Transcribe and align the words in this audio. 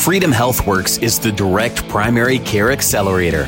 Freedom 0.00 0.32
HealthWorks 0.32 1.02
is 1.02 1.18
the 1.18 1.30
direct 1.30 1.86
primary 1.90 2.38
care 2.38 2.72
accelerator. 2.72 3.46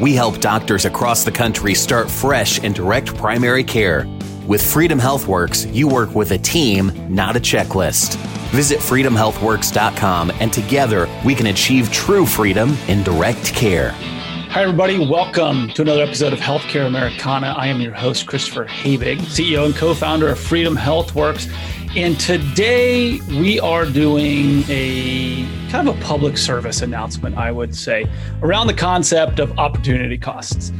We 0.00 0.16
help 0.16 0.40
doctors 0.40 0.84
across 0.84 1.22
the 1.22 1.30
country 1.30 1.76
start 1.76 2.10
fresh 2.10 2.58
in 2.58 2.72
direct 2.72 3.14
primary 3.16 3.62
care. 3.62 4.08
With 4.48 4.60
Freedom 4.60 4.98
HealthWorks, 4.98 5.72
you 5.72 5.86
work 5.86 6.12
with 6.16 6.32
a 6.32 6.38
team, 6.38 6.90
not 7.08 7.36
a 7.36 7.40
checklist. 7.40 8.16
Visit 8.50 8.80
freedomhealthworks.com 8.80 10.32
and 10.40 10.52
together 10.52 11.08
we 11.24 11.36
can 11.36 11.46
achieve 11.46 11.92
true 11.92 12.26
freedom 12.26 12.76
in 12.88 13.04
direct 13.04 13.54
care. 13.54 13.94
Hi, 14.52 14.64
everybody. 14.64 14.98
Welcome 14.98 15.70
to 15.70 15.82
another 15.82 16.02
episode 16.02 16.32
of 16.32 16.40
Healthcare 16.40 16.86
Americana. 16.86 17.54
I 17.56 17.68
am 17.68 17.80
your 17.80 17.94
host, 17.94 18.26
Christopher 18.26 18.66
Habig, 18.66 19.18
CEO 19.20 19.64
and 19.64 19.74
co 19.74 19.94
founder 19.94 20.28
of 20.28 20.38
Freedom 20.38 20.76
HealthWorks. 20.76 21.48
And 21.94 22.18
today 22.18 23.20
we 23.28 23.60
are 23.60 23.84
doing 23.84 24.64
a 24.70 25.46
kind 25.68 25.86
of 25.86 25.98
a 25.98 26.00
public 26.00 26.38
service 26.38 26.80
announcement, 26.80 27.36
I 27.36 27.52
would 27.52 27.76
say, 27.76 28.06
around 28.40 28.68
the 28.68 28.74
concept 28.74 29.38
of 29.38 29.58
opportunity 29.58 30.16
costs. 30.16 30.72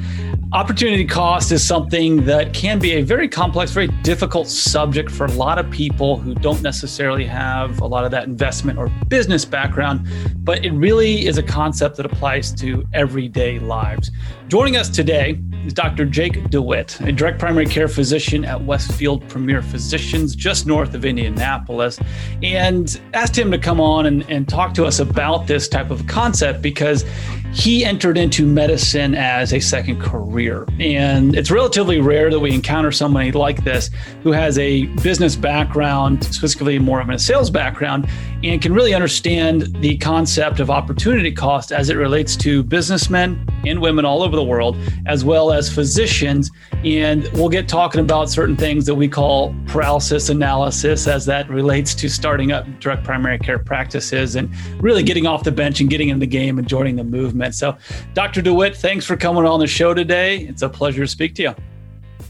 Opportunity 0.53 1.07
cost 1.07 1.53
is 1.53 1.67
something 1.67 2.25
that 2.27 2.55
can 2.55 2.79
be 2.79 2.93
a 2.93 3.03
very 3.03 3.27
complex, 3.29 3.73
very 3.73 3.89
difficult 4.03 4.49
subject 4.49 5.11
for 5.11 5.25
a 5.25 5.33
lot 5.33 5.59
of 5.59 5.71
people 5.71 6.19
who 6.19 6.35
don't 6.35 6.61
necessarily 6.61 7.25
have 7.25 7.81
a 7.81 7.87
lot 7.87 8.05
of 8.05 8.11
that 8.11 8.25
investment 8.25 8.79
or 8.79 8.89
business 9.09 9.47
background, 9.47 10.07
but 10.45 10.63
it 10.63 10.73
really 10.73 11.27
is 11.27 11.39
a 11.39 11.43
concept 11.43 11.97
that 11.97 12.05
applies 12.05 12.53
to 12.53 12.87
everyday 12.93 13.59
lives. 13.59 14.11
Joining 14.49 14.77
us 14.77 14.91
today 14.91 15.41
is 15.65 15.73
Dr. 15.73 16.05
Jake 16.05 16.51
DeWitt, 16.51 17.01
a 17.01 17.13
direct 17.13 17.39
primary 17.39 17.65
care 17.65 17.89
physician 17.89 18.45
at 18.45 18.63
Westfield 18.63 19.27
Premier 19.31 19.63
Physicians, 19.63 20.37
just 20.37 20.67
north 20.67 20.93
of 20.93 21.02
Indianapolis, 21.05 21.99
and 22.43 23.01
asked 23.15 23.37
him 23.37 23.51
to 23.51 23.59
come 23.59 23.81
on 23.81 24.07
and, 24.07 24.29
and 24.31 24.49
talk 24.49 24.75
to 24.75 24.85
us 24.85 25.01
about 25.01 25.47
this 25.47 25.69
type 25.69 25.91
of 25.91 26.07
concept 26.07 26.63
because 26.63 27.05
he 27.53 27.85
entered 27.85 28.17
into 28.17 28.47
medicine 28.47 29.15
as 29.15 29.53
a 29.53 29.61
second 29.61 30.01
career. 30.01 30.67
And 30.81 31.37
it's 31.37 31.51
relatively 31.51 32.01
rare 32.01 32.31
that 32.31 32.41
we 32.41 32.53
encounter 32.53 32.91
somebody 32.91 33.31
like 33.31 33.63
this 33.63 33.91
who 34.23 34.33
has 34.33 34.59
a 34.59 34.87
business 35.03 35.37
background, 35.37 36.25
specifically 36.25 36.79
more 36.79 37.01
of 37.01 37.11
a 37.11 37.19
sales 37.19 37.51
background, 37.51 38.09
and 38.43 38.61
can 38.63 38.73
really 38.73 38.95
understand 38.95 39.77
the 39.83 39.99
concept 39.99 40.61
of 40.61 40.71
opportunity 40.71 41.31
cost 41.31 41.73
as 41.73 41.91
it 41.91 41.97
relates 41.97 42.37
to 42.37 42.63
businessmen 42.63 43.47
and 43.67 43.81
women 43.81 44.05
all 44.05 44.23
over 44.23 44.35
the 44.35 44.43
world, 44.43 44.77
as 45.07 45.23
well 45.23 45.53
as 45.53 45.73
physicians. 45.73 46.51
And 46.85 47.29
we'll 47.35 47.51
get 47.51 47.69
talking 47.69 48.01
about 48.01 48.31
certain 48.31 48.57
things 48.57 48.87
that 48.87 48.95
we 48.95 49.09
call 49.09 49.55
paralysis 49.67 50.31
analysis 50.31 51.07
as 51.07 51.27
that 51.27 51.49
relates 51.51 51.95
to 51.97 52.09
starting 52.09 52.51
up 52.51 52.67
direct 52.81 53.05
primary 53.05 53.39
care 53.39 53.59
practices 53.59 54.37
and 54.37 54.53
really 54.83 55.03
getting 55.03 55.27
off 55.27 55.45
the 55.45 55.53
bench 55.53 55.81
and 55.81 55.91
getting 55.91 56.09
in 56.09 56.19
the 56.19 56.27
game 56.27 56.59
and 56.59 56.67
joining 56.67 56.97
the 56.97 57.05
movement 57.05 57.42
movement. 57.43 57.55
So, 57.55 57.77
Dr. 58.15 58.43
DeWitt, 58.43 58.77
thanks 58.77 59.05
for 59.05 59.17
coming 59.17 59.45
on 59.45 59.61
the 59.61 59.67
show 59.67 59.95
today. 59.95 60.39
It's 60.39 60.63
a 60.63 60.69
pleasure 60.69 61.03
to 61.03 61.09
speak 61.09 61.35
to 61.37 61.43
you. 61.43 61.55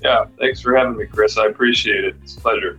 Yeah, 0.02 0.24
thanks 0.38 0.60
for 0.60 0.76
having 0.76 0.96
me, 0.96 1.06
Chris. 1.06 1.38
I 1.38 1.46
appreciate 1.46 2.04
it. 2.04 2.16
It's 2.22 2.36
a 2.36 2.40
pleasure. 2.40 2.78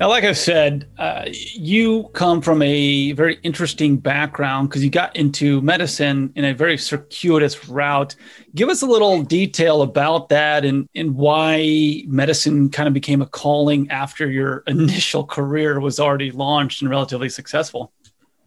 Now, 0.00 0.08
like 0.08 0.24
I 0.24 0.32
said, 0.32 0.88
uh, 0.98 1.26
you 1.28 2.10
come 2.14 2.42
from 2.42 2.60
a 2.62 3.12
very 3.12 3.38
interesting 3.44 3.96
background 3.96 4.68
because 4.68 4.82
you 4.82 4.90
got 4.90 5.14
into 5.14 5.60
medicine 5.60 6.32
in 6.34 6.44
a 6.44 6.52
very 6.52 6.76
circuitous 6.76 7.68
route. 7.68 8.16
Give 8.56 8.68
us 8.68 8.82
a 8.82 8.86
little 8.86 9.22
detail 9.22 9.82
about 9.82 10.30
that 10.30 10.64
and, 10.64 10.88
and 10.96 11.14
why 11.14 12.02
medicine 12.08 12.70
kind 12.70 12.88
of 12.88 12.92
became 12.92 13.22
a 13.22 13.26
calling 13.26 13.88
after 13.88 14.28
your 14.28 14.64
initial 14.66 15.24
career 15.24 15.78
was 15.78 16.00
already 16.00 16.32
launched 16.32 16.82
and 16.82 16.90
relatively 16.90 17.28
successful. 17.28 17.92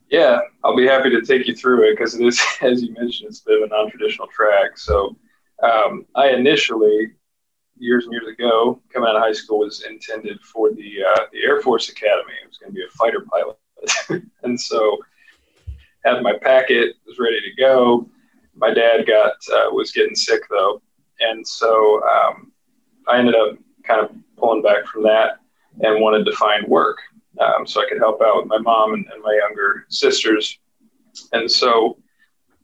Yeah, 0.09 0.39
I'll 0.63 0.75
be 0.75 0.87
happy 0.87 1.09
to 1.09 1.21
take 1.21 1.47
you 1.47 1.55
through 1.55 1.89
it 1.89 1.97
because 1.97 2.15
it 2.15 2.25
is, 2.25 2.41
as 2.61 2.81
you 2.81 2.93
mentioned, 2.93 3.29
it's 3.29 3.41
a 3.41 3.45
bit 3.45 3.61
of 3.61 3.69
a 3.69 3.73
non-traditional 3.73 4.27
track. 4.27 4.77
So, 4.77 5.15
um, 5.61 6.05
I 6.15 6.29
initially, 6.29 7.11
years 7.77 8.05
and 8.05 8.13
years 8.13 8.27
ago, 8.27 8.81
coming 8.91 9.09
out 9.09 9.15
of 9.15 9.21
high 9.21 9.33
school, 9.33 9.59
was 9.59 9.83
intended 9.83 10.39
for 10.41 10.71
the 10.71 11.03
uh, 11.03 11.21
the 11.33 11.43
Air 11.43 11.61
Force 11.61 11.89
Academy. 11.89 12.33
It 12.41 12.47
was 12.47 12.57
going 12.57 12.71
to 12.71 12.75
be 12.75 12.83
a 12.83 12.89
fighter 12.91 13.25
pilot, 13.29 14.23
and 14.43 14.59
so 14.59 14.97
had 16.05 16.21
my 16.23 16.33
packet, 16.41 16.95
was 17.05 17.19
ready 17.19 17.41
to 17.41 17.61
go. 17.61 18.07
My 18.55 18.73
dad 18.73 19.05
got 19.07 19.33
uh, 19.53 19.71
was 19.71 19.91
getting 19.91 20.15
sick 20.15 20.41
though, 20.49 20.81
and 21.19 21.45
so 21.45 22.01
um, 22.07 22.51
I 23.07 23.19
ended 23.19 23.35
up 23.35 23.57
kind 23.83 24.01
of 24.01 24.11
pulling 24.37 24.61
back 24.61 24.85
from 24.85 25.03
that 25.03 25.39
and 25.81 26.01
wanted 26.01 26.25
to 26.25 26.35
find 26.35 26.67
work 26.67 26.97
um, 27.39 27.65
so 27.65 27.81
I 27.81 27.87
could 27.89 27.99
help 27.99 28.21
out 28.21 28.37
with 28.37 28.47
my 28.47 28.59
mom 28.59 28.93
and, 28.93 29.05
and 29.13 29.21
my 29.21 29.39
younger 29.41 29.85
sisters. 29.89 30.59
And 31.33 31.49
so, 31.49 31.97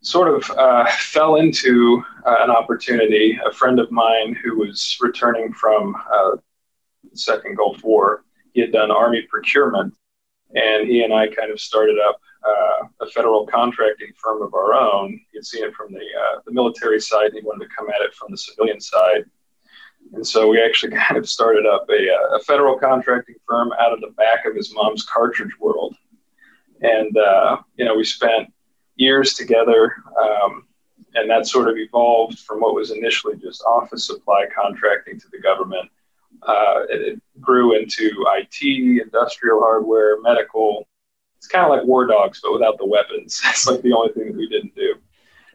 sort 0.01 0.27
of 0.27 0.49
uh, 0.57 0.85
fell 0.91 1.37
into 1.37 2.03
uh, 2.25 2.37
an 2.41 2.51
opportunity. 2.51 3.39
A 3.45 3.51
friend 3.51 3.79
of 3.79 3.89
mine 3.89 4.35
who 4.43 4.57
was 4.57 4.97
returning 5.01 5.53
from 5.53 5.95
uh, 5.95 6.35
the 7.09 7.17
Second 7.17 7.55
Gulf 7.55 7.83
War, 7.83 8.25
he 8.53 8.61
had 8.61 8.71
done 8.71 8.91
Army 8.91 9.23
procurement, 9.29 9.93
and 10.55 10.87
he 10.87 11.03
and 11.03 11.13
I 11.13 11.27
kind 11.27 11.51
of 11.51 11.59
started 11.59 11.97
up 11.99 12.19
uh, 12.45 12.87
a 13.01 13.07
federal 13.07 13.47
contracting 13.47 14.11
firm 14.21 14.41
of 14.41 14.53
our 14.53 14.73
own. 14.73 15.19
He'd 15.31 15.45
seen 15.45 15.63
it 15.63 15.73
from 15.73 15.93
the 15.93 15.99
uh, 15.99 16.41
the 16.45 16.51
military 16.51 16.99
side, 16.99 17.27
and 17.27 17.35
he 17.35 17.41
wanted 17.41 17.67
to 17.67 17.75
come 17.75 17.89
at 17.89 18.01
it 18.01 18.13
from 18.13 18.29
the 18.31 18.37
civilian 18.37 18.81
side. 18.81 19.23
And 20.13 20.25
so 20.25 20.47
we 20.47 20.61
actually 20.61 20.91
kind 20.97 21.17
of 21.17 21.27
started 21.27 21.65
up 21.65 21.87
a, 21.89 22.13
uh, 22.13 22.37
a 22.37 22.39
federal 22.39 22.77
contracting 22.77 23.35
firm 23.47 23.71
out 23.79 23.93
of 23.93 24.01
the 24.01 24.13
back 24.17 24.45
of 24.45 24.55
his 24.55 24.73
mom's 24.73 25.03
Cartridge 25.03 25.57
World. 25.59 25.95
And, 26.81 27.15
uh, 27.17 27.57
you 27.75 27.85
know, 27.85 27.95
we 27.95 28.03
spent 28.03 28.51
years 28.95 29.33
together. 29.33 29.95
Um, 30.21 30.67
and 31.15 31.29
that 31.29 31.47
sort 31.47 31.69
of 31.69 31.77
evolved 31.77 32.39
from 32.39 32.59
what 32.59 32.73
was 32.73 32.91
initially 32.91 33.37
just 33.37 33.63
office 33.63 34.07
supply 34.07 34.45
contracting 34.55 35.19
to 35.19 35.27
the 35.31 35.39
government. 35.39 35.89
Uh, 36.41 36.83
it, 36.89 37.01
it, 37.01 37.21
grew 37.39 37.75
into 37.75 38.25
IT, 38.35 39.01
industrial 39.01 39.59
hardware, 39.59 40.19
medical. 40.21 40.87
It's 41.37 41.47
kind 41.47 41.65
of 41.65 41.71
like 41.71 41.83
War 41.85 42.05
Dogs, 42.05 42.39
but 42.41 42.53
without 42.53 42.77
the 42.77 42.85
weapons. 42.85 43.39
That's 43.43 43.67
like 43.67 43.81
the 43.81 43.93
only 43.93 44.13
thing 44.13 44.27
that 44.27 44.35
we 44.35 44.47
didn't 44.47 44.75
do. 44.75 44.95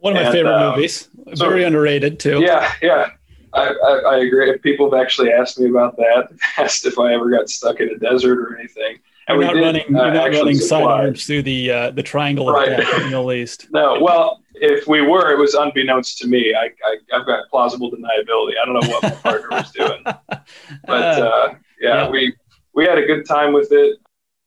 One 0.00 0.16
of 0.16 0.22
my 0.22 0.26
and, 0.28 0.32
favorite 0.32 0.54
um, 0.54 0.76
movies. 0.76 1.08
Very 1.26 1.62
so, 1.62 1.66
underrated 1.66 2.20
too. 2.20 2.40
Yeah, 2.40 2.72
yeah. 2.80 3.10
I, 3.52 3.68
I, 3.68 3.92
I, 4.14 4.18
agree. 4.18 4.56
People 4.58 4.90
have 4.90 5.00
actually 5.00 5.32
asked 5.32 5.58
me 5.58 5.68
about 5.68 5.96
that, 5.96 6.28
asked 6.58 6.86
if 6.86 6.98
I 6.98 7.14
ever 7.14 7.30
got 7.30 7.48
stuck 7.48 7.80
in 7.80 7.88
a 7.88 7.98
desert 7.98 8.38
or 8.38 8.56
anything. 8.56 8.98
And 9.28 9.40
you're 9.40 9.46
not 9.46 9.54
did, 9.54 9.62
running, 9.62 9.96
uh, 9.96 10.04
you're 10.04 10.14
not 10.14 10.30
running 10.30 10.54
sidearms 10.54 11.26
through 11.26 11.42
the 11.42 11.70
uh, 11.70 11.90
the 11.90 12.02
triangle 12.02 12.48
of 12.48 12.54
right. 12.54 12.68
death 12.68 12.94
in 12.94 13.02
the 13.02 13.08
Middle 13.08 13.32
East. 13.32 13.68
No, 13.72 14.00
well, 14.00 14.42
if 14.54 14.86
we 14.86 15.02
were, 15.02 15.32
it 15.32 15.38
was 15.38 15.54
unbeknownst 15.54 16.18
to 16.18 16.26
me. 16.26 16.54
I, 16.54 16.70
I 16.84 16.96
have 17.16 17.26
got 17.26 17.48
plausible 17.50 17.90
deniability. 17.90 18.54
I 18.60 18.64
don't 18.64 18.80
know 18.80 18.88
what 18.88 19.02
my 19.02 19.10
partner 19.22 19.48
was 19.50 19.70
doing, 19.70 20.02
but 20.02 20.40
uh, 20.88 21.54
yeah, 21.80 22.04
yeah, 22.04 22.08
we 22.08 22.34
we 22.74 22.84
had 22.84 22.96
a 22.96 23.04
good 23.04 23.26
time 23.26 23.52
with 23.52 23.68
it. 23.70 23.98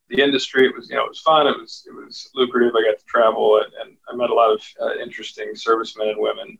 The 0.09 0.21
industry, 0.21 0.65
it 0.65 0.75
was 0.75 0.89
you 0.89 0.95
know 0.95 1.05
it 1.05 1.09
was 1.09 1.19
fun. 1.19 1.45
It 1.45 1.57
was 1.59 1.85
it 1.87 1.93
was 1.93 2.29
lucrative. 2.33 2.73
I 2.75 2.81
got 2.89 2.97
to 2.97 3.05
travel 3.05 3.61
and, 3.63 3.71
and 3.81 3.97
I 4.09 4.15
met 4.15 4.31
a 4.31 4.33
lot 4.33 4.51
of 4.51 4.61
uh, 4.81 4.95
interesting 4.95 5.51
servicemen 5.53 6.09
and 6.09 6.19
women 6.19 6.57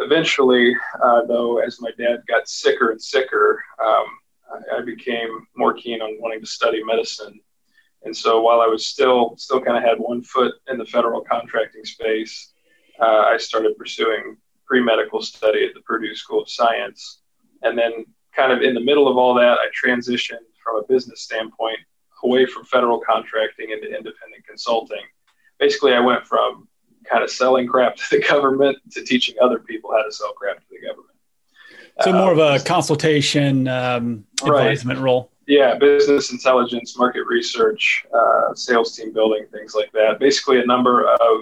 eventually, 0.00 0.74
uh, 1.02 1.24
though, 1.26 1.58
as 1.58 1.80
my 1.80 1.90
dad 1.98 2.22
got 2.26 2.48
sicker 2.48 2.90
and 2.90 3.00
sicker, 3.00 3.62
um, 3.82 4.06
I, 4.52 4.78
I, 4.78 4.82
became 4.82 5.46
more 5.56 5.74
keen 5.74 6.02
on 6.02 6.20
wanting 6.20 6.40
to 6.40 6.46
study 6.46 6.82
medicine. 6.82 7.38
And 8.02 8.16
so, 8.16 8.40
while 8.40 8.60
I 8.60 8.66
was 8.66 8.86
still 8.86 9.36
still 9.36 9.60
kind 9.60 9.76
of 9.76 9.82
had 9.82 9.98
one 9.98 10.22
foot 10.22 10.54
in 10.68 10.78
the 10.78 10.84
federal 10.84 11.22
contracting 11.22 11.84
space, 11.84 12.52
uh, 13.00 13.24
I 13.28 13.36
started 13.36 13.76
pursuing 13.76 14.36
pre 14.66 14.80
medical 14.80 15.22
study 15.22 15.66
at 15.66 15.74
the 15.74 15.80
Purdue 15.80 16.14
School 16.14 16.42
of 16.42 16.48
Science. 16.48 17.20
And 17.62 17.78
then, 17.78 18.06
kind 18.34 18.52
of 18.52 18.62
in 18.62 18.74
the 18.74 18.80
middle 18.80 19.08
of 19.08 19.16
all 19.16 19.34
that, 19.34 19.58
I 19.58 19.66
transitioned 19.86 20.46
from 20.64 20.76
a 20.76 20.86
business 20.86 21.22
standpoint 21.22 21.78
away 22.22 22.46
from 22.46 22.64
federal 22.64 23.00
contracting 23.00 23.70
into 23.70 23.86
independent 23.86 24.46
consulting. 24.46 25.02
Basically, 25.58 25.92
I 25.92 26.00
went 26.00 26.26
from 26.26 26.68
kind 27.08 27.22
of 27.22 27.30
selling 27.30 27.66
crap 27.66 27.96
to 27.96 28.04
the 28.10 28.22
government 28.28 28.78
to 28.92 29.04
teaching 29.04 29.36
other 29.40 29.58
people 29.58 29.90
how 29.92 30.02
to 30.02 30.12
sell 30.12 30.32
crap 30.32 30.58
to 30.58 30.64
the 30.70 30.86
government. 30.86 31.06
So 32.02 32.12
more 32.12 32.32
of 32.32 32.38
a 32.38 32.54
um, 32.54 32.60
consultation 32.60 33.68
um, 33.68 34.24
advisement 34.42 34.98
right. 34.98 35.04
role. 35.04 35.30
Yeah, 35.46 35.76
business 35.76 36.32
intelligence, 36.32 36.96
market 36.96 37.24
research, 37.26 38.06
uh, 38.14 38.54
sales 38.54 38.96
team 38.96 39.12
building, 39.12 39.46
things 39.52 39.74
like 39.74 39.92
that. 39.92 40.18
Basically, 40.18 40.60
a 40.60 40.64
number 40.64 41.06
of 41.06 41.40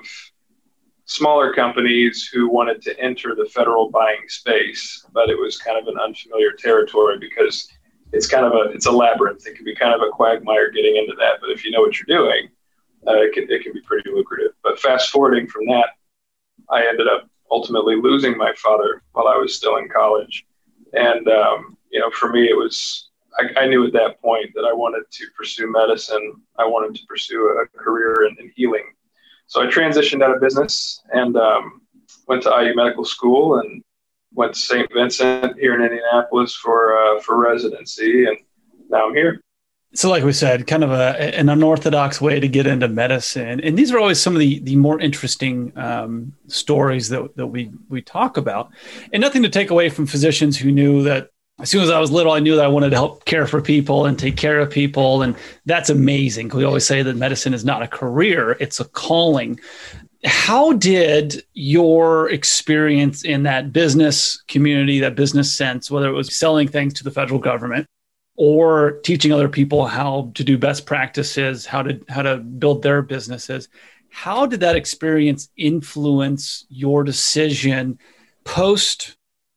smaller 1.04 1.54
companies 1.54 2.28
who 2.32 2.48
wanted 2.48 2.82
to 2.82 2.98
enter 3.00 3.34
the 3.34 3.44
federal 3.46 3.90
buying 3.90 4.28
space, 4.28 5.06
but 5.12 5.30
it 5.30 5.38
was 5.38 5.58
kind 5.58 5.78
of 5.78 5.86
an 5.88 6.00
unfamiliar 6.00 6.52
territory 6.52 7.18
because 7.18 7.68
it's 8.12 8.26
kind 8.26 8.44
of 8.44 8.52
a 8.52 8.70
it's 8.70 8.86
a 8.86 8.90
labyrinth. 8.90 9.46
It 9.46 9.54
can 9.54 9.64
be 9.64 9.74
kind 9.74 9.94
of 9.94 10.00
a 10.00 10.10
quagmire 10.10 10.70
getting 10.70 10.96
into 10.96 11.14
that, 11.18 11.40
but 11.40 11.50
if 11.50 11.64
you 11.64 11.70
know 11.70 11.80
what 11.80 11.98
you're 11.98 12.18
doing, 12.18 12.48
uh, 13.06 13.22
it 13.22 13.32
can 13.32 13.50
it 13.50 13.62
can 13.62 13.72
be 13.72 13.80
pretty 13.80 14.10
lucrative. 14.10 14.52
But 14.62 14.80
fast 14.80 15.10
forwarding 15.10 15.46
from 15.46 15.66
that, 15.66 15.90
I 16.70 16.86
ended 16.86 17.08
up 17.08 17.28
ultimately 17.50 17.96
losing 17.96 18.36
my 18.36 18.52
father 18.54 19.02
while 19.12 19.28
I 19.28 19.36
was 19.36 19.54
still 19.54 19.76
in 19.76 19.88
college, 19.88 20.44
and 20.92 21.28
um, 21.28 21.76
you 21.90 22.00
know, 22.00 22.10
for 22.10 22.30
me, 22.30 22.48
it 22.48 22.56
was 22.56 23.08
I, 23.38 23.62
I, 23.62 23.66
knew 23.66 23.86
at 23.86 23.92
that 23.92 24.20
point 24.20 24.50
that 24.54 24.64
I 24.64 24.72
wanted 24.72 25.04
to 25.10 25.26
pursue 25.36 25.70
medicine. 25.70 26.34
I 26.58 26.64
wanted 26.64 26.98
to 26.98 27.06
pursue 27.06 27.62
a 27.62 27.78
career 27.78 28.26
in, 28.26 28.36
in 28.40 28.52
healing. 28.56 28.84
so 29.46 29.62
I 29.62 29.66
transitioned 29.66 30.22
out 30.22 30.34
of 30.34 30.40
business 30.40 31.00
and 31.12 31.36
um, 31.36 31.82
went 32.26 32.42
to 32.42 32.50
IU 32.50 32.74
Medical 32.74 33.04
School 33.04 33.60
and 33.60 33.82
went 34.34 34.54
to 34.54 34.60
St. 34.60 34.92
Vincent 34.92 35.58
here 35.58 35.74
in 35.74 35.82
Indianapolis 35.82 36.54
for 36.54 36.96
uh, 36.98 37.20
for 37.20 37.38
residency, 37.38 38.26
and 38.26 38.38
now 38.88 39.08
I'm 39.08 39.14
here. 39.14 39.40
So, 39.94 40.10
like 40.10 40.22
we 40.22 40.34
said, 40.34 40.66
kind 40.66 40.84
of 40.84 40.90
a, 40.90 41.34
an 41.34 41.48
unorthodox 41.48 42.20
way 42.20 42.40
to 42.40 42.46
get 42.46 42.66
into 42.66 42.88
medicine, 42.88 43.60
and 43.60 43.78
these 43.78 43.90
are 43.90 43.98
always 43.98 44.20
some 44.20 44.34
of 44.34 44.40
the 44.40 44.58
the 44.60 44.76
more 44.76 45.00
interesting 45.00 45.72
um, 45.76 46.34
stories 46.46 47.08
that 47.08 47.34
that 47.36 47.46
we 47.46 47.70
we 47.88 48.02
talk 48.02 48.36
about. 48.36 48.70
And 49.12 49.22
nothing 49.22 49.42
to 49.44 49.48
take 49.48 49.70
away 49.70 49.88
from 49.88 50.06
physicians 50.06 50.58
who 50.58 50.70
knew 50.70 51.02
that 51.04 51.30
as 51.58 51.70
soon 51.70 51.82
as 51.82 51.90
I 51.90 51.98
was 52.00 52.10
little, 52.10 52.32
I 52.32 52.38
knew 52.38 52.54
that 52.56 52.66
I 52.66 52.68
wanted 52.68 52.90
to 52.90 52.96
help 52.96 53.24
care 53.24 53.46
for 53.46 53.62
people 53.62 54.04
and 54.04 54.18
take 54.18 54.36
care 54.36 54.60
of 54.60 54.70
people, 54.70 55.22
and 55.22 55.34
that's 55.64 55.88
amazing. 55.88 56.50
We 56.50 56.64
always 56.64 56.84
say 56.84 57.02
that 57.02 57.16
medicine 57.16 57.54
is 57.54 57.64
not 57.64 57.82
a 57.82 57.88
career; 57.88 58.58
it's 58.60 58.80
a 58.80 58.84
calling. 58.84 59.58
How 60.24 60.72
did 60.74 61.44
your 61.54 62.28
experience 62.28 63.24
in 63.24 63.44
that 63.44 63.72
business 63.72 64.42
community, 64.48 65.00
that 65.00 65.14
business 65.14 65.54
sense, 65.54 65.90
whether 65.90 66.08
it 66.08 66.12
was 66.12 66.36
selling 66.36 66.68
things 66.68 66.92
to 66.94 67.04
the 67.04 67.10
federal 67.10 67.38
government 67.40 67.86
or 68.38 68.92
teaching 69.02 69.32
other 69.32 69.48
people 69.48 69.84
how 69.84 70.30
to 70.34 70.44
do 70.44 70.56
best 70.56 70.86
practices, 70.86 71.66
how 71.66 71.82
to 71.82 72.00
how 72.08 72.22
to 72.22 72.36
build 72.36 72.82
their 72.82 73.02
businesses. 73.02 73.68
How 74.10 74.46
did 74.46 74.60
that 74.60 74.76
experience 74.76 75.50
influence 75.56 76.64
your 76.70 77.02
decision 77.02 77.98
post 78.44 79.16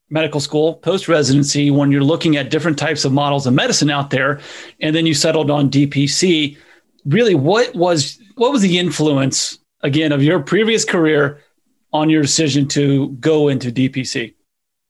medical 0.10 0.40
school, 0.40 0.74
post 0.74 1.08
residency, 1.08 1.70
when 1.70 1.92
you're 1.92 2.04
looking 2.04 2.36
at 2.38 2.50
different 2.50 2.78
types 2.78 3.06
of 3.06 3.14
models 3.14 3.46
of 3.46 3.54
medicine 3.54 3.92
out 3.92 4.10
there, 4.10 4.42
and 4.82 4.96
then 4.96 5.06
you 5.06 5.14
settled 5.14 5.52
on 5.52 5.70
DPC? 5.70 6.58
Really, 7.06 7.36
what 7.36 7.76
was 7.76 8.20
what 8.36 8.52
was 8.52 8.64
the 8.64 8.80
influence 8.80 9.60
again 9.82 10.12
of 10.12 10.24
your 10.24 10.40
previous 10.40 10.86
career 10.86 11.40
on 11.94 12.10
your 12.10 12.24
decision 12.24 12.68
to 12.70 13.10
go 13.20 13.48
into 13.48 13.72
DPC? 13.72 14.34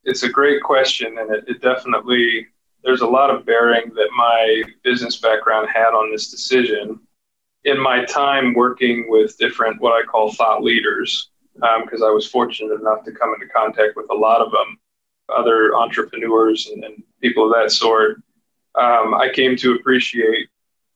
It's 0.05 0.23
a 0.23 0.29
great 0.29 0.63
question, 0.63 1.17
and 1.17 1.29
it, 1.29 1.43
it 1.49 1.61
definitely 1.61 2.47
there's 2.83 3.01
a 3.01 3.07
lot 3.07 3.29
of 3.29 3.45
bearing 3.45 3.91
that 3.95 4.09
my 4.15 4.63
business 4.83 5.17
background 5.17 5.69
had 5.73 5.89
on 5.89 6.11
this 6.11 6.31
decision. 6.31 6.99
In 7.63 7.79
my 7.79 8.03
time 8.05 8.53
working 8.53 9.05
with 9.07 9.37
different, 9.37 9.79
what 9.79 9.93
I 9.93 10.05
call 10.05 10.31
thought 10.31 10.63
leaders, 10.63 11.29
because 11.53 12.01
um, 12.01 12.07
I 12.07 12.11
was 12.11 12.27
fortunate 12.27 12.73
enough 12.73 13.03
to 13.05 13.11
come 13.11 13.33
into 13.33 13.47
contact 13.47 13.95
with 13.95 14.07
a 14.09 14.15
lot 14.15 14.41
of 14.41 14.51
them, 14.51 14.79
other 15.29 15.75
entrepreneurs 15.75 16.69
and, 16.73 16.83
and 16.83 17.03
people 17.21 17.45
of 17.45 17.53
that 17.53 17.71
sort, 17.71 18.17
um, 18.75 19.13
I 19.13 19.29
came 19.33 19.55
to 19.57 19.75
appreciate, 19.75 20.49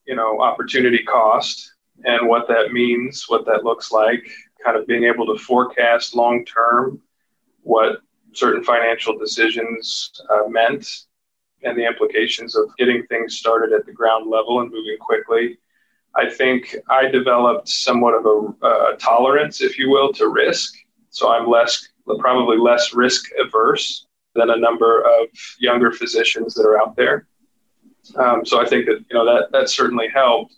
you 0.06 0.16
know, 0.16 0.40
opportunity 0.40 1.04
cost 1.04 1.72
and 2.04 2.28
what 2.28 2.48
that 2.48 2.72
means, 2.72 3.26
what 3.28 3.46
that 3.46 3.64
looks 3.64 3.92
like, 3.92 4.28
kind 4.64 4.76
of 4.76 4.86
being 4.86 5.04
able 5.04 5.26
to 5.26 5.42
forecast 5.42 6.16
long 6.16 6.44
term 6.44 7.00
what 7.62 8.00
certain 8.32 8.62
financial 8.62 9.18
decisions 9.18 10.12
uh, 10.30 10.48
meant 10.48 11.06
and 11.62 11.76
the 11.76 11.86
implications 11.86 12.56
of 12.56 12.70
getting 12.76 13.04
things 13.06 13.36
started 13.36 13.72
at 13.72 13.86
the 13.86 13.92
ground 13.92 14.30
level 14.30 14.60
and 14.60 14.70
moving 14.70 14.96
quickly. 15.00 15.58
I 16.14 16.30
think 16.30 16.76
I 16.88 17.08
developed 17.08 17.68
somewhat 17.68 18.14
of 18.14 18.26
a 18.26 18.66
uh, 18.66 18.96
tolerance, 18.96 19.60
if 19.60 19.78
you 19.78 19.90
will, 19.90 20.12
to 20.14 20.28
risk. 20.28 20.74
So 21.10 21.30
I'm 21.30 21.48
less, 21.48 21.88
probably 22.18 22.56
less 22.56 22.94
risk 22.94 23.26
averse 23.38 24.06
than 24.34 24.50
a 24.50 24.56
number 24.56 25.00
of 25.00 25.28
younger 25.58 25.92
physicians 25.92 26.54
that 26.54 26.62
are 26.62 26.80
out 26.80 26.96
there. 26.96 27.26
Um, 28.16 28.44
so 28.44 28.60
I 28.60 28.66
think 28.66 28.86
that 28.86 29.04
you 29.10 29.14
know 29.14 29.24
that 29.26 29.50
that 29.52 29.68
certainly 29.68 30.08
helped. 30.08 30.54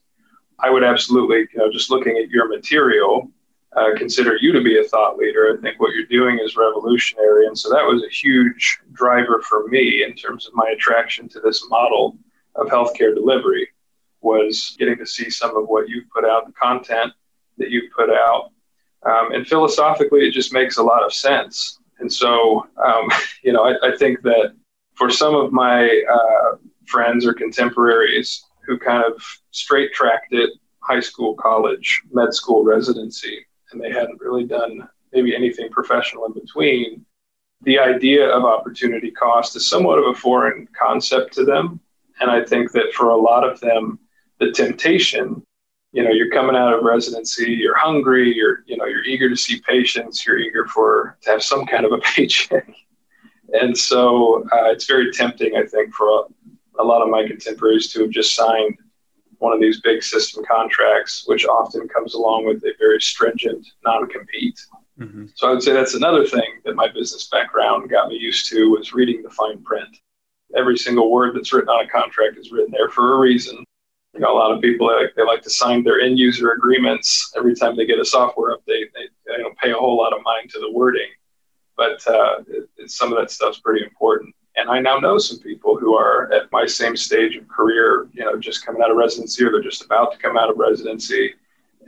I 0.59 0.71
would 0.71 0.85
absolutely, 0.85 1.49
you 1.53 1.59
know, 1.59 1.71
just 1.71 1.91
looking 1.91 2.17
at 2.19 2.29
your 2.29 2.49
material, 2.49 3.31
uh, 3.76 3.94
consider 3.97 4.37
you 4.41 4.53
to 4.53 4.62
be 4.62 4.79
a 4.79 4.85
thought 4.85 5.17
leader. 5.17 5.56
I 5.56 5.61
think 5.61 5.81
what 5.81 5.94
you're 5.94 6.06
doing 6.06 6.41
is 6.43 6.56
revolutionary. 6.56 7.47
And 7.47 7.59
so 7.59 7.69
that 7.70 7.85
was 7.85 8.03
a 8.03 8.09
huge 8.09 8.79
driver 8.93 9.43
for 9.43 9.69
me 9.69 10.05
in 10.05 10.15
terms 10.15 10.47
of 10.47 10.55
my 10.55 10.70
attraction 10.70 11.29
to 11.31 11.41
this 11.41 11.69
model 11.69 12.17
of 12.55 12.69
healthcare 12.69 13.15
delivery 13.15 13.69
was 14.20 14.75
getting 14.79 14.99
to 14.99 15.06
see 15.06 15.31
some 15.31 15.56
of 15.56 15.69
what 15.69 15.88
you've 15.88 16.09
put 16.11 16.25
out, 16.25 16.47
the 16.47 16.53
content 16.53 17.12
that 17.59 17.70
you've 17.70 17.93
put 17.93 18.11
out. 18.11 18.50
Um, 19.06 19.32
and 19.32 19.47
philosophically, 19.47 20.26
it 20.26 20.32
just 20.32 20.53
makes 20.53 20.79
a 20.79 20.82
lot 20.82 21.05
of 21.05 21.12
sense. 21.12 21.79
And 22.00 22.12
so, 22.12 22.67
um, 22.85 23.09
you 23.43 23.53
know, 23.53 23.64
I, 23.64 23.75
I, 23.88 23.97
think 23.97 24.23
that 24.23 24.55
for 24.94 25.09
some 25.11 25.35
of 25.35 25.53
my 25.53 26.03
uh, 26.11 26.56
friends 26.87 27.26
or 27.26 27.32
contemporaries 27.32 28.44
who 28.67 28.79
kind 28.79 29.05
of 29.05 29.23
straight 29.53 29.93
tracked 29.93 30.32
it, 30.32 30.50
high 30.81 31.00
school, 31.00 31.35
college, 31.35 32.03
med 32.12 32.35
school, 32.35 32.64
residency, 32.64 33.47
and 33.73 33.81
they 33.81 33.91
hadn't 33.91 34.20
really 34.20 34.44
done 34.44 34.88
maybe 35.12 35.35
anything 35.35 35.70
professional 35.70 36.26
in 36.26 36.32
between, 36.32 37.05
the 37.62 37.79
idea 37.79 38.29
of 38.29 38.44
opportunity 38.44 39.11
cost 39.11 39.56
is 39.56 39.69
somewhat 39.69 39.99
of 39.99 40.06
a 40.06 40.15
foreign 40.15 40.69
concept 40.79 41.32
to 41.35 41.44
them. 41.44 41.81
And 42.20 42.31
I 42.31 42.44
think 42.44 42.73
that 42.73 42.93
for 42.94 43.11
a 43.11 43.17
lot 43.17 43.49
of 43.49 43.59
them, 43.61 43.99
the 44.38 44.53
temptation, 44.53 45.43
you 45.93 46.05
know, 46.05 46.11
you're 46.11 46.31
coming 46.31 46.56
out 46.56 46.75
of 46.75 46.85
residency, 46.85 47.53
you're 47.53 47.76
hungry, 47.76 48.35
you're, 48.35 48.62
you 48.67 48.76
know, 48.76 48.85
you're 48.85 49.05
eager 49.05 49.29
to 49.29 49.37
see 49.37 49.61
patients, 49.61 50.26
you're 50.26 50.38
eager 50.38 50.67
for 50.67 51.17
to 51.23 51.31
have 51.31 51.43
some 51.43 51.67
kind 51.67 51.85
of 51.85 51.93
a 51.93 51.99
paycheck. 52.14 52.69
And 53.53 53.76
so 53.76 54.44
uh, 54.53 54.71
it's 54.71 54.87
very 54.87 55.11
tempting, 55.11 55.56
I 55.56 55.64
think, 55.64 55.94
for 55.94 56.06
a, 56.06 56.82
a 56.82 56.85
lot 56.85 57.03
of 57.03 57.09
my 57.09 57.26
contemporaries 57.26 57.91
to 57.93 58.03
have 58.03 58.11
just 58.11 58.35
signed 58.35 58.79
one 59.38 59.52
of 59.52 59.61
these 59.61 59.81
big 59.81 60.02
system 60.02 60.44
contracts, 60.44 61.25
which 61.26 61.46
often 61.46 61.88
comes 61.88 62.14
along 62.14 62.46
with 62.46 62.62
a 62.64 62.73
very 62.79 63.00
stringent 63.00 63.67
non 63.85 64.08
compete. 64.08 64.61
Mm-hmm. 64.99 65.26
So 65.35 65.49
I 65.49 65.52
would 65.52 65.62
say 65.62 65.73
that's 65.73 65.94
another 65.94 66.26
thing 66.26 66.61
that 66.64 66.75
my 66.75 66.88
business 66.88 67.29
background 67.29 67.88
got 67.88 68.08
me 68.08 68.17
used 68.17 68.49
to 68.50 68.70
was 68.70 68.93
reading 68.93 69.23
the 69.23 69.31
fine 69.31 69.62
print. 69.62 69.96
Every 70.56 70.76
single 70.76 71.11
word 71.11 71.37
that's 71.37 71.52
written 71.52 71.69
on 71.69 71.85
a 71.85 71.88
contract 71.88 72.38
is 72.38 72.50
written 72.50 72.73
there 72.73 72.88
for 72.88 73.14
a 73.14 73.19
reason. 73.19 73.64
You 74.14 74.20
know, 74.20 74.32
a 74.32 74.38
lot 74.38 74.52
of 74.52 74.61
people 74.61 74.88
they 74.88 75.05
like, 75.05 75.14
they 75.14 75.23
like 75.23 75.43
to 75.43 75.50
sign 75.50 75.85
their 75.85 76.00
end 76.00 76.19
user 76.19 76.52
agreements 76.52 77.32
every 77.37 77.55
time 77.55 77.76
they 77.76 77.87
get 77.87 78.00
a 78.00 78.05
software 78.05 78.56
update. 78.56 78.87
They, 78.94 79.08
they 79.26 79.37
don't 79.37 79.56
pay 79.58 79.70
a 79.70 79.76
whole 79.76 79.96
lot 79.96 80.12
of 80.12 80.25
mind 80.25 80.50
to 80.50 80.58
the 80.58 80.73
wording, 80.73 81.08
but 81.76 82.05
uh, 82.08 82.38
it, 82.49 82.90
some 82.90 83.12
of 83.12 83.19
that 83.19 83.31
stuff's 83.31 83.61
pretty 83.61 83.85
important. 83.85 84.35
And 84.58 84.69
I 84.69 84.81
now 84.81 84.99
know 84.99 85.19
some 85.19 85.38
people 85.38 85.78
who 85.78 85.94
are 85.94 86.32
at 86.32 86.50
my 86.50 86.66
same 86.66 86.96
stage 86.96 87.37
of 87.37 87.46
career, 87.46 88.08
you 88.12 88.25
know, 88.25 88.37
just 88.37 88.66
coming 88.66 88.82
out 88.82 88.90
of 88.90 88.96
residency 88.96 89.44
or 89.44 89.52
they're 89.52 89.62
just 89.62 89.84
about 89.84 90.12
to 90.12 90.19
come 90.19 90.37
out 90.37 90.50
of 90.50 90.56
residency. 90.58 91.34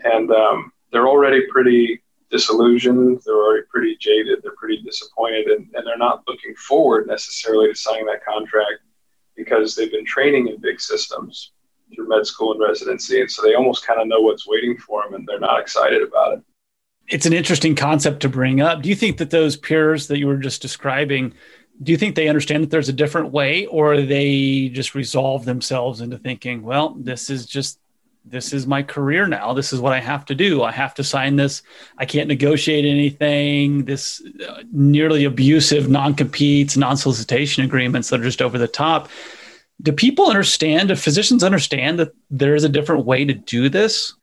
And 0.05 0.31
um, 0.31 0.73
they're 0.93 1.09
already 1.09 1.43
pretty 1.51 2.01
disillusioned. 2.31 3.23
They're 3.27 3.35
already 3.35 3.67
pretty 3.69 3.97
jaded. 3.99 4.39
They're 4.43 4.55
pretty 4.57 4.83
disappointed. 4.83 5.49
And, 5.49 5.67
and 5.75 5.85
they're 5.85 5.99
not 5.99 6.23
looking 6.29 6.55
forward 6.55 7.09
necessarily 7.09 7.69
to 7.69 7.75
signing 7.75 8.07
that 8.07 8.25
contract 8.25 8.83
because 9.37 9.75
they've 9.75 9.91
been 9.91 10.07
training 10.07 10.47
in 10.47 10.61
big 10.61 10.81
systems 10.81 11.51
through 11.93 12.09
med 12.09 12.25
school 12.25 12.53
and 12.53 12.61
residency. 12.61 13.21
And 13.21 13.29
so 13.29 13.43
they 13.43 13.55
almost 13.55 13.85
kind 13.85 14.01
of 14.01 14.07
know 14.07 14.21
what's 14.21 14.47
waiting 14.47 14.77
for 14.77 15.03
them 15.03 15.15
and 15.15 15.27
they're 15.27 15.41
not 15.41 15.61
excited 15.61 16.03
about 16.03 16.35
it. 16.35 16.45
It's 17.09 17.27
an 17.27 17.33
interesting 17.33 17.75
concept 17.75 18.21
to 18.21 18.29
bring 18.29 18.61
up. 18.61 18.83
Do 18.83 18.89
you 18.89 18.95
think 18.95 19.17
that 19.17 19.31
those 19.31 19.57
peers 19.57 20.07
that 20.07 20.19
you 20.19 20.29
were 20.29 20.37
just 20.37 20.63
describing 20.63 21.35
do 21.83 21.93
you 21.93 21.99
think 21.99 22.15
they 22.15 22.29
understand 22.29 22.63
that 22.63 22.71
there's 22.71 22.89
a 22.89 22.95
different 22.95 23.33
way 23.33 23.67
or 23.67 24.03
they 24.03 24.69
just 24.69 24.95
resolve 24.95 25.45
themselves 25.45 26.01
into 26.01 26.19
thinking 26.19 26.63
well 26.63 26.95
this 26.99 27.31
is 27.31 27.47
just 27.47 27.81
this 28.25 28.53
is 28.53 28.67
my 28.67 28.83
career 28.83 29.27
now. 29.27 29.53
This 29.53 29.73
is 29.73 29.81
what 29.81 29.93
i 29.93 30.01
have 30.01 30.25
to 30.27 30.35
do. 30.35 30.63
I 30.63 30.73
have 30.73 30.95
to 30.95 31.05
sign 31.05 31.37
this. 31.37 31.63
I 31.99 32.05
can't 32.05 32.29
negotiate 32.29 32.85
anything. 32.85 33.85
This 33.85 34.23
uh, 34.47 34.63
nearly 34.73 35.25
abusive 35.25 35.89
non-competes 35.89 36.77
non-solicitation 36.77 37.65
agreements 37.65 38.11
that 38.11 38.21
are 38.21 38.25
just 38.25 38.43
over 38.43 38.59
the 38.59 38.69
top. 38.69 39.09
Do 39.83 39.93
people 39.93 40.29
understand 40.29 40.91
do 40.91 40.97
physicians 40.97 41.43
understand 41.43 41.99
that 41.99 42.13
there 42.31 42.55
is 42.55 42.65
a 42.65 42.69
different 42.69 43.07
way 43.07 43.25
to 43.25 43.33
do 43.33 43.69
this? 43.69 44.15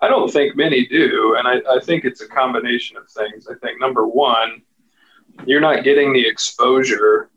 I 0.00 0.08
don't 0.08 0.30
think 0.30 0.56
many 0.56 0.86
do 0.86 1.36
and 1.38 1.46
I, 1.46 1.76
I 1.76 1.80
think 1.80 2.04
it's 2.04 2.22
a 2.22 2.28
combination 2.28 2.96
of 2.96 3.08
things. 3.10 3.46
I 3.46 3.54
think 3.62 3.80
number 3.80 4.06
one 4.06 4.62
you're 5.46 5.60
not 5.60 5.84
getting 5.84 6.12
the 6.12 6.26
exposure 6.26 7.30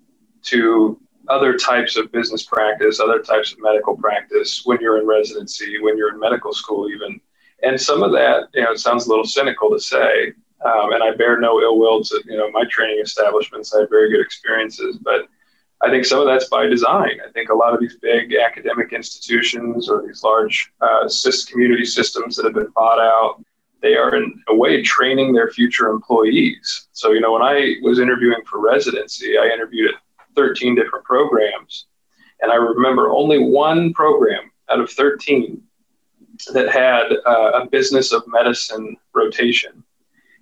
to 0.44 1.00
other 1.30 1.58
types 1.58 1.98
of 1.98 2.12
business 2.12 2.44
practice, 2.44 3.00
other 3.00 3.20
types 3.20 3.52
of 3.52 3.60
medical 3.62 3.96
practice 3.96 4.62
when 4.66 4.80
you're 4.80 5.00
in 5.00 5.08
residency, 5.08 5.80
when 5.82 5.98
you're 5.98 6.14
in 6.14 6.20
medical 6.20 6.54
school, 6.54 6.90
even. 6.90 7.20
And 7.64 7.80
some 7.80 8.04
of 8.04 8.12
that, 8.14 8.50
you 8.54 8.64
know, 8.64 8.72
it 8.72 8.80
sounds 8.80 9.06
a 9.06 9.10
little 9.10 9.26
cynical 9.26 9.70
to 9.72 9.80
say, 9.80 10.34
um, 10.64 10.94
and 10.94 11.04
I 11.04 11.16
bear 11.16 11.40
no 11.40 11.62
ill 11.62 11.78
will 11.78 12.04
to, 12.04 12.24
you 12.26 12.38
know, 12.38 12.50
my 12.52 12.64
training 12.70 13.00
establishments. 13.02 13.74
I 13.74 13.82
have 13.82 13.90
very 13.90 14.10
good 14.10 14.22
experiences, 14.22 14.98
but 14.98 15.28
I 15.82 15.90
think 15.90 16.06
some 16.06 16.20
of 16.20 16.26
that's 16.26 16.50
by 16.50 16.66
design. 16.66 17.20
I 17.26 17.32
think 17.32 17.50
a 17.50 17.56
lot 17.56 17.74
of 17.74 17.80
these 17.80 17.98
big 17.98 18.34
academic 18.34 18.94
institutions 18.94 19.90
or 19.90 20.06
these 20.06 20.24
large 20.24 20.72
uh, 20.82 21.08
community 21.50 21.86
systems 21.86 22.36
that 22.36 22.46
have 22.46 22.56
been 22.56 22.72
bought 22.76 23.00
out 23.00 23.44
they 23.82 23.96
are 23.96 24.16
in 24.16 24.42
a 24.48 24.56
way 24.56 24.82
training 24.82 25.34
their 25.34 25.50
future 25.50 25.90
employees. 25.90 26.88
So, 26.92 27.12
you 27.12 27.22
know, 27.22 27.34
when 27.34 27.42
I 27.42 27.76
was 27.82 28.00
interviewing 28.00 28.42
for 28.46 28.60
residency, 28.60 29.38
I 29.38 29.48
interviewed 29.48 29.94
at 29.94 30.02
13 30.36 30.76
different 30.76 31.06
programs. 31.06 31.88
And 32.42 32.52
I 32.52 32.56
remember 32.56 33.10
only 33.10 33.40
one 33.40 33.94
program 33.94 34.52
out 34.70 34.80
of 34.80 34.90
13 34.92 35.62
that 36.54 36.70
had 36.70 37.12
uh, 37.26 37.62
a 37.62 37.68
business 37.68 38.12
of 38.12 38.24
medicine 38.28 38.96
rotation. 39.14 39.84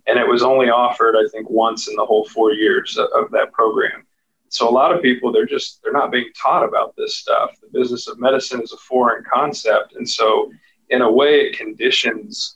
And 0.08 0.20
it 0.20 0.28
was 0.28 0.44
only 0.44 0.70
offered, 0.70 1.16
I 1.16 1.28
think, 1.32 1.50
once 1.50 1.88
in 1.88 1.96
the 1.96 2.06
whole 2.06 2.26
four 2.26 2.54
years 2.54 2.98
of, 2.98 3.08
of 3.16 3.32
that 3.32 3.52
program. 3.54 4.06
So 4.50 4.70
a 4.70 4.72
lot 4.72 4.94
of 4.94 5.02
people, 5.02 5.32
they're 5.32 5.46
just, 5.46 5.82
they're 5.84 5.94
not 5.94 6.12
being 6.12 6.30
taught 6.40 6.64
about 6.64 6.96
this 6.96 7.18
stuff. 7.18 7.52
The 7.62 7.78
business 7.78 8.08
of 8.08 8.20
medicine 8.20 8.62
is 8.62 8.72
a 8.72 8.78
foreign 8.78 9.24
concept. 9.24 9.96
And 9.96 10.08
so 10.08 10.52
in 10.90 11.02
a 11.02 11.12
way, 11.12 11.42
it 11.42 11.58
conditions 11.58 12.55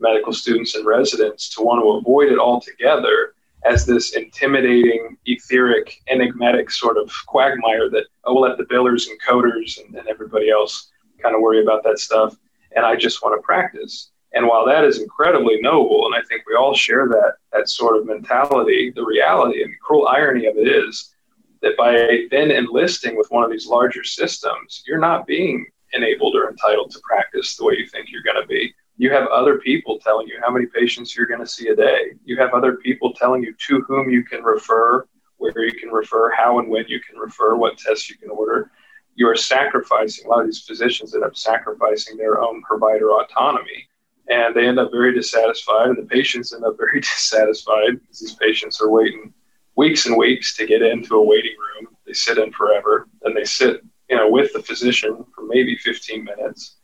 medical 0.00 0.32
students 0.32 0.74
and 0.74 0.86
residents 0.86 1.48
to 1.50 1.62
want 1.62 1.82
to 1.82 1.90
avoid 1.90 2.30
it 2.30 2.38
altogether 2.38 3.34
as 3.64 3.84
this 3.84 4.14
intimidating, 4.14 5.16
etheric, 5.26 6.00
enigmatic 6.08 6.70
sort 6.70 6.96
of 6.96 7.12
quagmire 7.26 7.90
that 7.90 8.04
oh, 8.24 8.34
we'll 8.34 8.42
let 8.42 8.56
the 8.56 8.64
billers 8.64 9.08
and 9.08 9.20
coders 9.20 9.84
and, 9.84 9.94
and 9.96 10.08
everybody 10.08 10.50
else 10.50 10.90
kind 11.20 11.34
of 11.34 11.40
worry 11.40 11.62
about 11.62 11.82
that 11.82 11.98
stuff. 11.98 12.36
And 12.76 12.84
I 12.84 12.94
just 12.96 13.22
want 13.22 13.38
to 13.38 13.44
practice. 13.44 14.10
And 14.32 14.46
while 14.46 14.66
that 14.66 14.84
is 14.84 15.00
incredibly 15.00 15.60
noble, 15.60 16.06
and 16.06 16.14
I 16.14 16.22
think 16.28 16.42
we 16.46 16.54
all 16.54 16.74
share 16.74 17.08
that 17.08 17.36
that 17.52 17.68
sort 17.68 17.96
of 17.96 18.06
mentality, 18.06 18.92
the 18.94 19.04
reality 19.04 19.62
and 19.62 19.72
the 19.72 19.78
cruel 19.82 20.06
irony 20.06 20.46
of 20.46 20.56
it 20.56 20.68
is 20.68 21.14
that 21.62 21.76
by 21.76 22.26
then 22.30 22.50
enlisting 22.50 23.16
with 23.16 23.30
one 23.30 23.42
of 23.42 23.50
these 23.50 23.66
larger 23.66 24.04
systems, 24.04 24.82
you're 24.86 24.98
not 24.98 25.26
being 25.26 25.66
enabled 25.94 26.36
or 26.36 26.50
entitled 26.50 26.90
to 26.90 27.00
practice 27.00 27.56
the 27.56 27.64
way 27.64 27.74
you 27.78 27.86
think 27.88 28.08
you're 28.10 28.22
going 28.22 28.40
to 28.40 28.46
be. 28.46 28.72
You 29.00 29.12
have 29.12 29.28
other 29.28 29.58
people 29.58 30.00
telling 30.00 30.26
you 30.26 30.40
how 30.42 30.50
many 30.50 30.66
patients 30.66 31.16
you're 31.16 31.26
going 31.26 31.40
to 31.40 31.46
see 31.46 31.68
a 31.68 31.76
day. 31.76 32.14
You 32.24 32.36
have 32.38 32.52
other 32.52 32.76
people 32.76 33.12
telling 33.14 33.44
you 33.44 33.54
to 33.68 33.80
whom 33.82 34.10
you 34.10 34.24
can 34.24 34.42
refer, 34.42 35.06
where 35.36 35.64
you 35.64 35.78
can 35.78 35.90
refer, 35.90 36.32
how 36.32 36.58
and 36.58 36.68
when 36.68 36.84
you 36.88 37.00
can 37.00 37.16
refer, 37.16 37.54
what 37.54 37.78
tests 37.78 38.10
you 38.10 38.16
can 38.16 38.28
order. 38.28 38.72
You 39.14 39.28
are 39.28 39.36
sacrificing, 39.36 40.26
a 40.26 40.28
lot 40.28 40.40
of 40.40 40.46
these 40.46 40.64
physicians 40.66 41.14
end 41.14 41.22
up 41.22 41.36
sacrificing 41.36 42.16
their 42.16 42.40
own 42.40 42.60
provider 42.62 43.12
autonomy. 43.12 43.88
And 44.28 44.54
they 44.54 44.66
end 44.66 44.80
up 44.80 44.90
very 44.90 45.14
dissatisfied, 45.14 45.90
and 45.90 45.96
the 45.96 46.02
patients 46.02 46.52
end 46.52 46.64
up 46.64 46.76
very 46.76 47.00
dissatisfied 47.00 48.00
because 48.00 48.18
these 48.18 48.34
patients 48.34 48.80
are 48.82 48.90
waiting 48.90 49.32
weeks 49.76 50.06
and 50.06 50.16
weeks 50.18 50.56
to 50.56 50.66
get 50.66 50.82
into 50.82 51.14
a 51.14 51.24
waiting 51.24 51.54
room. 51.56 51.96
They 52.04 52.14
sit 52.14 52.38
in 52.38 52.50
forever, 52.50 53.08
and 53.22 53.36
they 53.36 53.44
sit, 53.44 53.80
you 54.10 54.16
know, 54.16 54.28
with 54.28 54.52
the 54.52 54.62
physician 54.62 55.24
for 55.32 55.44
maybe 55.46 55.76
15 55.76 56.24
minutes, 56.24 56.78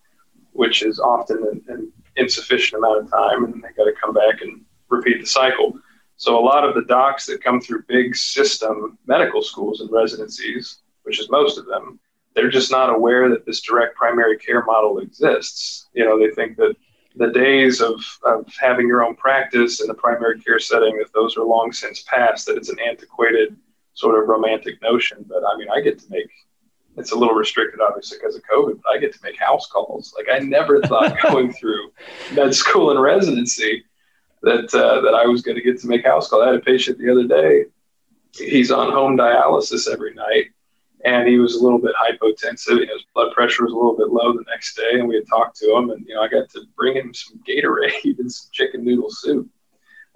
which 0.52 0.84
is 0.84 1.00
often 1.00 1.38
an, 1.38 1.62
an 1.66 1.92
insufficient 2.16 2.78
amount 2.78 3.04
of 3.04 3.10
time, 3.10 3.44
and 3.44 3.54
they 3.54 3.68
got 3.76 3.84
to 3.84 3.94
come 4.00 4.14
back 4.14 4.40
and 4.42 4.64
repeat 4.88 5.20
the 5.20 5.26
cycle. 5.26 5.78
So 6.16 6.38
a 6.38 6.40
lot 6.40 6.64
of 6.64 6.74
the 6.74 6.84
docs 6.84 7.26
that 7.26 7.42
come 7.42 7.60
through 7.60 7.84
big 7.88 8.14
system 8.14 8.98
medical 9.06 9.42
schools 9.42 9.80
and 9.80 9.90
residencies, 9.90 10.78
which 11.02 11.18
is 11.20 11.30
most 11.30 11.58
of 11.58 11.66
them, 11.66 11.98
they're 12.34 12.50
just 12.50 12.70
not 12.70 12.90
aware 12.90 13.28
that 13.30 13.46
this 13.46 13.60
direct 13.60 13.96
primary 13.96 14.38
care 14.38 14.64
model 14.64 14.98
exists. 14.98 15.88
You 15.92 16.04
know, 16.04 16.18
they 16.18 16.34
think 16.34 16.56
that 16.56 16.76
the 17.16 17.28
days 17.28 17.80
of, 17.80 18.00
of 18.24 18.52
having 18.60 18.88
your 18.88 19.04
own 19.04 19.14
practice 19.14 19.80
in 19.80 19.86
the 19.86 19.94
primary 19.94 20.40
care 20.40 20.58
setting, 20.58 20.98
that 20.98 21.12
those 21.14 21.36
are 21.36 21.44
long 21.44 21.72
since 21.72 22.02
past, 22.02 22.46
that 22.46 22.56
it's 22.56 22.70
an 22.70 22.80
antiquated 22.80 23.56
sort 23.94 24.20
of 24.20 24.28
romantic 24.28 24.82
notion. 24.82 25.24
But 25.28 25.44
I 25.44 25.56
mean, 25.56 25.68
I 25.72 25.80
get 25.80 25.98
to 26.00 26.06
make 26.10 26.30
it's 26.96 27.12
a 27.12 27.16
little 27.16 27.34
restricted, 27.34 27.80
obviously, 27.80 28.18
because 28.18 28.36
of 28.36 28.42
COVID, 28.42 28.80
but 28.82 28.90
I 28.90 28.98
get 28.98 29.12
to 29.14 29.20
make 29.22 29.38
house 29.38 29.66
calls. 29.66 30.14
Like 30.16 30.26
I 30.32 30.38
never 30.44 30.80
thought 30.82 31.16
going 31.22 31.52
through 31.52 31.92
med 32.32 32.54
school 32.54 32.90
and 32.90 33.00
residency 33.00 33.84
that 34.42 34.72
uh, 34.74 35.00
that 35.00 35.14
I 35.14 35.26
was 35.26 35.42
going 35.42 35.56
to 35.56 35.62
get 35.62 35.80
to 35.80 35.86
make 35.86 36.04
house 36.04 36.28
calls. 36.28 36.42
I 36.42 36.46
had 36.46 36.56
a 36.56 36.60
patient 36.60 36.98
the 36.98 37.10
other 37.10 37.26
day. 37.26 37.64
He's 38.32 38.70
on 38.70 38.92
home 38.92 39.16
dialysis 39.16 39.90
every 39.90 40.14
night, 40.14 40.46
and 41.04 41.28
he 41.28 41.38
was 41.38 41.56
a 41.56 41.62
little 41.62 41.78
bit 41.78 41.94
hypotensive. 42.00 42.80
His 42.80 43.04
blood 43.14 43.32
pressure 43.32 43.64
was 43.64 43.72
a 43.72 43.76
little 43.76 43.96
bit 43.96 44.08
low 44.08 44.32
the 44.32 44.44
next 44.48 44.76
day, 44.76 44.98
and 44.98 45.08
we 45.08 45.16
had 45.16 45.26
talked 45.28 45.56
to 45.58 45.74
him, 45.74 45.90
and 45.90 46.04
you 46.06 46.14
know, 46.14 46.22
I 46.22 46.28
got 46.28 46.48
to 46.50 46.62
bring 46.76 46.96
him 46.96 47.12
some 47.14 47.40
Gatorade 47.48 48.18
and 48.18 48.32
some 48.32 48.50
chicken 48.52 48.84
noodle 48.84 49.10
soup 49.10 49.48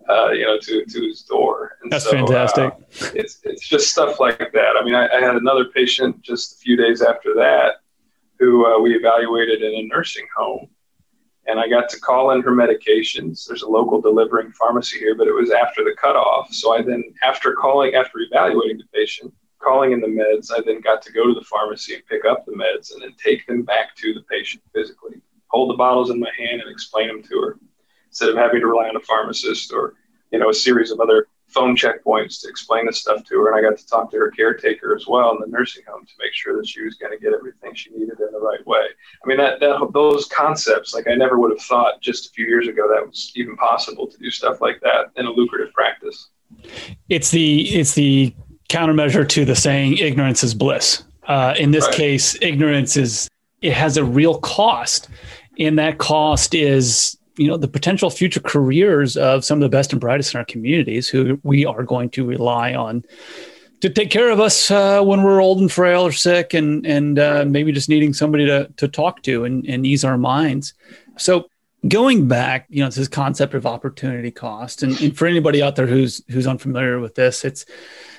uh, 0.09 0.31
you 0.31 0.45
know, 0.45 0.59
to, 0.59 0.85
to 0.85 1.01
his 1.03 1.23
door. 1.23 1.77
And 1.83 1.93
That's 1.93 2.05
so, 2.05 2.13
fantastic. 2.13 2.73
Uh, 2.73 3.11
it's, 3.15 3.41
it's 3.45 3.67
just 3.67 3.91
stuff 3.91 4.19
like 4.21 4.39
that. 4.39 4.75
I 4.81 4.85
mean, 4.85 4.95
I, 4.95 5.07
I, 5.09 5.21
had 5.21 5.37
another 5.37 5.67
patient 5.67 6.23
just 6.23 6.55
a 6.55 6.57
few 6.57 6.77
days 6.77 7.03
after 7.03 7.35
that 7.35 7.83
who 8.39 8.67
uh, 8.67 8.81
we 8.81 8.95
evaluated 8.95 9.63
in 9.63 9.75
a 9.75 9.83
nursing 9.83 10.27
home. 10.35 10.69
And 11.47 11.59
I 11.59 11.69
got 11.69 11.89
to 11.91 12.01
call 12.01 12.31
in 12.33 12.43
her 12.43 12.53
medications. 12.53 13.47
There's 13.47 13.63
a 13.63 13.69
local 13.69 14.01
delivering 14.01 14.53
pharmacy 14.53 14.99
here, 14.99 15.15
but 15.15 15.29
it 15.29 15.33
was 15.33 15.51
after 15.51 15.83
the 15.83 15.95
cutoff. 16.01 16.53
So 16.53 16.75
I 16.75 16.83
then, 16.83 17.05
after 17.23 17.55
calling, 17.55 17.95
after 17.95 18.21
evaluating 18.21 18.79
the 18.79 18.85
patient, 18.93 19.33
calling 19.59 19.93
in 19.93 20.01
the 20.01 20.07
meds, 20.07 20.53
I 20.53 20.61
then 20.65 20.81
got 20.81 21.03
to 21.03 21.13
go 21.13 21.27
to 21.27 21.35
the 21.35 21.45
pharmacy 21.45 21.95
and 21.95 22.07
pick 22.07 22.25
up 22.25 22.45
the 22.45 22.53
meds 22.53 22.93
and 22.93 23.03
then 23.03 23.15
take 23.23 23.47
them 23.47 23.63
back 23.63 23.97
to 23.97 24.15
the 24.15 24.23
patient 24.31 24.63
physically, 24.75 25.21
hold 25.49 25.71
the 25.71 25.77
bottles 25.77 26.11
in 26.11 26.21
my 26.21 26.31
hand 26.39 26.61
and 26.61 26.71
explain 26.71 27.09
them 27.09 27.23
to 27.23 27.41
her 27.41 27.59
instead 28.09 28.31
of 28.31 28.37
having 28.37 28.61
to 28.61 28.67
rely 28.67 28.89
on 28.89 28.97
a 28.97 29.01
pharmacist 29.01 29.73
or 29.73 29.95
you 30.31 30.39
know 30.39 30.51
a 30.51 30.55
series 30.55 30.91
of 30.91 31.01
other 31.01 31.27
phone 31.49 31.75
checkpoints 31.75 32.41
to 32.43 32.49
explain 32.49 32.87
this 32.87 33.01
stuff 33.01 33.25
to 33.25 33.41
her. 33.41 33.49
And 33.51 33.57
I 33.57 33.69
got 33.69 33.79
to 33.79 33.87
talk 33.87 34.11
to 34.11 34.19
her 34.19 34.31
caretaker 34.31 34.95
as 34.95 35.07
well 35.07 35.33
in 35.33 35.39
the 35.41 35.47
nursing 35.47 35.83
home 35.89 36.05
to 36.05 36.13
make 36.19 36.33
sure 36.33 36.57
that 36.57 36.67
she 36.67 36.83
was 36.83 36.95
going 36.97 37.13
to 37.13 37.19
get 37.19 37.33
everything 37.33 37.75
she 37.75 37.91
needed 37.91 38.21
in 38.21 38.33
the 38.33 38.39
right 38.39 38.65
way. 38.67 38.87
I 39.25 39.27
mean, 39.27 39.39
that, 39.39 39.59
that 39.61 39.91
those 39.93 40.27
concepts, 40.27 40.95
like 40.95 41.09
I 41.09 41.15
never 41.15 41.39
would 41.39 41.51
have 41.51 41.63
thought 41.63 42.01
just 42.01 42.27
a 42.27 42.31
few 42.31 42.47
years 42.47 42.69
ago 42.69 42.89
that 42.89 43.05
was 43.05 43.33
even 43.35 43.57
possible 43.57 44.07
to 44.07 44.19
do 44.19 44.31
stuff 44.31 44.61
like 44.61 44.81
that 44.83 45.07
in 45.17 45.27
a 45.27 45.31
lucrative 45.31 45.73
practice. 45.73 46.29
It's 47.09 47.31
the 47.31 47.69
it's 47.75 47.95
the 47.95 48.35
countermeasure 48.69 49.29
to 49.29 49.45
the 49.45 49.57
saying 49.57 49.99
ignorance 49.99 50.45
is 50.45 50.55
bliss. 50.55 51.03
Uh, 51.27 51.55
in 51.59 51.71
this 51.71 51.85
right. 51.87 51.95
case, 51.95 52.37
ignorance 52.41 52.97
is 52.97 53.29
it 53.61 53.73
has 53.73 53.97
a 53.97 54.05
real 54.05 54.39
cost, 54.39 55.09
and 55.59 55.79
that 55.79 55.99
cost 55.99 56.55
is 56.55 57.18
you 57.39 57.47
know 57.47 57.57
the 57.57 57.69
potential 57.69 58.11
future 58.11 58.41
careers 58.41 59.17
of 59.17 59.45
some 59.45 59.59
of 59.59 59.63
the 59.63 59.69
best 59.69 59.93
and 59.93 60.01
brightest 60.01 60.35
in 60.35 60.39
our 60.39 60.45
communities 60.45 61.09
who 61.09 61.41
we 61.43 61.65
are 61.65 61.85
going 61.85 62.11
to 62.11 62.27
rely 62.27 62.75
on 62.75 63.05
to 63.81 63.89
take 63.89 64.11
care 64.11 64.31
of 64.31 64.41
us 64.41 64.71
uh, 64.71 65.01
when 65.03 65.23
we're 65.23 65.41
old 65.41 65.61
and 65.61 65.71
frail 65.71 66.03
or 66.03 66.13
sick 66.13 66.53
and 66.53 66.85
and 66.85 67.19
uh, 67.19 67.45
maybe 67.47 67.73
just 67.73 67.89
needing 67.89 68.13
somebody 68.13 68.45
to 68.47 68.69
to 68.77 68.89
talk 68.89 69.23
to 69.23 69.45
and, 69.45 69.65
and 69.67 69.87
ease 69.87 70.05
our 70.05 70.19
minds. 70.19 70.75
So 71.17 71.49
going 71.87 72.27
back 72.27 72.67
you 72.69 72.83
know 72.83 72.91
to 72.91 72.99
this 72.99 73.09
concept 73.09 73.55
of 73.55 73.65
opportunity 73.65 74.31
cost 74.31 74.83
and, 74.83 75.01
and 75.01 75.17
for 75.17 75.27
anybody 75.27 75.63
out 75.63 75.77
there 75.77 75.87
who's 75.87 76.21
who's 76.29 76.47
unfamiliar 76.47 76.99
with 76.99 77.15
this 77.15 77.45
it's 77.45 77.65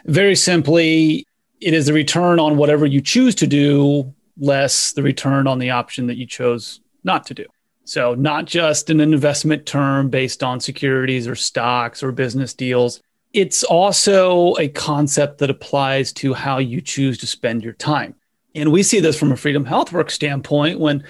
very 0.05 0.33
simply 0.33 1.27
it 1.59 1.73
is 1.73 1.87
the 1.87 1.91
return 1.91 2.39
on 2.39 2.55
whatever 2.55 2.85
you 2.85 3.01
choose 3.01 3.35
to 3.35 3.45
do 3.45 4.13
less 4.37 4.93
the 4.93 5.03
return 5.03 5.45
on 5.45 5.59
the 5.59 5.69
option 5.69 6.07
that 6.07 6.15
you 6.15 6.25
chose 6.25 6.79
not 7.03 7.25
to 7.25 7.33
do 7.33 7.45
so, 7.89 8.13
not 8.13 8.45
just 8.45 8.91
an 8.91 8.99
investment 8.99 9.65
term 9.65 10.11
based 10.11 10.43
on 10.43 10.59
securities 10.59 11.27
or 11.27 11.33
stocks 11.33 12.03
or 12.03 12.11
business 12.11 12.53
deals. 12.53 13.01
It's 13.33 13.63
also 13.63 14.55
a 14.57 14.67
concept 14.67 15.39
that 15.39 15.49
applies 15.49 16.13
to 16.13 16.35
how 16.35 16.59
you 16.59 16.81
choose 16.81 17.17
to 17.17 17.25
spend 17.25 17.63
your 17.63 17.73
time. 17.73 18.13
And 18.53 18.71
we 18.71 18.83
see 18.83 18.99
this 18.99 19.17
from 19.17 19.31
a 19.31 19.37
Freedom 19.37 19.65
Health 19.65 19.91
Work 19.91 20.11
standpoint 20.11 20.79
when 20.79 21.03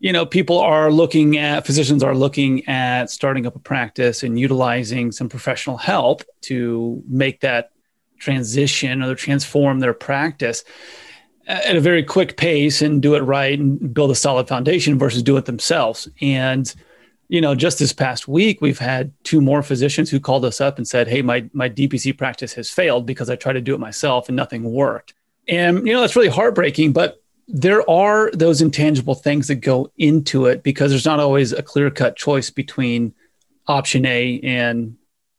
you 0.00 0.12
know 0.12 0.26
people 0.26 0.58
are 0.58 0.92
looking 0.92 1.38
at 1.38 1.64
physicians 1.64 2.02
are 2.02 2.14
looking 2.14 2.68
at 2.68 3.10
starting 3.10 3.46
up 3.46 3.56
a 3.56 3.60
practice 3.60 4.22
and 4.22 4.38
utilizing 4.38 5.12
some 5.12 5.30
professional 5.30 5.78
help 5.78 6.22
to 6.42 7.02
make 7.08 7.40
that 7.40 7.70
transition 8.18 9.02
or 9.02 9.14
transform 9.14 9.80
their 9.80 9.94
practice 9.94 10.62
at 11.48 11.76
a 11.76 11.80
very 11.80 12.04
quick 12.04 12.36
pace 12.36 12.82
and 12.82 13.00
do 13.00 13.14
it 13.14 13.20
right 13.20 13.58
and 13.58 13.92
build 13.92 14.10
a 14.10 14.14
solid 14.14 14.46
foundation 14.46 14.98
versus 14.98 15.22
do 15.22 15.36
it 15.36 15.46
themselves. 15.46 16.06
And 16.20 16.72
you 17.28 17.42
know, 17.42 17.54
just 17.54 17.78
this 17.78 17.92
past 17.92 18.26
week, 18.26 18.60
we've 18.62 18.78
had 18.78 19.12
two 19.22 19.40
more 19.42 19.62
physicians 19.62 20.10
who 20.10 20.18
called 20.18 20.46
us 20.46 20.60
up 20.62 20.78
and 20.78 20.88
said, 20.88 21.08
"Hey, 21.08 21.20
my 21.20 21.48
my 21.52 21.68
DPC 21.68 22.16
practice 22.16 22.54
has 22.54 22.70
failed 22.70 23.04
because 23.04 23.28
I 23.28 23.36
tried 23.36 23.54
to 23.54 23.60
do 23.60 23.74
it 23.74 23.80
myself 23.80 24.28
and 24.28 24.36
nothing 24.36 24.64
worked." 24.64 25.12
And 25.46 25.86
you 25.86 25.92
know, 25.92 26.00
that's 26.00 26.16
really 26.16 26.28
heartbreaking. 26.28 26.92
But 26.92 27.22
there 27.46 27.88
are 27.88 28.30
those 28.32 28.62
intangible 28.62 29.14
things 29.14 29.48
that 29.48 29.56
go 29.56 29.90
into 29.98 30.46
it 30.46 30.62
because 30.62 30.90
there's 30.90 31.04
not 31.04 31.20
always 31.20 31.52
a 31.52 31.62
clear 31.62 31.90
cut 31.90 32.16
choice 32.16 32.48
between 32.50 33.14
option 33.66 34.06
A 34.06 34.40
and 34.42 34.96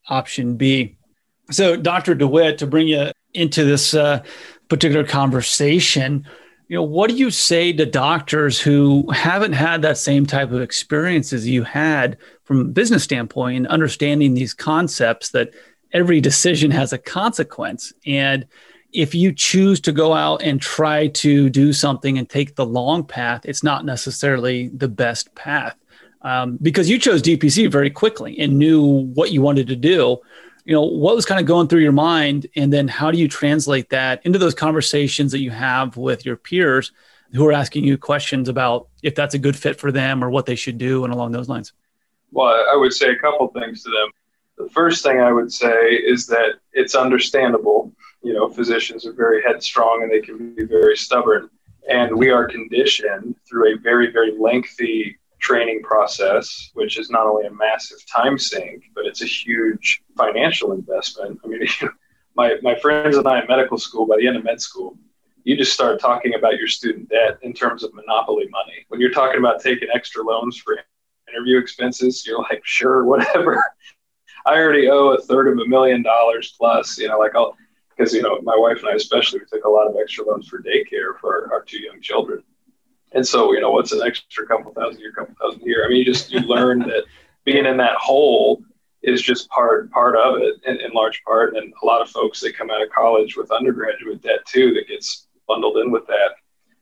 option 0.09 0.57
B. 0.57 0.95
So, 1.49 1.75
Dr. 1.75 2.13
DeWitt, 2.13 2.59
to 2.59 2.67
bring 2.67 2.87
you 2.87 3.11
into 3.33 3.63
this 3.63 3.95
uh, 3.95 4.23
particular 4.69 5.03
conversation 5.03 6.25
you 6.69 6.75
know 6.75 6.83
what 6.83 7.09
do 7.09 7.15
you 7.15 7.31
say 7.31 7.73
to 7.73 7.85
doctors 7.85 8.61
who 8.61 9.09
haven't 9.11 9.53
had 9.53 9.81
that 9.81 9.97
same 9.97 10.27
type 10.27 10.51
of 10.51 10.61
experience 10.61 11.33
as 11.33 11.47
you 11.47 11.63
had 11.63 12.15
from 12.43 12.59
a 12.59 12.65
business 12.65 13.03
standpoint 13.03 13.57
and 13.57 13.67
understanding 13.67 14.35
these 14.35 14.53
concepts 14.53 15.31
that 15.31 15.49
every 15.93 16.21
decision 16.21 16.69
has 16.69 16.93
a 16.93 16.99
consequence? 16.99 17.91
And 18.05 18.45
if 18.93 19.15
you 19.15 19.33
choose 19.33 19.79
to 19.81 19.91
go 19.91 20.13
out 20.13 20.43
and 20.43 20.61
try 20.61 21.07
to 21.07 21.49
do 21.49 21.73
something 21.73 22.19
and 22.19 22.29
take 22.29 22.55
the 22.55 22.65
long 22.65 23.03
path 23.03 23.45
it's 23.45 23.63
not 23.63 23.83
necessarily 23.83 24.69
the 24.69 24.87
best 24.87 25.33
path. 25.33 25.75
Um, 26.21 26.59
because 26.61 26.89
you 26.89 26.99
chose 26.99 27.21
dpc 27.23 27.71
very 27.71 27.89
quickly 27.89 28.37
and 28.39 28.59
knew 28.59 28.83
what 29.13 29.31
you 29.31 29.41
wanted 29.41 29.67
to 29.67 29.75
do 29.75 30.17
you 30.69 30.75
know 30.75 30.83
what 30.83 31.15
was 31.15 31.25
kind 31.25 31.39
of 31.39 31.47
going 31.47 31.67
through 31.67 31.79
your 31.79 31.91
mind 31.91 32.45
and 32.55 32.71
then 32.71 32.87
how 32.87 33.09
do 33.09 33.17
you 33.17 33.27
translate 33.27 33.89
that 33.89 34.23
into 34.23 34.37
those 34.37 34.53
conversations 34.53 35.31
that 35.31 35.39
you 35.39 35.49
have 35.49 35.97
with 35.97 36.27
your 36.27 36.35
peers 36.35 36.91
who 37.33 37.43
are 37.47 37.51
asking 37.51 37.83
you 37.83 37.97
questions 37.97 38.47
about 38.47 38.87
if 39.01 39.15
that's 39.15 39.33
a 39.33 39.39
good 39.39 39.55
fit 39.55 39.79
for 39.79 39.91
them 39.91 40.23
or 40.23 40.29
what 40.29 40.45
they 40.45 40.55
should 40.55 40.77
do 40.77 41.03
and 41.03 41.11
along 41.11 41.31
those 41.31 41.49
lines? 41.49 41.73
Well, 42.31 42.53
I 42.71 42.75
would 42.75 42.93
say 42.93 43.09
a 43.09 43.15
couple 43.15 43.47
things 43.47 43.81
to 43.81 43.89
them. 43.89 44.11
The 44.59 44.69
first 44.69 45.01
thing 45.01 45.19
I 45.19 45.31
would 45.31 45.51
say 45.51 45.95
is 45.95 46.27
that 46.27 46.59
it's 46.73 46.93
understandable. 46.93 47.91
You 48.21 48.33
know, 48.33 48.47
physicians 48.47 49.07
are 49.07 49.13
very 49.13 49.41
headstrong 49.41 50.03
and 50.03 50.11
they 50.11 50.21
can 50.21 50.53
be 50.53 50.65
very 50.65 50.95
stubborn. 50.95 51.49
And 51.89 52.15
we 52.15 52.29
are 52.29 52.47
conditioned 52.47 53.35
through 53.49 53.73
a 53.73 53.79
very, 53.79 54.11
very 54.11 54.37
lengthy 54.37 55.17
training 55.39 55.81
process, 55.83 56.71
which 56.73 56.97
is 56.99 57.09
not 57.09 57.25
only 57.25 57.47
a 57.47 57.51
massive 57.51 57.97
time 58.05 58.37
sink, 58.37 58.83
but 58.93 59.05
it's 59.05 59.21
a 59.21 59.25
huge 59.25 60.03
financial 60.17 60.73
investment. 60.73 61.39
I 61.43 61.47
mean, 61.47 61.67
my, 62.35 62.55
my 62.61 62.77
friends 62.79 63.17
and 63.17 63.27
I 63.27 63.41
in 63.41 63.47
medical 63.47 63.77
school, 63.77 64.05
by 64.05 64.17
the 64.17 64.27
end 64.27 64.37
of 64.37 64.43
med 64.43 64.61
school, 64.61 64.97
you 65.43 65.57
just 65.57 65.73
start 65.73 65.99
talking 65.99 66.35
about 66.35 66.57
your 66.57 66.67
student 66.67 67.09
debt 67.09 67.39
in 67.41 67.53
terms 67.53 67.83
of 67.83 67.93
monopoly 67.93 68.47
money. 68.49 68.85
When 68.89 68.99
you're 68.99 69.11
talking 69.11 69.39
about 69.39 69.61
taking 69.61 69.87
extra 69.93 70.23
loans 70.23 70.57
for 70.57 70.77
interview 71.31 71.57
expenses, 71.57 72.25
you're 72.25 72.39
like, 72.39 72.61
sure, 72.63 73.05
whatever. 73.05 73.63
I 74.45 74.53
already 74.57 74.89
owe 74.89 75.09
a 75.09 75.21
third 75.21 75.47
of 75.47 75.57
a 75.59 75.67
million 75.67 76.01
dollars 76.01 76.55
plus, 76.57 76.97
you 76.97 77.07
know, 77.07 77.19
like 77.19 77.35
I'll, 77.35 77.55
because, 77.89 78.13
you 78.13 78.21
know, 78.21 78.39
my 78.41 78.55
wife 78.55 78.79
and 78.79 78.89
I 78.89 78.93
especially, 78.93 79.39
we 79.39 79.45
took 79.45 79.65
a 79.65 79.69
lot 79.69 79.87
of 79.87 79.95
extra 80.01 80.25
loans 80.25 80.47
for 80.47 80.61
daycare 80.61 81.19
for 81.19 81.47
our, 81.47 81.53
our 81.53 81.63
two 81.63 81.79
young 81.79 82.01
children. 82.01 82.43
And 83.13 83.27
so, 83.27 83.53
you 83.53 83.61
know, 83.61 83.71
what's 83.71 83.91
an 83.91 84.01
extra 84.01 84.45
couple 84.45 84.71
thousand 84.73 85.01
a 85.03 85.11
couple 85.11 85.35
thousand 85.41 85.61
year? 85.61 85.85
I 85.85 85.89
mean, 85.89 85.97
you 85.97 86.05
just, 86.05 86.31
you 86.31 86.39
learn 86.41 86.79
that 86.79 87.05
being 87.43 87.65
in 87.65 87.77
that 87.77 87.95
hole 87.95 88.61
is 89.01 89.21
just 89.21 89.49
part 89.49 89.89
part 89.91 90.15
of 90.15 90.41
it 90.41 90.55
in, 90.65 90.79
in 90.81 90.91
large 90.91 91.21
part. 91.23 91.55
And 91.55 91.73
a 91.81 91.85
lot 91.85 92.01
of 92.01 92.09
folks 92.09 92.39
that 92.41 92.57
come 92.57 92.69
out 92.69 92.81
of 92.81 92.89
college 92.89 93.35
with 93.37 93.51
undergraduate 93.51 94.21
debt 94.21 94.45
too 94.45 94.73
that 94.73 94.87
gets 94.87 95.27
bundled 95.47 95.77
in 95.77 95.91
with 95.91 96.05
that. 96.07 96.31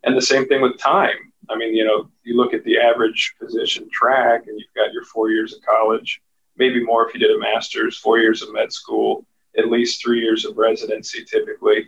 And 0.03 0.15
the 0.15 0.22
same 0.22 0.48
thing 0.48 0.62
with 0.62 0.77
time. 0.77 1.15
I 1.50 1.55
mean, 1.55 1.74
you 1.74 1.86
know, 1.86 2.10
you 2.24 2.36
look 2.36 2.53
at 2.53 2.63
the 2.63 2.77
average 2.77 3.36
physician 3.39 3.88
track 3.91 4.48
and 4.48 4.60
you've 4.60 4.74
got 4.75 4.91
your 4.93 5.03
four 5.05 5.29
years 5.29 5.53
of 5.53 5.62
college, 5.62 6.22
maybe 6.57 6.84
more 6.84 7.07
if 7.07 7.13
you 7.13 7.19
did 7.19 7.31
a 7.31 7.39
master's, 7.39 7.98
four 7.98 8.19
years 8.19 8.41
of 8.41 8.51
med 8.51 8.74
school, 8.74 9.25
at 9.57 9.69
least 9.69 10.01
three 10.01 10.19
years 10.19 10.43
of 10.43 10.57
residency 10.57 11.24
typically. 11.24 11.88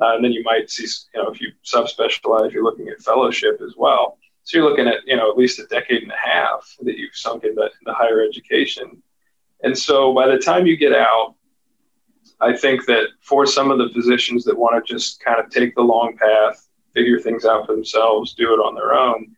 Uh, 0.00 0.14
and 0.14 0.24
then 0.24 0.32
you 0.32 0.42
might 0.42 0.70
see, 0.70 0.86
you 1.14 1.22
know, 1.22 1.30
if 1.30 1.40
you 1.40 1.52
subspecialize, 1.64 2.52
you're 2.52 2.64
looking 2.64 2.88
at 2.88 3.00
fellowship 3.00 3.60
as 3.62 3.74
well. 3.76 4.18
So 4.44 4.58
you're 4.58 4.68
looking 4.68 4.88
at, 4.88 5.06
you 5.06 5.16
know, 5.16 5.30
at 5.30 5.36
least 5.36 5.58
a 5.58 5.66
decade 5.66 6.02
and 6.02 6.12
a 6.12 6.16
half 6.16 6.74
that 6.82 6.96
you've 6.96 7.14
sunk 7.14 7.44
into, 7.44 7.62
into 7.62 7.92
higher 7.92 8.22
education. 8.22 9.02
And 9.62 9.76
so 9.76 10.14
by 10.14 10.26
the 10.26 10.38
time 10.38 10.66
you 10.66 10.76
get 10.76 10.94
out, 10.94 11.34
I 12.40 12.56
think 12.56 12.86
that 12.86 13.08
for 13.20 13.44
some 13.44 13.70
of 13.70 13.78
the 13.78 13.90
physicians 13.92 14.44
that 14.44 14.56
want 14.56 14.84
to 14.84 14.94
just 14.94 15.20
kind 15.20 15.38
of 15.38 15.50
take 15.50 15.74
the 15.74 15.82
long 15.82 16.16
path, 16.16 16.66
figure 16.94 17.20
things 17.20 17.44
out 17.44 17.66
for 17.66 17.74
themselves, 17.74 18.32
do 18.32 18.54
it 18.54 18.58
on 18.58 18.74
their 18.74 18.94
own, 18.94 19.36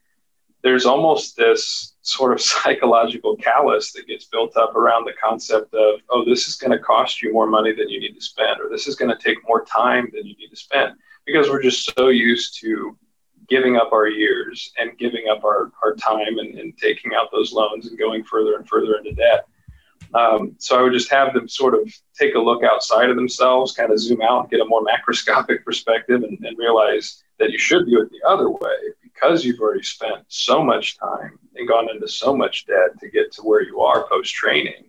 there's 0.63 0.87
almost 0.87 1.37
this 1.37 1.92
sort 2.03 2.33
of 2.33 2.41
psychological 2.41 3.37
callus 3.37 3.93
that 3.93 4.07
gets 4.07 4.27
built 4.27 4.57
up 4.57 4.77
around 4.77 5.05
the 5.05 5.15
concept 5.23 5.73
of, 5.75 6.01
oh, 6.11 6.25
this 6.25 6.47
is 6.47 6.57
going 6.57 6.73
to 6.73 6.79
cost 6.79 7.23
you 7.23 7.33
more 7.33 7.47
money 7.47 7.73
than 7.73 7.89
you 7.89 8.01
need 8.01 8.15
to 8.15 8.21
spend, 8.21 8.61
or 8.61 8.69
this 8.69 8.87
is 8.87 8.95
going 8.95 9.11
to 9.11 9.23
take 9.23 9.39
more 9.49 9.65
time 9.65 10.09
than 10.13 10.27
you 10.27 10.37
need 10.37 10.51
to 10.51 10.57
spend, 10.57 10.95
because 11.25 11.49
we're 11.49 11.63
just 11.63 11.93
so 11.97 12.09
used 12.09 12.61
to 12.61 12.97
giving 13.49 13.77
up 13.77 13.93
our 13.93 14.09
years 14.09 14.73
and 14.79 14.97
giving 14.99 15.29
up 15.29 15.45
our, 15.45 15.73
our 15.83 15.95
time 15.95 16.39
and, 16.39 16.59
and 16.59 16.77
taking 16.79 17.15
out 17.15 17.31
those 17.33 17.53
loans 17.53 17.89
and 17.89 17.99
going 17.99 18.23
further 18.25 18.57
and 18.57 18.69
further 18.69 18.97
into 18.97 19.13
debt. 19.13 19.47
Um, 20.15 20.55
so 20.59 20.79
I 20.79 20.83
would 20.83 20.93
just 20.93 21.11
have 21.11 21.33
them 21.33 21.49
sort 21.49 21.75
of 21.75 21.93
take 22.19 22.35
a 22.35 22.39
look 22.39 22.63
outside 22.63 23.09
of 23.09 23.17
themselves, 23.17 23.73
kind 23.73 23.91
of 23.91 23.99
zoom 23.99 24.21
out, 24.23 24.51
get 24.51 24.61
a 24.61 24.65
more 24.65 24.85
macroscopic 24.85 25.65
perspective, 25.65 26.23
and, 26.23 26.39
and 26.45 26.59
realize 26.59 27.25
that 27.39 27.51
you 27.51 27.59
should 27.59 27.87
do 27.87 28.01
it 28.01 28.11
the 28.11 28.29
other 28.29 28.51
way 28.51 28.93
because 29.23 29.45
you've 29.45 29.61
already 29.61 29.83
spent 29.83 30.25
so 30.29 30.65
much 30.65 30.99
time 30.99 31.39
and 31.55 31.69
gone 31.69 31.89
into 31.91 32.09
so 32.09 32.37
much 32.37 32.67
debt 32.67 32.99
to 33.01 33.09
get 33.09 33.31
to 33.33 33.43
where 33.43 33.63
you 33.63 33.81
are 33.81 34.09
post 34.09 34.35
training. 34.35 34.85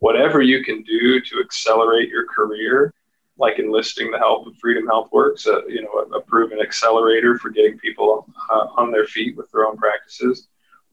Whatever 0.00 0.42
you 0.42 0.64
can 0.64 0.82
do 0.82 1.20
to 1.20 1.40
accelerate 1.40 2.08
your 2.08 2.26
career, 2.26 2.92
like 3.38 3.58
enlisting 3.58 4.10
the 4.10 4.18
help 4.18 4.46
of 4.46 4.56
Freedom 4.56 4.86
HealthWorks, 4.86 5.46
uh, 5.46 5.64
you 5.66 5.82
know, 5.82 5.92
a, 5.92 6.18
a, 6.18 6.20
proven 6.20 6.60
accelerator 6.60 7.38
for 7.38 7.50
getting 7.50 7.78
people 7.78 8.26
uh, 8.50 8.66
on 8.76 8.90
their 8.90 9.06
feet 9.06 9.36
with 9.36 9.50
their 9.52 9.66
own 9.66 9.76
practices 9.76 10.48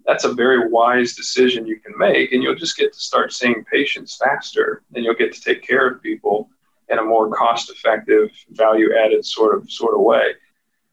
that's 0.05 0.23
a 0.23 0.33
very 0.33 0.69
wise 0.69 1.15
decision 1.15 1.67
you 1.67 1.77
can 1.81 1.93
make 1.97 2.31
and 2.31 2.41
you'll 2.41 2.55
just 2.55 2.77
get 2.77 2.93
to 2.93 2.99
start 2.99 3.33
seeing 3.33 3.65
patients 3.69 4.15
faster 4.15 4.81
and 4.95 5.03
you'll 5.03 5.13
get 5.13 5.33
to 5.33 5.41
take 5.41 5.61
care 5.61 5.85
of 5.85 6.01
people 6.01 6.49
in 6.87 6.97
a 6.97 7.03
more 7.03 7.29
cost 7.29 7.69
effective 7.69 8.29
value 8.51 8.95
added 8.95 9.25
sort 9.25 9.57
of 9.57 9.69
sort 9.69 9.93
of 9.93 9.99
way 9.99 10.31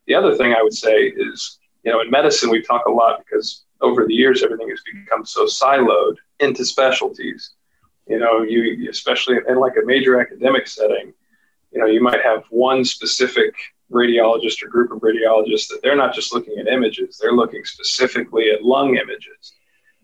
the 0.08 0.14
other 0.14 0.34
thing 0.34 0.52
i 0.52 0.60
would 0.60 0.74
say 0.74 1.12
is 1.16 1.60
you 1.84 1.92
know 1.92 2.00
in 2.00 2.10
medicine 2.10 2.50
we 2.50 2.62
talk 2.62 2.86
a 2.86 2.90
lot 2.90 3.18
because 3.24 3.64
over 3.80 4.06
the 4.06 4.14
years 4.14 4.42
everything 4.42 4.68
has 4.70 4.80
become 4.92 5.24
so 5.24 5.44
siloed 5.44 6.16
into 6.40 6.64
specialties 6.64 7.52
you 8.08 8.18
know 8.18 8.42
you 8.42 8.88
especially 8.90 9.36
in 9.48 9.58
like 9.58 9.76
a 9.80 9.84
major 9.84 10.20
academic 10.20 10.66
setting 10.66 11.12
you 11.72 11.78
know 11.78 11.86
you 11.86 12.02
might 12.02 12.22
have 12.22 12.44
one 12.50 12.84
specific 12.84 13.54
radiologist 13.94 14.62
or 14.62 14.68
group 14.68 14.90
of 14.90 15.00
radiologists 15.00 15.68
that 15.68 15.80
they're 15.82 15.96
not 15.96 16.14
just 16.14 16.34
looking 16.34 16.58
at 16.58 16.68
images, 16.68 17.18
they're 17.20 17.32
looking 17.32 17.64
specifically 17.64 18.50
at 18.50 18.64
lung 18.64 18.96
images. 18.96 19.54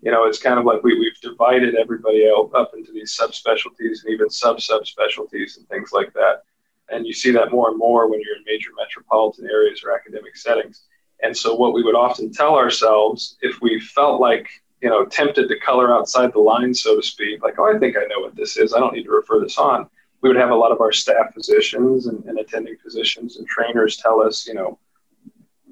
You 0.03 0.11
know, 0.11 0.25
it's 0.25 0.41
kind 0.41 0.59
of 0.59 0.65
like 0.65 0.83
we, 0.83 0.99
we've 0.99 1.21
divided 1.21 1.75
everybody 1.75 2.31
up 2.31 2.73
into 2.75 2.93
these 2.93 3.19
subspecialties 3.19 4.03
and 4.03 4.13
even 4.13 4.31
sub 4.31 4.59
subspecialties 4.59 5.59
and 5.59 5.69
things 5.69 5.91
like 5.93 6.13
that. 6.15 6.43
And 6.89 7.07
you 7.07 7.13
see 7.13 7.31
that 7.33 7.53
more 7.53 7.69
and 7.69 7.79
more 7.79 8.09
when 8.09 8.21
you're 8.21 8.37
in 8.37 8.45
major 8.47 8.71
metropolitan 8.77 9.47
areas 9.51 9.83
or 9.85 9.93
academic 9.93 10.37
settings. 10.37 10.85
And 11.23 11.37
so, 11.37 11.55
what 11.55 11.75
we 11.75 11.83
would 11.83 11.95
often 11.95 12.33
tell 12.33 12.55
ourselves 12.55 13.37
if 13.43 13.61
we 13.61 13.81
felt 13.81 14.21
like, 14.21 14.49
you 14.81 14.89
know, 14.89 15.05
tempted 15.05 15.49
to 15.49 15.59
color 15.61 15.93
outside 15.93 16.33
the 16.33 16.41
lines, 16.41 16.83
so 16.83 16.97
to 16.97 17.03
speak, 17.03 17.43
like, 17.43 17.59
oh, 17.59 17.75
I 17.75 17.79
think 17.79 17.97
I 17.97 18.07
know 18.07 18.21
what 18.21 18.37
this 18.37 18.57
is, 18.57 18.73
I 18.73 18.79
don't 18.79 18.95
need 18.95 19.05
to 19.05 19.11
refer 19.11 19.41
this 19.41 19.59
on 19.59 19.89
we 20.21 20.29
would 20.29 20.37
have 20.37 20.51
a 20.51 20.55
lot 20.55 20.73
of 20.73 20.81
our 20.81 20.93
staff 20.93 21.33
physicians 21.35 22.07
and, 22.07 22.25
and 22.25 22.39
attending 22.39 22.77
physicians 22.83 23.39
and 23.39 23.47
trainers 23.47 23.97
tell 23.97 24.23
us, 24.23 24.47
you 24.47 24.55
know, 24.55 24.79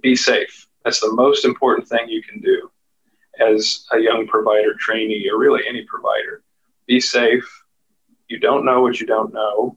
be 0.02 0.16
safe. 0.16 0.66
That's 0.84 1.00
the 1.00 1.12
most 1.12 1.44
important 1.44 1.86
thing 1.88 2.08
you 2.08 2.22
can 2.22 2.40
do 2.40 2.70
as 3.40 3.84
a 3.92 3.98
young 3.98 4.26
provider 4.26 4.74
trainee 4.74 5.28
or 5.30 5.38
really 5.38 5.62
any 5.68 5.84
provider. 5.84 6.42
Be 6.86 7.00
safe. 7.00 7.46
You 8.28 8.38
don't 8.38 8.64
know 8.64 8.80
what 8.80 9.00
you 9.00 9.06
don't 9.06 9.32
know 9.32 9.76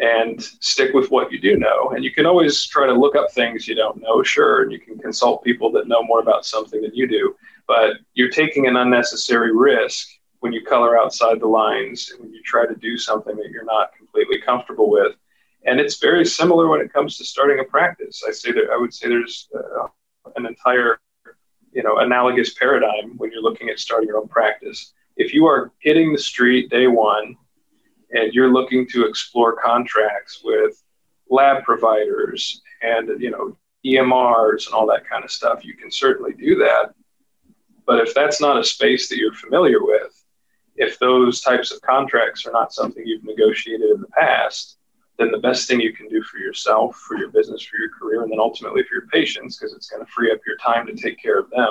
and 0.00 0.42
stick 0.42 0.94
with 0.94 1.10
what 1.10 1.30
you 1.30 1.38
do 1.38 1.56
know. 1.56 1.90
And 1.90 2.02
you 2.02 2.12
can 2.12 2.24
always 2.24 2.66
try 2.66 2.86
to 2.86 2.92
look 2.92 3.14
up 3.14 3.30
things 3.32 3.68
you 3.68 3.74
don't 3.74 4.00
know, 4.00 4.22
sure, 4.22 4.62
and 4.62 4.72
you 4.72 4.80
can 4.80 4.98
consult 4.98 5.44
people 5.44 5.70
that 5.72 5.88
know 5.88 6.02
more 6.02 6.20
about 6.20 6.46
something 6.46 6.80
than 6.80 6.94
you 6.94 7.06
do, 7.06 7.36
but 7.68 7.96
you're 8.14 8.30
taking 8.30 8.66
an 8.66 8.76
unnecessary 8.76 9.54
risk 9.54 10.08
when 10.40 10.54
you 10.54 10.64
color 10.64 10.98
outside 10.98 11.38
the 11.38 11.46
lines 11.46 12.10
and 12.10 12.20
when 12.20 12.32
you 12.32 12.42
try 12.42 12.66
to 12.66 12.74
do 12.76 12.96
something 12.96 13.36
that 13.36 13.50
you're 13.50 13.64
not 13.64 13.94
completely 13.94 14.40
comfortable 14.40 14.90
with. 14.90 15.14
And 15.66 15.78
it's 15.78 15.98
very 15.98 16.24
similar 16.24 16.68
when 16.68 16.80
it 16.80 16.90
comes 16.90 17.18
to 17.18 17.24
starting 17.24 17.60
a 17.60 17.64
practice. 17.64 18.22
I 18.26 18.32
say 18.32 18.52
that 18.52 18.70
I 18.72 18.78
would 18.78 18.94
say 18.94 19.08
there's 19.08 19.48
uh, 19.54 19.86
an 20.36 20.46
entire, 20.46 20.98
you 21.72 21.82
know, 21.82 21.98
analogous 21.98 22.54
paradigm 22.54 23.18
when 23.18 23.30
you're 23.30 23.42
looking 23.42 23.68
at 23.68 23.78
starting 23.78 24.08
your 24.08 24.16
own 24.16 24.28
practice. 24.28 24.94
If 25.16 25.34
you 25.34 25.44
are 25.44 25.72
hitting 25.80 26.12
the 26.12 26.18
street 26.18 26.70
day 26.70 26.86
one 26.86 27.36
and 28.12 28.32
you're 28.32 28.52
looking 28.52 28.86
to 28.88 29.06
explore 29.06 29.56
contracts 29.56 30.40
with 30.44 30.82
lab 31.28 31.62
providers 31.64 32.62
and 32.82 33.20
you 33.20 33.30
know 33.30 33.56
EMRs 33.86 34.66
and 34.66 34.74
all 34.74 34.86
that 34.86 35.08
kind 35.08 35.24
of 35.24 35.30
stuff, 35.30 35.64
you 35.64 35.74
can 35.74 35.90
certainly 35.90 36.32
do 36.32 36.56
that. 36.56 36.94
But 37.86 38.00
if 38.00 38.14
that's 38.14 38.40
not 38.40 38.58
a 38.58 38.64
space 38.64 39.08
that 39.08 39.16
you're 39.16 39.32
familiar 39.32 39.82
with, 39.82 40.12
if 40.76 40.98
those 40.98 41.40
types 41.40 41.72
of 41.72 41.80
contracts 41.80 42.46
are 42.46 42.52
not 42.52 42.72
something 42.72 43.06
you've 43.06 43.24
negotiated 43.24 43.90
in 43.90 44.00
the 44.00 44.06
past, 44.08 44.76
then 45.18 45.30
the 45.30 45.38
best 45.38 45.68
thing 45.68 45.80
you 45.80 45.92
can 45.92 46.08
do 46.08 46.22
for 46.22 46.38
yourself, 46.38 46.96
for 46.96 47.16
your 47.16 47.28
business, 47.28 47.62
for 47.62 47.76
your 47.76 47.90
career, 47.90 48.22
and 48.22 48.32
then 48.32 48.40
ultimately 48.40 48.82
for 48.84 48.94
your 48.94 49.06
patients, 49.08 49.58
because 49.58 49.74
it's 49.74 49.88
going 49.88 50.04
to 50.04 50.10
free 50.10 50.32
up 50.32 50.38
your 50.46 50.56
time 50.56 50.86
to 50.86 50.94
take 50.94 51.20
care 51.20 51.38
of 51.38 51.50
them, 51.50 51.70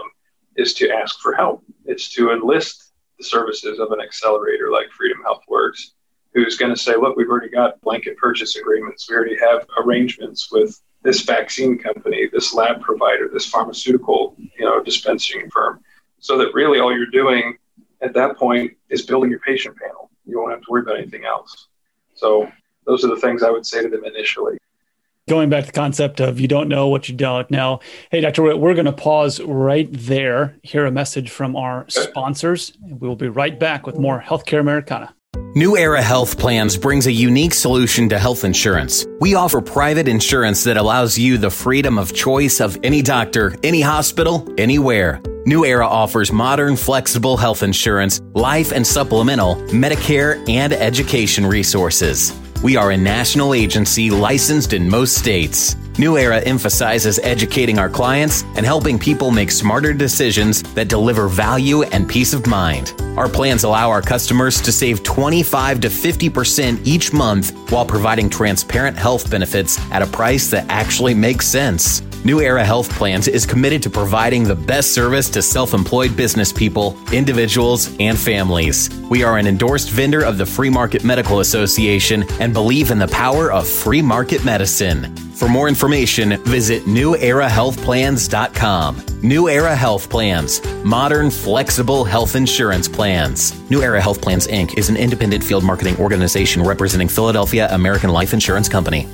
is 0.56 0.74
to 0.76 0.92
ask 0.92 1.20
for 1.20 1.34
help. 1.34 1.64
It's 1.86 2.10
to 2.10 2.32
enlist 2.32 2.92
the 3.18 3.24
services 3.24 3.80
of 3.80 3.92
an 3.92 4.02
accelerator 4.02 4.72
like 4.72 4.92
Freedom 4.92 5.24
HealthWorks, 5.26 5.92
who's 6.34 6.58
going 6.58 6.74
to 6.74 6.80
say, 6.80 6.96
look, 6.96 7.16
we've 7.16 7.30
already 7.30 7.50
got 7.50 7.80
blanket 7.82 8.18
purchase 8.18 8.56
agreements. 8.56 9.10
We 9.10 9.16
already 9.16 9.38
have 9.40 9.66
arrangements 9.84 10.52
with 10.52 10.80
this 11.02 11.22
vaccine 11.22 11.78
company, 11.78 12.30
this 12.32 12.54
lab 12.54 12.82
provider, 12.82 13.30
this 13.32 13.46
pharmaceutical, 13.46 14.36
you 14.38 14.66
know, 14.66 14.84
dispensing 14.84 15.50
firm. 15.50 15.82
So 16.20 16.38
that 16.38 16.54
really 16.54 16.80
all 16.80 16.96
you're 16.96 17.08
doing 17.08 17.58
at 18.02 18.14
that 18.14 18.38
point 18.38 18.74
is 18.90 19.02
building 19.02 19.30
your 19.30 19.40
patient 19.40 19.78
panel. 19.78 20.10
You 20.26 20.40
won't 20.40 20.52
have 20.52 20.62
to 20.62 20.68
worry 20.70 20.82
about 20.82 20.98
anything 20.98 21.26
else. 21.26 21.68
So 22.14 22.52
those 22.86 23.04
are 23.04 23.08
the 23.08 23.20
things 23.20 23.44
I 23.44 23.50
would 23.50 23.66
say 23.66 23.82
to 23.82 23.90
them 23.90 24.04
initially. 24.06 24.58
Going 25.28 25.50
back 25.50 25.66
to 25.66 25.68
the 25.68 25.74
concept 25.74 26.20
of 26.20 26.40
you 26.40 26.48
don't 26.48 26.68
know 26.68 26.88
what 26.88 27.08
you 27.08 27.16
don't 27.16 27.50
know. 27.52 27.80
Hey, 28.12 28.20
Dr. 28.20 28.42
Witt, 28.42 28.60
we're 28.60 28.74
going 28.74 28.86
to 28.86 28.92
pause 28.92 29.40
right 29.42 29.88
there, 29.92 30.58
hear 30.64 30.86
a 30.86 30.92
message 30.92 31.30
from 31.30 31.56
our 31.56 31.86
sponsors, 31.88 32.74
and 32.84 33.00
we 33.00 33.08
will 33.08 33.16
be 33.16 33.30
right 33.30 33.58
back 33.58 33.86
with 33.86 33.98
more 33.98 34.20
Healthcare 34.20 34.60
Americana. 34.60 35.14
New 35.56 35.76
Era 35.76 36.00
Health 36.00 36.38
Plans 36.38 36.78
brings 36.78 37.08
a 37.08 37.12
unique 37.12 37.56
solution 37.56 38.08
to 38.10 38.20
health 38.20 38.44
insurance. 38.44 39.08
We 39.20 39.34
offer 39.34 39.62
private 39.62 40.08
insurance 40.08 40.64
that 40.66 40.78
allows 40.78 41.18
you 41.18 41.40
the 41.40 41.50
freedom 41.50 41.98
of 41.98 42.14
choice 42.14 42.62
of 42.62 42.78
any 42.84 43.02
doctor, 43.02 43.56
any 43.64 43.82
hospital, 43.82 44.48
anywhere. 44.60 45.20
New 45.48 45.66
Era 45.66 45.88
offers 45.88 46.32
modern, 46.32 46.76
flexible 46.76 47.36
health 47.36 47.64
insurance, 47.64 48.22
life 48.36 48.72
and 48.72 48.86
supplemental, 48.86 49.56
Medicare, 49.72 50.48
and 50.48 50.72
education 50.72 51.48
resources. 51.48 52.32
We 52.64 52.78
are 52.78 52.92
a 52.92 52.98
national 52.98 53.56
agency 53.56 54.12
licensed 54.12 54.74
in 54.74 54.88
most 54.88 55.18
states. 55.18 55.76
New 56.00 56.18
Era 56.18 56.40
emphasizes 56.40 57.20
educating 57.20 57.78
our 57.78 57.90
clients 57.90 58.44
and 58.56 58.66
helping 58.66 58.98
people 58.98 59.32
make 59.32 59.52
smarter 59.52 59.94
decisions 59.94 60.64
that 60.74 60.88
deliver 60.88 61.28
value 61.28 61.84
and 61.84 62.08
peace 62.08 62.34
of 62.34 62.48
mind. 62.48 62.94
Our 63.18 63.28
plans 63.28 63.66
allow 63.66 63.90
our 63.90 64.02
customers 64.02 64.62
to 64.62 64.72
save 64.72 65.04
25 65.04 65.82
to 65.82 65.90
50% 65.90 66.88
each 66.88 67.12
month 67.12 67.54
while 67.70 67.86
providing 67.86 68.30
transparent 68.30 68.98
health 68.98 69.30
benefits 69.30 69.78
at 69.92 70.02
a 70.02 70.08
price 70.08 70.50
that 70.52 70.66
actually 70.70 71.14
makes 71.14 71.46
sense. 71.46 72.02
New 72.24 72.40
Era 72.40 72.64
Health 72.64 72.90
Plans 72.92 73.28
is 73.28 73.46
committed 73.46 73.84
to 73.84 73.90
providing 73.90 74.46
the 74.46 74.56
best 74.56 74.94
service 74.94 75.30
to 75.32 75.42
self 75.42 75.74
employed 75.74 76.16
business 76.16 76.54
people, 76.54 76.98
individuals, 77.12 77.94
and 78.00 78.18
families. 78.18 78.90
We 79.10 79.24
are 79.24 79.38
an 79.38 79.48
endorsed 79.48 79.90
vendor 79.90 80.24
of 80.24 80.38
the 80.38 80.46
Free 80.46 80.70
Market 80.70 81.04
Medical 81.04 81.42
Association 81.42 82.24
and 82.40 82.54
believe 82.54 82.92
in 82.92 83.00
the 83.00 83.08
power 83.10 83.52
of 83.52 83.68
free 83.68 84.02
market 84.02 84.46
medicine. 84.46 85.29
For 85.40 85.48
more 85.48 85.70
information, 85.70 86.44
visit 86.44 86.84
newerahealthplans.com. 86.84 89.06
New 89.24 89.48
Era 89.48 89.74
Health 89.74 90.10
Plans, 90.10 90.62
modern, 90.84 91.32
flexible 91.32 92.04
health 92.04 92.36
insurance 92.36 92.90
plans. 92.90 93.58
New 93.70 93.82
Era 93.82 94.02
Health 94.02 94.22
Plans, 94.22 94.48
Inc. 94.48 94.78
is 94.78 94.90
an 94.90 94.98
independent 94.98 95.42
field 95.42 95.64
marketing 95.64 95.96
organization 95.96 96.62
representing 96.62 97.08
Philadelphia 97.08 97.70
American 97.72 98.10
Life 98.10 98.34
Insurance 98.34 98.68
Company. 98.68 99.08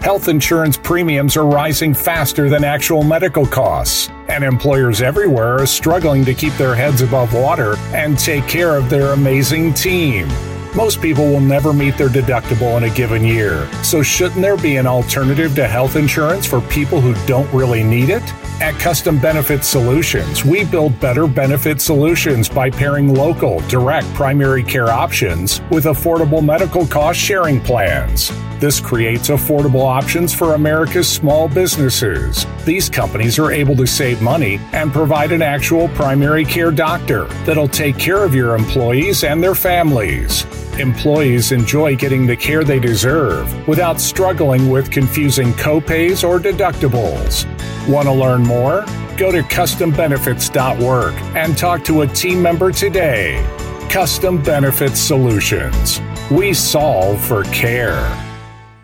Health 0.00 0.28
insurance 0.28 0.78
premiums 0.78 1.36
are 1.36 1.44
rising 1.44 1.92
faster 1.92 2.48
than 2.48 2.64
actual 2.64 3.02
medical 3.02 3.44
costs, 3.44 4.08
and 4.30 4.42
employers 4.42 5.02
everywhere 5.02 5.58
are 5.58 5.66
struggling 5.66 6.24
to 6.24 6.32
keep 6.32 6.54
their 6.54 6.74
heads 6.74 7.02
above 7.02 7.34
water 7.34 7.76
and 7.92 8.18
take 8.18 8.48
care 8.48 8.78
of 8.78 8.88
their 8.88 9.12
amazing 9.12 9.74
team. 9.74 10.26
Most 10.76 11.02
people 11.02 11.26
will 11.26 11.40
never 11.40 11.72
meet 11.72 11.98
their 11.98 12.08
deductible 12.08 12.76
in 12.76 12.84
a 12.84 12.94
given 12.94 13.24
year, 13.24 13.68
so 13.82 14.04
shouldn't 14.04 14.40
there 14.40 14.56
be 14.56 14.76
an 14.76 14.86
alternative 14.86 15.52
to 15.56 15.66
health 15.66 15.96
insurance 15.96 16.46
for 16.46 16.60
people 16.60 17.00
who 17.00 17.12
don't 17.26 17.52
really 17.52 17.82
need 17.82 18.08
it? 18.08 18.22
At 18.60 18.78
Custom 18.78 19.18
Benefit 19.18 19.64
Solutions, 19.64 20.44
we 20.44 20.64
build 20.64 21.00
better 21.00 21.26
benefit 21.26 21.80
solutions 21.80 22.48
by 22.48 22.70
pairing 22.70 23.12
local, 23.14 23.58
direct 23.62 24.06
primary 24.14 24.62
care 24.62 24.90
options 24.90 25.60
with 25.72 25.86
affordable 25.86 26.44
medical 26.44 26.86
cost 26.86 27.18
sharing 27.18 27.60
plans. 27.60 28.30
This 28.60 28.78
creates 28.78 29.28
affordable 29.28 29.84
options 29.84 30.32
for 30.32 30.54
America's 30.54 31.08
small 31.08 31.48
businesses. 31.48 32.44
These 32.64 32.90
companies 32.90 33.38
are 33.38 33.50
able 33.50 33.74
to 33.76 33.86
save 33.86 34.20
money 34.20 34.60
and 34.72 34.92
provide 34.92 35.32
an 35.32 35.40
actual 35.40 35.88
primary 35.88 36.44
care 36.44 36.70
doctor 36.70 37.24
that'll 37.46 37.68
take 37.68 37.98
care 37.98 38.22
of 38.22 38.34
your 38.34 38.54
employees 38.54 39.24
and 39.24 39.42
their 39.42 39.54
families. 39.54 40.44
Employees 40.78 41.52
enjoy 41.52 41.96
getting 41.96 42.26
the 42.26 42.36
care 42.36 42.62
they 42.62 42.78
deserve 42.78 43.66
without 43.66 43.98
struggling 43.98 44.68
with 44.68 44.90
confusing 44.90 45.52
copays 45.54 46.26
or 46.26 46.38
deductibles. 46.38 47.46
Want 47.88 48.06
to 48.06 48.12
learn 48.12 48.42
more? 48.42 48.84
Go 49.16 49.32
to 49.32 49.42
custombenefits.work 49.42 51.14
and 51.34 51.56
talk 51.56 51.84
to 51.84 52.02
a 52.02 52.06
team 52.06 52.42
member 52.42 52.72
today. 52.72 53.42
Custom 53.88 54.42
Benefits 54.42 55.00
Solutions. 55.00 56.00
We 56.30 56.54
solve 56.54 57.20
for 57.20 57.42
care. 57.44 58.29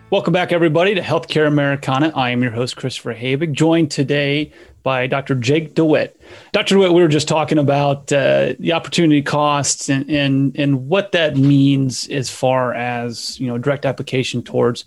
Welcome 0.09 0.31
back, 0.31 0.53
everybody, 0.53 0.95
to 0.95 1.01
Healthcare 1.01 1.47
Americana. 1.47 2.13
I 2.15 2.29
am 2.29 2.41
your 2.41 2.53
host, 2.53 2.77
Christopher 2.77 3.13
Habig, 3.13 3.51
joined 3.51 3.91
today 3.91 4.53
by 4.81 5.05
Dr. 5.05 5.35
Jake 5.35 5.75
DeWitt. 5.75 6.17
Dr. 6.53 6.75
DeWitt, 6.75 6.93
we 6.93 7.01
were 7.01 7.09
just 7.09 7.27
talking 7.27 7.57
about 7.57 8.09
uh, 8.13 8.53
the 8.57 8.71
opportunity 8.71 9.21
costs 9.21 9.89
and, 9.89 10.09
and 10.09 10.57
and 10.57 10.87
what 10.87 11.11
that 11.11 11.35
means 11.35 12.07
as 12.07 12.29
far 12.29 12.73
as 12.73 13.37
you 13.37 13.47
know 13.47 13.57
direct 13.57 13.85
application 13.85 14.41
towards 14.41 14.85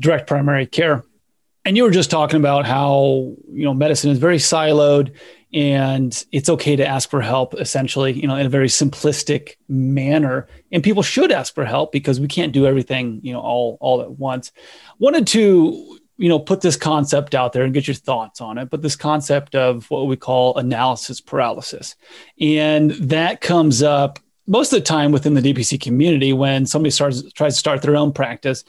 direct 0.00 0.28
primary 0.28 0.66
care. 0.66 1.02
And 1.64 1.76
you 1.76 1.82
were 1.82 1.90
just 1.90 2.08
talking 2.08 2.38
about 2.38 2.64
how 2.64 3.34
you 3.50 3.64
know 3.64 3.74
medicine 3.74 4.12
is 4.12 4.18
very 4.18 4.38
siloed 4.38 5.12
and 5.52 6.24
it's 6.30 6.48
okay 6.48 6.76
to 6.76 6.86
ask 6.86 7.10
for 7.10 7.20
help 7.20 7.54
essentially 7.54 8.12
you 8.12 8.28
know 8.28 8.36
in 8.36 8.46
a 8.46 8.50
very 8.50 8.68
simplistic 8.68 9.56
manner. 9.68 10.46
And 10.72 10.82
people 10.82 11.02
should 11.02 11.32
ask 11.32 11.54
for 11.54 11.64
help 11.64 11.92
because 11.92 12.20
we 12.20 12.28
can't 12.28 12.52
do 12.52 12.66
everything 12.66 13.20
you 13.22 13.32
know 13.32 13.40
all 13.40 13.78
all 13.80 14.02
at 14.02 14.12
once. 14.12 14.52
Wanted 14.98 15.26
to 15.28 15.98
you 16.16 16.28
know 16.28 16.38
put 16.38 16.60
this 16.60 16.76
concept 16.76 17.34
out 17.34 17.52
there 17.52 17.64
and 17.64 17.74
get 17.74 17.88
your 17.88 17.94
thoughts 17.94 18.40
on 18.40 18.58
it 18.58 18.68
but 18.68 18.82
this 18.82 18.94
concept 18.94 19.54
of 19.54 19.90
what 19.90 20.06
we 20.06 20.16
call 20.16 20.56
analysis 20.56 21.20
paralysis. 21.20 21.96
And 22.40 22.92
that 22.92 23.40
comes 23.40 23.82
up 23.82 24.18
most 24.46 24.72
of 24.72 24.78
the 24.80 24.84
time 24.84 25.12
within 25.12 25.34
the 25.34 25.40
dpc 25.40 25.80
community 25.80 26.32
when 26.32 26.66
somebody 26.66 26.90
starts 26.90 27.22
tries 27.32 27.54
to 27.54 27.58
start 27.58 27.82
their 27.82 27.96
own 27.96 28.12
practice 28.12 28.64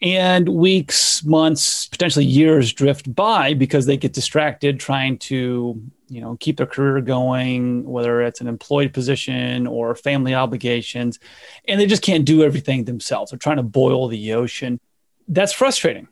and 0.00 0.48
weeks 0.48 1.24
months 1.24 1.86
potentially 1.88 2.24
years 2.24 2.72
drift 2.72 3.12
by 3.14 3.54
because 3.54 3.86
they 3.86 3.96
get 3.96 4.12
distracted 4.12 4.78
trying 4.78 5.18
to 5.18 5.80
you 6.08 6.20
know 6.20 6.36
keep 6.38 6.56
their 6.56 6.66
career 6.66 7.00
going 7.00 7.84
whether 7.84 8.22
it's 8.22 8.40
an 8.40 8.46
employed 8.46 8.92
position 8.92 9.66
or 9.66 9.94
family 9.94 10.34
obligations 10.34 11.18
and 11.66 11.80
they 11.80 11.86
just 11.86 12.02
can't 12.02 12.24
do 12.24 12.42
everything 12.42 12.84
themselves. 12.84 13.30
They're 13.30 13.38
trying 13.38 13.56
to 13.56 13.62
boil 13.62 14.08
the 14.08 14.32
ocean. 14.34 14.80
That's 15.26 15.52
frustrating. 15.52 16.08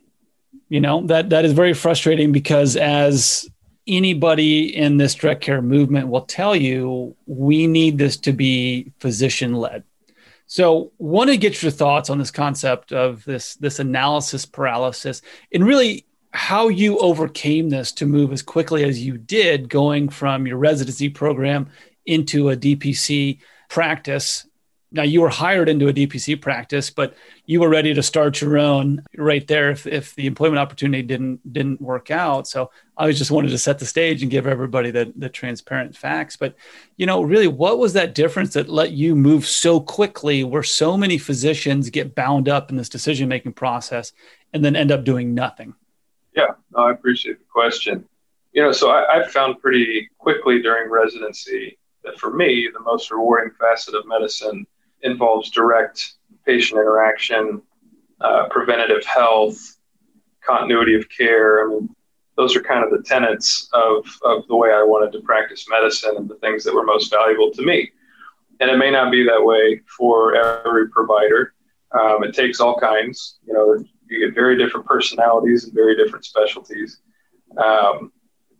You 0.68 0.80
know 0.80 1.06
that 1.06 1.30
that 1.30 1.44
is 1.44 1.52
very 1.52 1.74
frustrating 1.74 2.32
because 2.32 2.76
as 2.76 3.48
anybody 3.86 4.76
in 4.76 4.96
this 4.96 5.14
direct 5.14 5.42
care 5.42 5.62
movement 5.62 6.08
will 6.08 6.22
tell 6.22 6.56
you 6.56 7.14
we 7.26 7.68
need 7.68 7.98
this 7.98 8.16
to 8.16 8.32
be 8.32 8.92
physician 8.98 9.54
led 9.54 9.84
so 10.46 10.92
want 10.98 11.30
to 11.30 11.36
get 11.36 11.62
your 11.62 11.72
thoughts 11.72 12.10
on 12.10 12.18
this 12.18 12.30
concept 12.30 12.92
of 12.92 13.24
this 13.24 13.56
this 13.56 13.78
analysis 13.78 14.46
paralysis 14.46 15.22
and 15.52 15.64
really 15.64 16.06
how 16.36 16.68
you 16.68 16.98
overcame 16.98 17.70
this 17.70 17.92
to 17.92 18.04
move 18.04 18.30
as 18.30 18.42
quickly 18.42 18.84
as 18.84 19.02
you 19.02 19.16
did, 19.16 19.70
going 19.70 20.08
from 20.08 20.46
your 20.46 20.58
residency 20.58 21.08
program 21.08 21.70
into 22.04 22.50
a 22.50 22.56
DPC 22.56 23.38
practice. 23.70 24.46
Now 24.92 25.02
you 25.02 25.20
were 25.20 25.28
hired 25.28 25.68
into 25.68 25.88
a 25.88 25.92
DPC 25.92 26.40
practice, 26.40 26.90
but 26.90 27.14
you 27.44 27.60
were 27.60 27.68
ready 27.68 27.92
to 27.92 28.02
start 28.02 28.40
your 28.40 28.56
own 28.56 29.04
right 29.16 29.46
there 29.46 29.70
if, 29.70 29.86
if 29.86 30.14
the 30.14 30.26
employment 30.26 30.58
opportunity 30.58 31.02
didn't 31.02 31.52
didn't 31.52 31.80
work 31.80 32.10
out. 32.10 32.46
So 32.46 32.70
I 32.96 33.10
just 33.10 33.32
wanted 33.32 33.50
to 33.50 33.58
set 33.58 33.78
the 33.78 33.86
stage 33.86 34.22
and 34.22 34.30
give 34.30 34.46
everybody 34.46 34.90
the, 34.92 35.12
the 35.16 35.28
transparent 35.28 35.96
facts. 35.96 36.36
But 36.36 36.54
you 36.96 37.04
know, 37.04 37.22
really, 37.22 37.48
what 37.48 37.78
was 37.78 37.94
that 37.94 38.14
difference 38.14 38.54
that 38.54 38.68
let 38.68 38.92
you 38.92 39.16
move 39.16 39.46
so 39.46 39.80
quickly 39.80 40.44
where 40.44 40.62
so 40.62 40.96
many 40.96 41.18
physicians 41.18 41.90
get 41.90 42.14
bound 42.14 42.48
up 42.48 42.70
in 42.70 42.76
this 42.76 42.88
decision 42.88 43.28
making 43.28 43.54
process 43.54 44.12
and 44.52 44.64
then 44.64 44.76
end 44.76 44.92
up 44.92 45.04
doing 45.04 45.34
nothing? 45.34 45.74
Yeah, 46.36 46.52
no, 46.72 46.84
I 46.84 46.92
appreciate 46.92 47.38
the 47.38 47.44
question. 47.52 48.08
You 48.52 48.62
know, 48.62 48.72
so 48.72 48.90
I, 48.90 49.20
I 49.20 49.28
found 49.28 49.60
pretty 49.60 50.08
quickly 50.18 50.62
during 50.62 50.90
residency 50.90 51.76
that 52.04 52.18
for 52.18 52.32
me, 52.32 52.68
the 52.72 52.80
most 52.80 53.10
rewarding 53.10 53.52
facet 53.58 53.94
of 53.94 54.06
medicine 54.06 54.66
involves 55.06 55.50
direct 55.50 56.14
patient 56.44 56.78
interaction, 56.78 57.62
uh, 58.20 58.48
preventative 58.50 59.04
health, 59.04 59.76
continuity 60.44 60.94
of 60.94 61.08
care. 61.08 61.64
I 61.64 61.70
mean, 61.70 61.88
those 62.36 62.54
are 62.54 62.60
kind 62.60 62.84
of 62.84 62.90
the 62.90 63.02
tenets 63.02 63.68
of, 63.72 64.06
of 64.22 64.46
the 64.48 64.56
way 64.56 64.70
I 64.70 64.82
wanted 64.82 65.12
to 65.12 65.20
practice 65.20 65.66
medicine 65.68 66.16
and 66.16 66.28
the 66.28 66.36
things 66.36 66.62
that 66.64 66.74
were 66.74 66.84
most 66.84 67.10
valuable 67.10 67.50
to 67.52 67.62
me. 67.62 67.90
And 68.60 68.70
it 68.70 68.76
may 68.76 68.90
not 68.90 69.10
be 69.10 69.24
that 69.24 69.42
way 69.42 69.80
for 69.98 70.34
every 70.34 70.88
provider. 70.88 71.54
Um, 71.98 72.24
it 72.24 72.34
takes 72.34 72.60
all 72.60 72.78
kinds. 72.78 73.38
You 73.46 73.54
know, 73.54 73.84
you 74.08 74.26
get 74.26 74.34
very 74.34 74.56
different 74.56 74.86
personalities 74.86 75.64
and 75.64 75.74
very 75.74 75.96
different 75.96 76.24
specialties. 76.24 77.00
Um, 77.56 78.12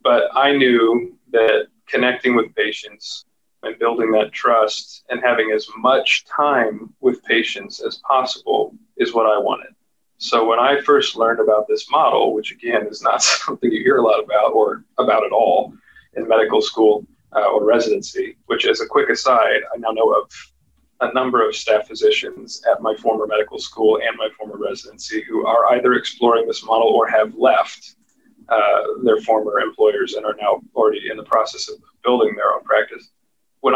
but 0.03 0.23
I 0.35 0.55
knew 0.55 1.17
that 1.31 1.67
connecting 1.87 2.35
with 2.35 2.53
patients 2.55 3.25
and 3.67 3.79
building 3.79 4.11
that 4.11 4.31
trust 4.31 5.03
and 5.09 5.21
having 5.21 5.51
as 5.51 5.67
much 5.77 6.25
time 6.25 6.93
with 7.01 7.23
patients 7.23 7.81
as 7.81 7.97
possible 7.97 8.73
is 8.97 9.13
what 9.13 9.25
I 9.25 9.37
wanted. 9.37 9.73
So 10.17 10.47
when 10.47 10.59
I 10.59 10.81
first 10.81 11.15
learned 11.15 11.39
about 11.39 11.67
this 11.67 11.91
model, 11.91 12.33
which 12.33 12.51
again 12.51 12.87
is 12.87 13.03
not 13.03 13.21
something 13.23 13.71
you 13.71 13.83
hear 13.83 13.97
a 13.97 14.01
lot 14.01 14.23
about 14.23 14.53
or 14.53 14.83
about 14.97 15.25
at 15.25 15.31
all 15.31 15.73
in 16.15 16.27
medical 16.27 16.61
school 16.61 17.05
uh, 17.35 17.45
or 17.45 17.65
residency, 17.65 18.37
which 18.47 18.65
as 18.65 18.81
a 18.81 18.87
quick 18.87 19.09
aside, 19.09 19.61
I 19.73 19.77
now 19.77 19.91
know 19.91 20.11
of 20.13 20.31
a 21.01 21.13
number 21.13 21.47
of 21.47 21.55
staff 21.55 21.87
physicians 21.87 22.63
at 22.71 22.81
my 22.81 22.95
former 22.95 23.27
medical 23.27 23.59
school 23.59 23.99
and 24.03 24.17
my 24.17 24.29
former 24.37 24.57
residency 24.57 25.21
who 25.21 25.45
are 25.45 25.73
either 25.73 25.93
exploring 25.93 26.47
this 26.47 26.65
model 26.65 26.87
or 26.87 27.07
have 27.07 27.35
left 27.35 27.95
uh, 28.49 28.81
their 29.03 29.21
former 29.21 29.59
employers 29.59 30.13
and 30.13 30.25
are 30.25 30.35
now 30.39 30.61
already 30.73 31.09
in 31.11 31.17
the 31.17 31.23
process 31.23 31.69
of 31.69 31.75
building 32.03 32.33
their 32.35 32.53
own 32.53 32.63
practice. 32.63 33.11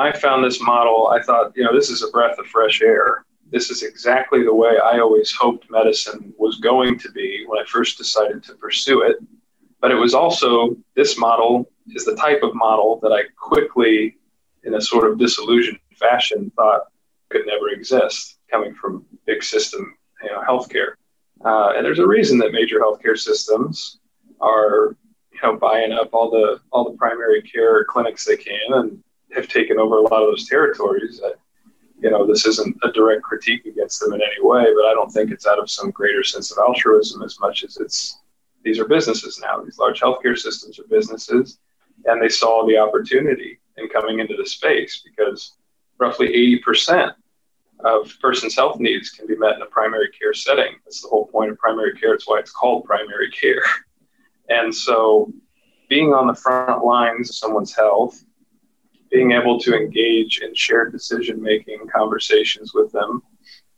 I 0.02 0.12
found 0.12 0.44
this 0.44 0.62
model, 0.62 1.08
I 1.08 1.22
thought, 1.22 1.54
you 1.56 1.64
know, 1.64 1.74
this 1.74 1.90
is 1.90 2.04
a 2.04 2.10
breath 2.10 2.38
of 2.40 2.46
fresh 2.48 2.82
air 2.82 3.26
this 3.52 3.70
is 3.70 3.84
exactly 3.84 4.44
the 4.44 4.54
way 4.54 4.80
I 4.82 5.00
always 5.00 5.32
hoped 5.34 5.70
medicine 5.70 6.34
was 6.38 6.60
going 6.60 6.98
to 7.00 7.12
be 7.12 7.44
when 7.48 7.60
I 7.60 7.66
first 7.68 7.98
decided 7.98 8.44
to 8.44 8.56
pursue 8.56 9.02
it. 9.02 9.18
But 9.82 9.92
it 9.92 9.96
was 9.96 10.14
also 10.14 10.78
this 10.96 11.18
model 11.18 11.70
is 11.90 12.06
the 12.06 12.16
type 12.16 12.44
of 12.44 12.56
model 12.56 13.00
that 13.04 13.12
I 13.12 13.24
quickly, 13.36 14.18
in 14.64 14.76
a 14.76 14.82
sort 14.82 15.10
of 15.10 15.20
disillusioned 15.20 15.80
fashion, 16.00 16.52
thought 16.56 16.84
could 17.30 17.46
never 17.46 17.70
exist 17.70 18.38
coming 18.50 18.74
from 18.74 19.06
big 19.26 19.44
system 19.44 19.96
you 20.24 20.30
know, 20.30 20.42
healthcare. 20.42 20.94
Uh, 21.44 21.74
and 21.76 21.86
there's 21.86 22.00
a 22.00 22.08
reason 22.08 22.38
that 22.38 22.54
major 22.54 22.80
healthcare 22.80 23.18
systems 23.18 24.00
are 24.40 24.96
you 25.34 25.40
know 25.44 25.58
buying 25.58 25.92
up 25.92 26.10
all 26.14 26.30
the 26.30 26.60
all 26.72 26.90
the 26.90 26.98
primary 26.98 27.42
care 27.42 27.84
clinics 27.86 28.26
they 28.26 28.38
can 28.38 28.74
and 28.74 29.04
have 29.34 29.48
taken 29.48 29.80
over 29.80 29.98
a 29.98 30.02
lot 30.02 30.24
of 30.24 30.30
those 30.30 30.48
territories. 30.48 31.20
That, 31.20 31.36
you 32.00 32.10
know, 32.10 32.26
this 32.26 32.46
isn't 32.46 32.78
a 32.84 32.92
direct 32.92 33.24
critique 33.24 33.66
against 33.66 34.00
them 34.00 34.14
in 34.14 34.22
any 34.22 34.42
way, 34.42 34.66
but 34.76 34.86
I 34.86 34.94
don't 34.94 35.12
think 35.12 35.32
it's 35.32 35.48
out 35.48 35.60
of 35.60 35.70
some 35.70 35.92
greater 35.92 36.24
sense 36.24 36.52
of 36.52 36.58
altruism 36.58 37.22
as 37.24 37.40
much 37.40 37.64
as 37.64 37.78
it's 37.78 38.18
these 38.64 38.80
are 38.80 38.86
businesses 38.86 39.40
now. 39.42 39.62
These 39.62 39.80
large 39.80 40.00
healthcare 40.00 40.38
systems 40.38 40.80
are 40.80 40.84
businesses, 40.84 41.58
and 42.06 42.22
they 42.22 42.30
saw 42.30 42.66
the 42.66 42.78
opportunity 42.78 43.60
in 43.78 43.90
coming 43.90 44.20
into 44.20 44.36
the 44.36 44.46
space 44.46 45.02
because 45.04 45.54
roughly 45.98 46.28
80% 46.64 47.14
of 47.84 48.14
person's 48.22 48.56
health 48.56 48.80
needs 48.80 49.10
can 49.10 49.28
be 49.28 49.36
met 49.36 49.56
in 49.56 49.62
a 49.62 49.68
primary 49.68 50.10
care 50.12 50.34
setting. 50.34 50.76
That's 50.84 51.02
the 51.02 51.08
whole 51.08 51.28
point 51.28 51.52
of 51.52 51.58
primary 51.58 51.98
care. 51.98 52.14
It's 52.14 52.28
why 52.28 52.40
it's 52.40 52.52
called 52.52 52.86
primary 52.86 53.32
care. 53.32 53.64
And 54.50 54.76
so, 54.76 55.32
being 55.88 56.14
on 56.14 56.28
the 56.28 56.34
front 56.34 56.84
lines 56.84 57.30
of 57.30 57.36
someone's 57.36 57.74
health, 57.74 58.22
being 59.12 59.34
able 59.34 59.60
to 59.60 59.76
engage 59.76 60.40
in 60.40 60.56
shared 60.56 60.92
decision 60.92 61.42
making 61.42 61.80
conversations 61.94 62.74
with 62.74 62.92
them, 62.92 63.22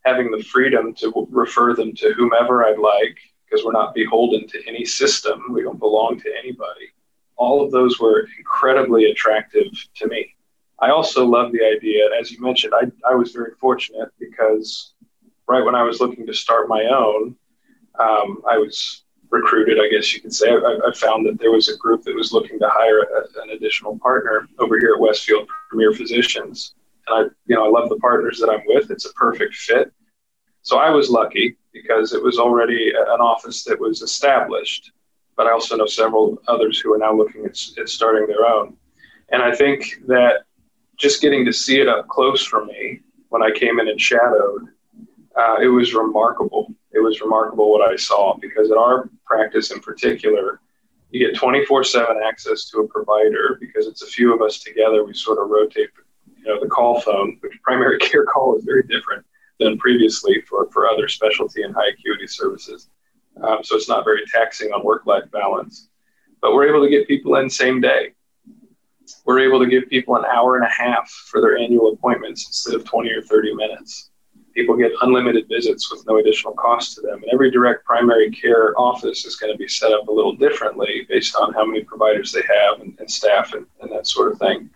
having 0.05 0.29
the 0.29 0.43
freedom 0.43 0.93
to 0.93 1.27
refer 1.31 1.73
them 1.73 1.93
to 1.95 2.13
whomever 2.13 2.63
I'd 2.63 2.77
like, 2.77 3.17
because 3.45 3.65
we're 3.65 3.71
not 3.71 3.95
beholden 3.95 4.47
to 4.47 4.67
any 4.67 4.85
system, 4.85 5.41
we 5.51 5.63
don't 5.63 5.79
belong 5.79 6.19
to 6.19 6.37
anybody. 6.37 6.91
All 7.35 7.63
of 7.63 7.71
those 7.71 7.99
were 7.99 8.27
incredibly 8.37 9.05
attractive 9.05 9.71
to 9.95 10.07
me. 10.07 10.35
I 10.79 10.89
also 10.89 11.25
love 11.25 11.51
the 11.51 11.63
idea, 11.63 12.09
as 12.19 12.31
you 12.31 12.41
mentioned, 12.41 12.73
I, 12.75 12.91
I 13.09 13.15
was 13.15 13.31
very 13.31 13.51
fortunate 13.59 14.09
because 14.19 14.93
right 15.47 15.63
when 15.63 15.75
I 15.75 15.83
was 15.83 15.99
looking 15.99 16.27
to 16.27 16.33
start 16.33 16.67
my 16.67 16.85
own, 16.85 17.35
um, 17.99 18.41
I 18.49 18.57
was 18.57 19.02
recruited, 19.33 19.79
I 19.79 19.89
guess 19.89 20.13
you 20.13 20.21
could 20.21 20.33
say. 20.33 20.49
I, 20.51 20.79
I, 20.87 20.93
found 20.93 21.25
that 21.25 21.39
there 21.39 21.51
was 21.51 21.67
a 21.67 21.77
group 21.77 22.03
that 22.03 22.15
was 22.15 22.31
looking 22.31 22.59
to 22.59 22.69
hire 22.69 22.99
a, 22.99 23.41
an 23.41 23.49
additional 23.49 23.97
partner 23.97 24.47
over 24.59 24.79
here 24.79 24.93
at 24.93 25.01
Westfield 25.01 25.49
Premier 25.69 25.91
Physicians. 25.91 26.75
And 27.07 27.17
I, 27.17 27.21
you 27.47 27.55
know, 27.55 27.65
I 27.65 27.69
love 27.69 27.89
the 27.89 27.97
partners 27.97 28.39
that 28.39 28.49
I'm 28.49 28.61
with. 28.67 28.91
It's 28.91 29.05
a 29.05 29.13
perfect 29.13 29.55
fit. 29.55 29.91
So 30.61 30.77
I 30.77 30.91
was 30.91 31.09
lucky 31.09 31.57
because 31.73 32.13
it 32.13 32.23
was 32.23 32.37
already 32.37 32.91
an 32.95 33.19
office 33.19 33.63
that 33.63 33.79
was 33.79 34.03
established. 34.03 34.91
But 35.35 35.47
I 35.47 35.51
also 35.51 35.75
know 35.75 35.87
several 35.87 36.39
others 36.47 36.79
who 36.79 36.93
are 36.93 36.99
now 36.99 37.13
looking 37.13 37.43
at, 37.43 37.59
at 37.79 37.89
starting 37.89 38.27
their 38.27 38.45
own. 38.45 38.77
And 39.29 39.41
I 39.41 39.53
think 39.53 39.99
that 40.05 40.43
just 40.95 41.23
getting 41.23 41.43
to 41.45 41.51
see 41.51 41.81
it 41.81 41.89
up 41.89 42.07
close 42.07 42.45
for 42.45 42.65
me 42.65 43.01
when 43.29 43.41
I 43.41 43.49
came 43.49 43.79
in 43.79 43.89
and 43.89 43.99
shadowed, 43.99 44.67
uh, 45.35 45.55
it 45.59 45.67
was 45.67 45.95
remarkable 45.95 46.71
it 46.93 46.99
was 46.99 47.21
remarkable 47.21 47.71
what 47.71 47.87
I 47.87 47.95
saw 47.95 48.37
because 48.37 48.69
in 48.69 48.77
our 48.77 49.09
practice 49.25 49.71
in 49.71 49.79
particular, 49.79 50.61
you 51.09 51.25
get 51.25 51.35
24 51.35 51.83
7 51.83 52.17
access 52.23 52.69
to 52.69 52.79
a 52.79 52.87
provider 52.87 53.57
because 53.59 53.87
it's 53.87 54.03
a 54.03 54.07
few 54.07 54.33
of 54.33 54.41
us 54.41 54.59
together. 54.59 55.03
We 55.03 55.13
sort 55.13 55.39
of 55.39 55.49
rotate, 55.49 55.89
you 56.37 56.45
know, 56.45 56.59
the 56.59 56.67
call 56.67 57.01
phone, 57.01 57.37
which 57.41 57.59
primary 57.63 57.97
care 57.99 58.25
call 58.25 58.57
is 58.57 58.63
very 58.63 58.83
different 58.83 59.25
than 59.59 59.77
previously 59.77 60.41
for, 60.41 60.69
for 60.71 60.87
other 60.87 61.07
specialty 61.07 61.63
and 61.63 61.73
high 61.73 61.89
acuity 61.89 62.27
services. 62.27 62.89
Um, 63.41 63.63
so 63.63 63.75
it's 63.75 63.89
not 63.89 64.05
very 64.05 64.21
taxing 64.31 64.71
on 64.71 64.83
work 64.83 65.05
life 65.05 65.29
balance. 65.31 65.89
But 66.41 66.53
we're 66.53 66.67
able 66.67 66.83
to 66.83 66.89
get 66.89 67.07
people 67.07 67.35
in 67.35 67.49
same 67.49 67.81
day. 67.81 68.13
We're 69.25 69.39
able 69.39 69.59
to 69.59 69.67
give 69.67 69.89
people 69.89 70.15
an 70.15 70.25
hour 70.25 70.57
and 70.57 70.65
a 70.65 70.69
half 70.69 71.09
for 71.09 71.41
their 71.41 71.57
annual 71.57 71.93
appointments 71.93 72.45
instead 72.47 72.75
of 72.75 72.85
20 72.85 73.11
or 73.11 73.21
30 73.21 73.53
minutes 73.55 74.11
people 74.53 74.75
get 74.77 74.91
unlimited 75.01 75.47
visits 75.47 75.91
with 75.91 76.05
no 76.07 76.17
additional 76.17 76.53
cost 76.53 76.95
to 76.95 77.01
them. 77.01 77.23
And 77.23 77.31
every 77.33 77.51
direct 77.51 77.85
primary 77.85 78.29
care 78.31 78.79
office 78.79 79.25
is 79.25 79.35
going 79.35 79.51
to 79.51 79.57
be 79.57 79.67
set 79.67 79.91
up 79.91 80.07
a 80.07 80.11
little 80.11 80.35
differently 80.35 81.05
based 81.09 81.35
on 81.35 81.53
how 81.53 81.65
many 81.65 81.83
providers 81.83 82.31
they 82.31 82.41
have 82.41 82.81
and, 82.81 82.95
and 82.99 83.09
staff 83.09 83.53
and, 83.53 83.65
and, 83.81 83.91
that 83.91 84.07
sort 84.07 84.31
of 84.31 84.39
thing. 84.39 84.69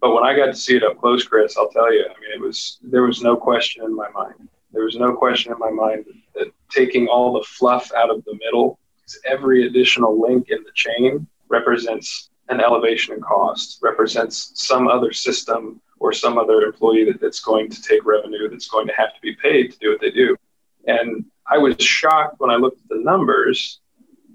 But 0.00 0.14
when 0.14 0.24
I 0.24 0.36
got 0.36 0.46
to 0.46 0.54
see 0.54 0.76
it 0.76 0.84
up 0.84 0.98
close, 0.98 1.24
Chris, 1.24 1.56
I'll 1.56 1.70
tell 1.70 1.92
you, 1.92 2.04
I 2.04 2.20
mean, 2.20 2.30
it 2.34 2.40
was 2.40 2.78
there 2.82 3.02
was 3.02 3.22
no 3.22 3.36
question 3.36 3.84
in 3.84 3.94
my 3.94 4.10
mind. 4.10 4.48
There 4.72 4.84
was 4.84 4.96
no 4.96 5.14
question 5.14 5.52
in 5.52 5.58
my 5.58 5.70
mind 5.70 6.04
that, 6.34 6.48
taking 6.70 7.06
all 7.06 7.34
the 7.34 7.44
fluff 7.44 7.92
out 7.96 8.10
of 8.10 8.24
the 8.24 8.34
middle, 8.34 8.78
every 9.24 9.66
additional 9.66 10.20
link 10.20 10.48
in 10.48 10.62
the 10.64 10.72
chain 10.74 11.26
represents 11.48 12.30
an 12.48 12.60
elevation 12.60 13.14
in 13.14 13.20
cost, 13.20 13.78
represents 13.80 14.52
some 14.54 14.88
other 14.88 15.12
system 15.12 15.80
or 16.04 16.12
some 16.12 16.36
other 16.36 16.60
employee 16.60 17.02
that, 17.02 17.18
that's 17.18 17.40
going 17.40 17.70
to 17.70 17.80
take 17.80 18.04
revenue 18.04 18.46
that's 18.50 18.68
going 18.68 18.86
to 18.86 18.92
have 18.92 19.14
to 19.14 19.20
be 19.22 19.34
paid 19.36 19.72
to 19.72 19.78
do 19.78 19.88
what 19.90 20.02
they 20.02 20.10
do. 20.10 20.36
And 20.86 21.24
I 21.50 21.56
was 21.56 21.76
shocked 21.82 22.34
when 22.40 22.50
I 22.50 22.56
looked 22.56 22.82
at 22.82 22.88
the 22.90 23.02
numbers 23.02 23.80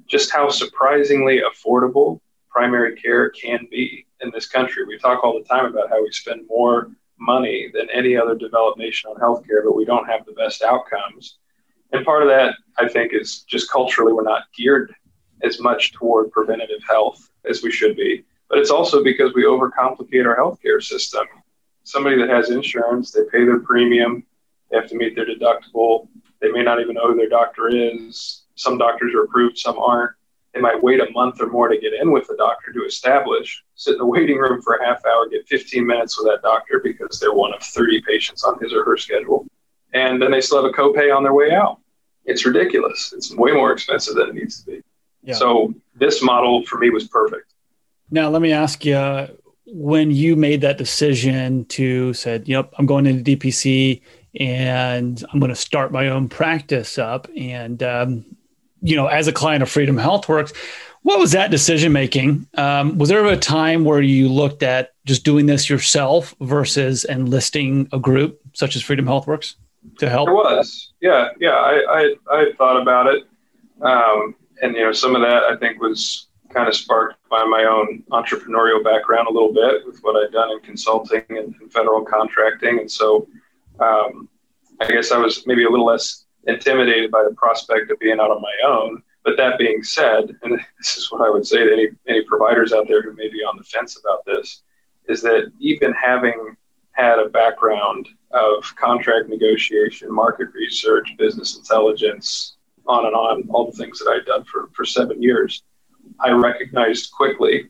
just 0.07 0.31
how 0.31 0.49
surprisingly 0.49 1.41
affordable 1.41 2.21
primary 2.49 2.95
care 2.95 3.29
can 3.29 3.67
be 3.69 4.07
in 4.21 4.31
this 4.31 4.47
country. 4.47 4.83
We 4.83 4.97
talk 4.97 5.23
all 5.23 5.37
the 5.37 5.47
time 5.47 5.65
about 5.65 5.89
how 5.89 6.01
we 6.01 6.11
spend 6.11 6.47
more 6.49 6.89
money 7.19 7.69
than 7.71 7.87
any 7.93 8.17
other 8.17 8.33
developed 8.33 8.79
nation 8.79 9.11
on 9.11 9.17
healthcare, 9.17 9.63
but 9.63 9.75
we 9.75 9.85
don't 9.85 10.09
have 10.09 10.25
the 10.25 10.33
best 10.33 10.63
outcomes. 10.63 11.37
And 11.91 12.03
part 12.03 12.23
of 12.23 12.29
that, 12.29 12.55
I 12.79 12.87
think, 12.87 13.13
is 13.13 13.41
just 13.41 13.69
culturally, 13.69 14.11
we're 14.11 14.23
not 14.23 14.51
geared 14.57 14.95
as 15.43 15.59
much 15.59 15.93
toward 15.93 16.31
preventative 16.31 16.81
health 16.89 17.29
as 17.47 17.61
we 17.61 17.69
should 17.69 17.95
be. 17.95 18.25
But 18.49 18.57
it's 18.57 18.71
also 18.71 19.03
because 19.03 19.35
we 19.35 19.43
overcomplicate 19.43 20.25
our 20.25 20.35
healthcare 20.35 20.81
system 20.81 21.27
somebody 21.89 22.17
that 22.17 22.29
has 22.29 22.51
insurance, 22.51 23.11
they 23.11 23.21
pay 23.31 23.45
their 23.45 23.59
premium, 23.59 24.23
they 24.69 24.77
have 24.77 24.87
to 24.89 24.95
meet 24.95 25.15
their 25.15 25.25
deductible. 25.25 26.07
They 26.39 26.51
may 26.51 26.61
not 26.61 26.79
even 26.79 26.95
know 26.95 27.07
who 27.07 27.15
their 27.15 27.29
doctor 27.29 27.67
is. 27.67 28.43
Some 28.55 28.77
doctors 28.77 29.13
are 29.15 29.23
approved, 29.23 29.57
some 29.57 29.79
aren't. 29.79 30.11
They 30.53 30.61
might 30.61 30.81
wait 30.81 30.99
a 30.99 31.09
month 31.11 31.41
or 31.41 31.47
more 31.47 31.67
to 31.67 31.77
get 31.77 31.93
in 31.93 32.11
with 32.11 32.27
the 32.27 32.35
doctor 32.37 32.71
to 32.73 32.85
establish, 32.85 33.63
sit 33.75 33.93
in 33.93 33.97
the 33.99 34.05
waiting 34.05 34.37
room 34.37 34.61
for 34.61 34.75
a 34.75 34.85
half 34.85 35.03
hour, 35.05 35.27
get 35.29 35.47
15 35.47 35.85
minutes 35.85 36.17
with 36.17 36.27
that 36.27 36.41
doctor 36.41 36.79
because 36.83 37.19
they're 37.19 37.33
one 37.33 37.53
of 37.53 37.61
30 37.61 38.01
patients 38.01 38.43
on 38.43 38.59
his 38.59 38.73
or 38.73 38.83
her 38.83 38.97
schedule. 38.97 39.45
And 39.93 40.21
then 40.21 40.31
they 40.31 40.41
still 40.41 40.63
have 40.63 40.71
a 40.71 40.75
copay 40.75 41.15
on 41.15 41.23
their 41.23 41.33
way 41.33 41.51
out. 41.51 41.79
It's 42.25 42.45
ridiculous. 42.45 43.13
It's 43.15 43.33
way 43.33 43.51
more 43.51 43.71
expensive 43.71 44.15
than 44.15 44.29
it 44.29 44.35
needs 44.35 44.59
to 44.59 44.71
be. 44.71 44.81
Yeah. 45.23 45.33
So 45.35 45.73
this 45.95 46.21
model 46.23 46.65
for 46.65 46.77
me 46.77 46.89
was 46.89 47.07
perfect. 47.07 47.53
Now, 48.11 48.29
let 48.29 48.41
me 48.41 48.51
ask 48.51 48.85
you 48.85 48.95
when 49.71 50.11
you 50.11 50.35
made 50.35 50.61
that 50.61 50.77
decision 50.77 51.65
to 51.65 52.13
said, 52.13 52.47
yep, 52.47 52.73
I'm 52.77 52.85
going 52.85 53.05
into 53.05 53.35
DPC 53.35 54.01
and 54.39 55.23
I'm 55.31 55.39
going 55.39 55.49
to 55.49 55.55
start 55.55 55.91
my 55.91 56.07
own 56.07 56.29
practice 56.29 56.97
up. 56.97 57.27
And, 57.35 57.81
um, 57.83 58.25
you 58.81 58.95
know, 58.95 59.07
as 59.07 59.27
a 59.27 59.33
client 59.33 59.63
of 59.63 59.69
Freedom 59.69 59.95
HealthWorks, 59.95 60.55
what 61.03 61.19
was 61.19 61.31
that 61.31 61.51
decision 61.51 61.93
making? 61.93 62.47
Um, 62.55 62.97
was 62.97 63.09
there 63.09 63.25
a 63.25 63.37
time 63.37 63.85
where 63.85 64.01
you 64.01 64.27
looked 64.27 64.63
at 64.63 64.93
just 65.05 65.23
doing 65.23 65.45
this 65.45 65.69
yourself 65.69 66.35
versus 66.41 67.05
enlisting 67.05 67.87
a 67.91 67.99
group 67.99 68.39
such 68.53 68.75
as 68.75 68.81
Freedom 68.81 69.05
HealthWorks 69.05 69.55
to 69.99 70.09
help? 70.09 70.27
There 70.27 70.35
was, 70.35 70.91
yeah, 71.01 71.29
yeah. 71.39 71.51
I 71.51 71.83
I, 71.89 72.15
I 72.31 72.51
thought 72.57 72.81
about 72.81 73.07
it, 73.07 73.23
um, 73.81 74.35
and 74.61 74.75
you 74.75 74.83
know, 74.83 74.91
some 74.91 75.15
of 75.15 75.21
that 75.21 75.43
I 75.43 75.55
think 75.55 75.81
was 75.81 76.27
kind 76.49 76.67
of 76.67 76.75
sparked 76.75 77.17
by 77.29 77.43
my 77.43 77.65
own 77.65 78.03
entrepreneurial 78.11 78.83
background 78.83 79.27
a 79.27 79.31
little 79.31 79.53
bit 79.53 79.85
with 79.85 79.99
what 80.01 80.15
I'd 80.15 80.31
done 80.31 80.51
in 80.51 80.59
consulting 80.61 81.23
and, 81.29 81.55
and 81.59 81.71
federal 81.71 82.03
contracting. 82.03 82.79
And 82.79 82.91
so 82.91 83.27
um, 83.79 84.27
I 84.79 84.87
guess 84.87 85.11
I 85.11 85.17
was 85.17 85.45
maybe 85.45 85.65
a 85.65 85.69
little 85.69 85.85
less 85.85 86.25
intimidated 86.47 87.11
by 87.11 87.23
the 87.23 87.35
prospect 87.35 87.91
of 87.91 87.99
being 87.99 88.19
out 88.19 88.31
on 88.31 88.41
my 88.41 88.55
own. 88.67 89.03
But 89.23 89.37
that 89.37 89.59
being 89.59 89.83
said, 89.83 90.35
and 90.43 90.59
this 90.77 90.97
is 90.97 91.11
what 91.11 91.21
I 91.21 91.29
would 91.29 91.45
say 91.45 91.57
to 91.57 91.71
any, 91.71 91.87
any 92.07 92.23
providers 92.23 92.73
out 92.73 92.87
there 92.87 93.01
who 93.01 93.13
may 93.13 93.29
be 93.29 93.43
on 93.43 93.57
the 93.57 93.63
fence 93.63 93.99
about 93.99 94.25
this, 94.25 94.63
is 95.07 95.21
that 95.21 95.51
even 95.59 95.93
having 95.93 96.55
had 96.91 97.19
a 97.19 97.29
background 97.29 98.07
of 98.31 98.63
contract 98.75 99.29
negotiation, 99.29 100.13
market 100.13 100.49
research, 100.53 101.09
business 101.17 101.57
intelligence, 101.57 102.57
on 102.87 103.05
and 103.05 103.15
on, 103.15 103.43
all 103.49 103.65
the 103.65 103.77
things 103.77 103.99
that 103.99 104.09
I'd 104.09 104.25
done 104.25 104.43
for, 104.45 104.69
for 104.73 104.85
seven 104.85 105.21
years, 105.21 105.63
I 106.19 106.31
recognized 106.31 107.11
quickly 107.11 107.69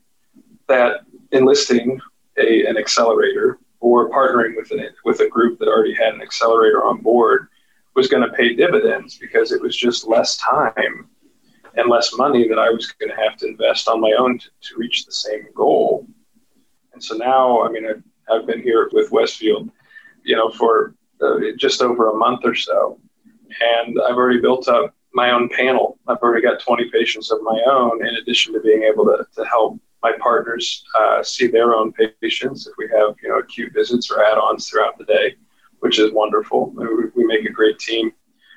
that 0.67 1.01
enlisting 1.31 1.99
a, 2.37 2.65
an 2.65 2.77
accelerator 2.77 3.59
or 3.79 4.09
partnering 4.09 4.55
with 4.55 4.71
an, 4.71 4.87
with 5.05 5.19
a 5.21 5.29
group 5.29 5.59
that 5.59 5.67
already 5.67 5.93
had 5.93 6.13
an 6.13 6.21
accelerator 6.21 6.83
on 6.83 7.01
board 7.01 7.47
was 7.95 8.07
going 8.07 8.23
to 8.27 8.35
pay 8.35 8.53
dividends 8.53 9.17
because 9.17 9.51
it 9.51 9.61
was 9.61 9.75
just 9.75 10.07
less 10.07 10.37
time 10.37 11.09
and 11.75 11.89
less 11.89 12.15
money 12.17 12.47
that 12.47 12.59
I 12.59 12.69
was 12.69 12.87
going 12.93 13.09
to 13.09 13.21
have 13.21 13.37
to 13.37 13.47
invest 13.47 13.87
on 13.87 14.01
my 14.01 14.11
own 14.17 14.39
to, 14.39 14.49
to 14.61 14.77
reach 14.77 15.05
the 15.05 15.11
same 15.11 15.47
goal. 15.55 16.07
And 16.93 17.03
so 17.03 17.15
now, 17.15 17.61
I 17.63 17.69
mean, 17.69 17.85
I've, 17.87 18.03
I've 18.31 18.47
been 18.47 18.61
here 18.61 18.89
with 18.91 19.11
Westfield, 19.11 19.69
you 20.23 20.35
know, 20.35 20.49
for 20.49 20.95
uh, 21.21 21.39
just 21.57 21.81
over 21.81 22.09
a 22.09 22.15
month 22.15 22.41
or 22.43 22.55
so. 22.55 22.99
And 23.61 23.99
I've 24.01 24.15
already 24.15 24.39
built 24.39 24.67
up 24.67 24.93
my 25.13 25.31
own 25.31 25.49
panel. 25.49 25.97
I've 26.07 26.17
already 26.17 26.41
got 26.41 26.61
20 26.61 26.89
patients 26.91 27.31
of 27.31 27.41
my 27.41 27.61
own, 27.65 28.05
in 28.05 28.15
addition 28.15 28.53
to 28.53 28.59
being 28.59 28.83
able 28.83 29.05
to, 29.05 29.25
to 29.35 29.45
help 29.45 29.79
my 30.01 30.13
partners 30.19 30.83
uh, 30.97 31.21
see 31.23 31.47
their 31.47 31.73
own 31.73 31.93
patients 32.21 32.67
if 32.67 32.73
we 32.77 32.87
have 32.87 33.15
you 33.21 33.29
know 33.29 33.39
acute 33.39 33.73
visits 33.73 34.09
or 34.11 34.23
add-ons 34.23 34.69
throughout 34.69 34.97
the 34.97 35.05
day, 35.05 35.35
which 35.79 35.99
is 35.99 36.11
wonderful. 36.11 36.71
We, 37.15 37.25
make 37.25 37.45
a 37.45 37.51
great 37.51 37.77
team. 37.77 38.11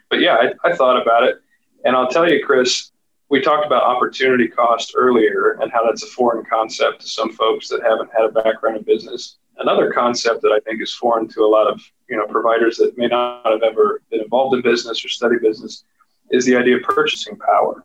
But 0.09 0.21
yeah, 0.21 0.53
I, 0.65 0.71
I 0.71 0.75
thought 0.75 1.01
about 1.01 1.25
it, 1.25 1.43
and 1.85 1.95
I'll 1.95 2.09
tell 2.09 2.31
you, 2.31 2.45
Chris, 2.45 2.93
we 3.29 3.41
talked 3.41 3.67
about 3.67 3.83
opportunity 3.83 4.49
cost 4.49 4.93
earlier 4.97 5.59
and 5.61 5.71
how 5.71 5.85
that's 5.85 6.05
a 6.05 6.07
foreign 6.07 6.45
concept 6.45 7.03
to 7.03 7.09
some 7.09 7.33
folks 7.33 7.69
that 7.69 7.83
haven't 7.83 8.11
had 8.17 8.25
a 8.25 8.29
background 8.29 8.77
in 8.77 8.83
business. 8.83 9.37
Another 9.59 9.93
concept 9.93 10.43
that 10.43 10.53
I 10.53 10.61
think 10.61 10.81
is 10.83 10.95
foreign 10.95 11.29
to 11.29 11.43
a 11.43 11.47
lot 11.47 11.67
of 11.67 11.83
you 12.09 12.17
know 12.17 12.27
providers 12.27 12.77
that 12.77 12.97
may 12.97 13.09
not 13.09 13.45
have 13.45 13.62
ever 13.62 14.03
been 14.11 14.21
involved 14.21 14.55
in 14.55 14.62
business 14.62 15.05
or 15.05 15.09
study 15.09 15.37
business 15.41 15.85
is 16.33 16.47
the 16.47 16.57
idea 16.57 16.77
of 16.77 16.83
purchasing 16.83 17.37
power. 17.37 17.85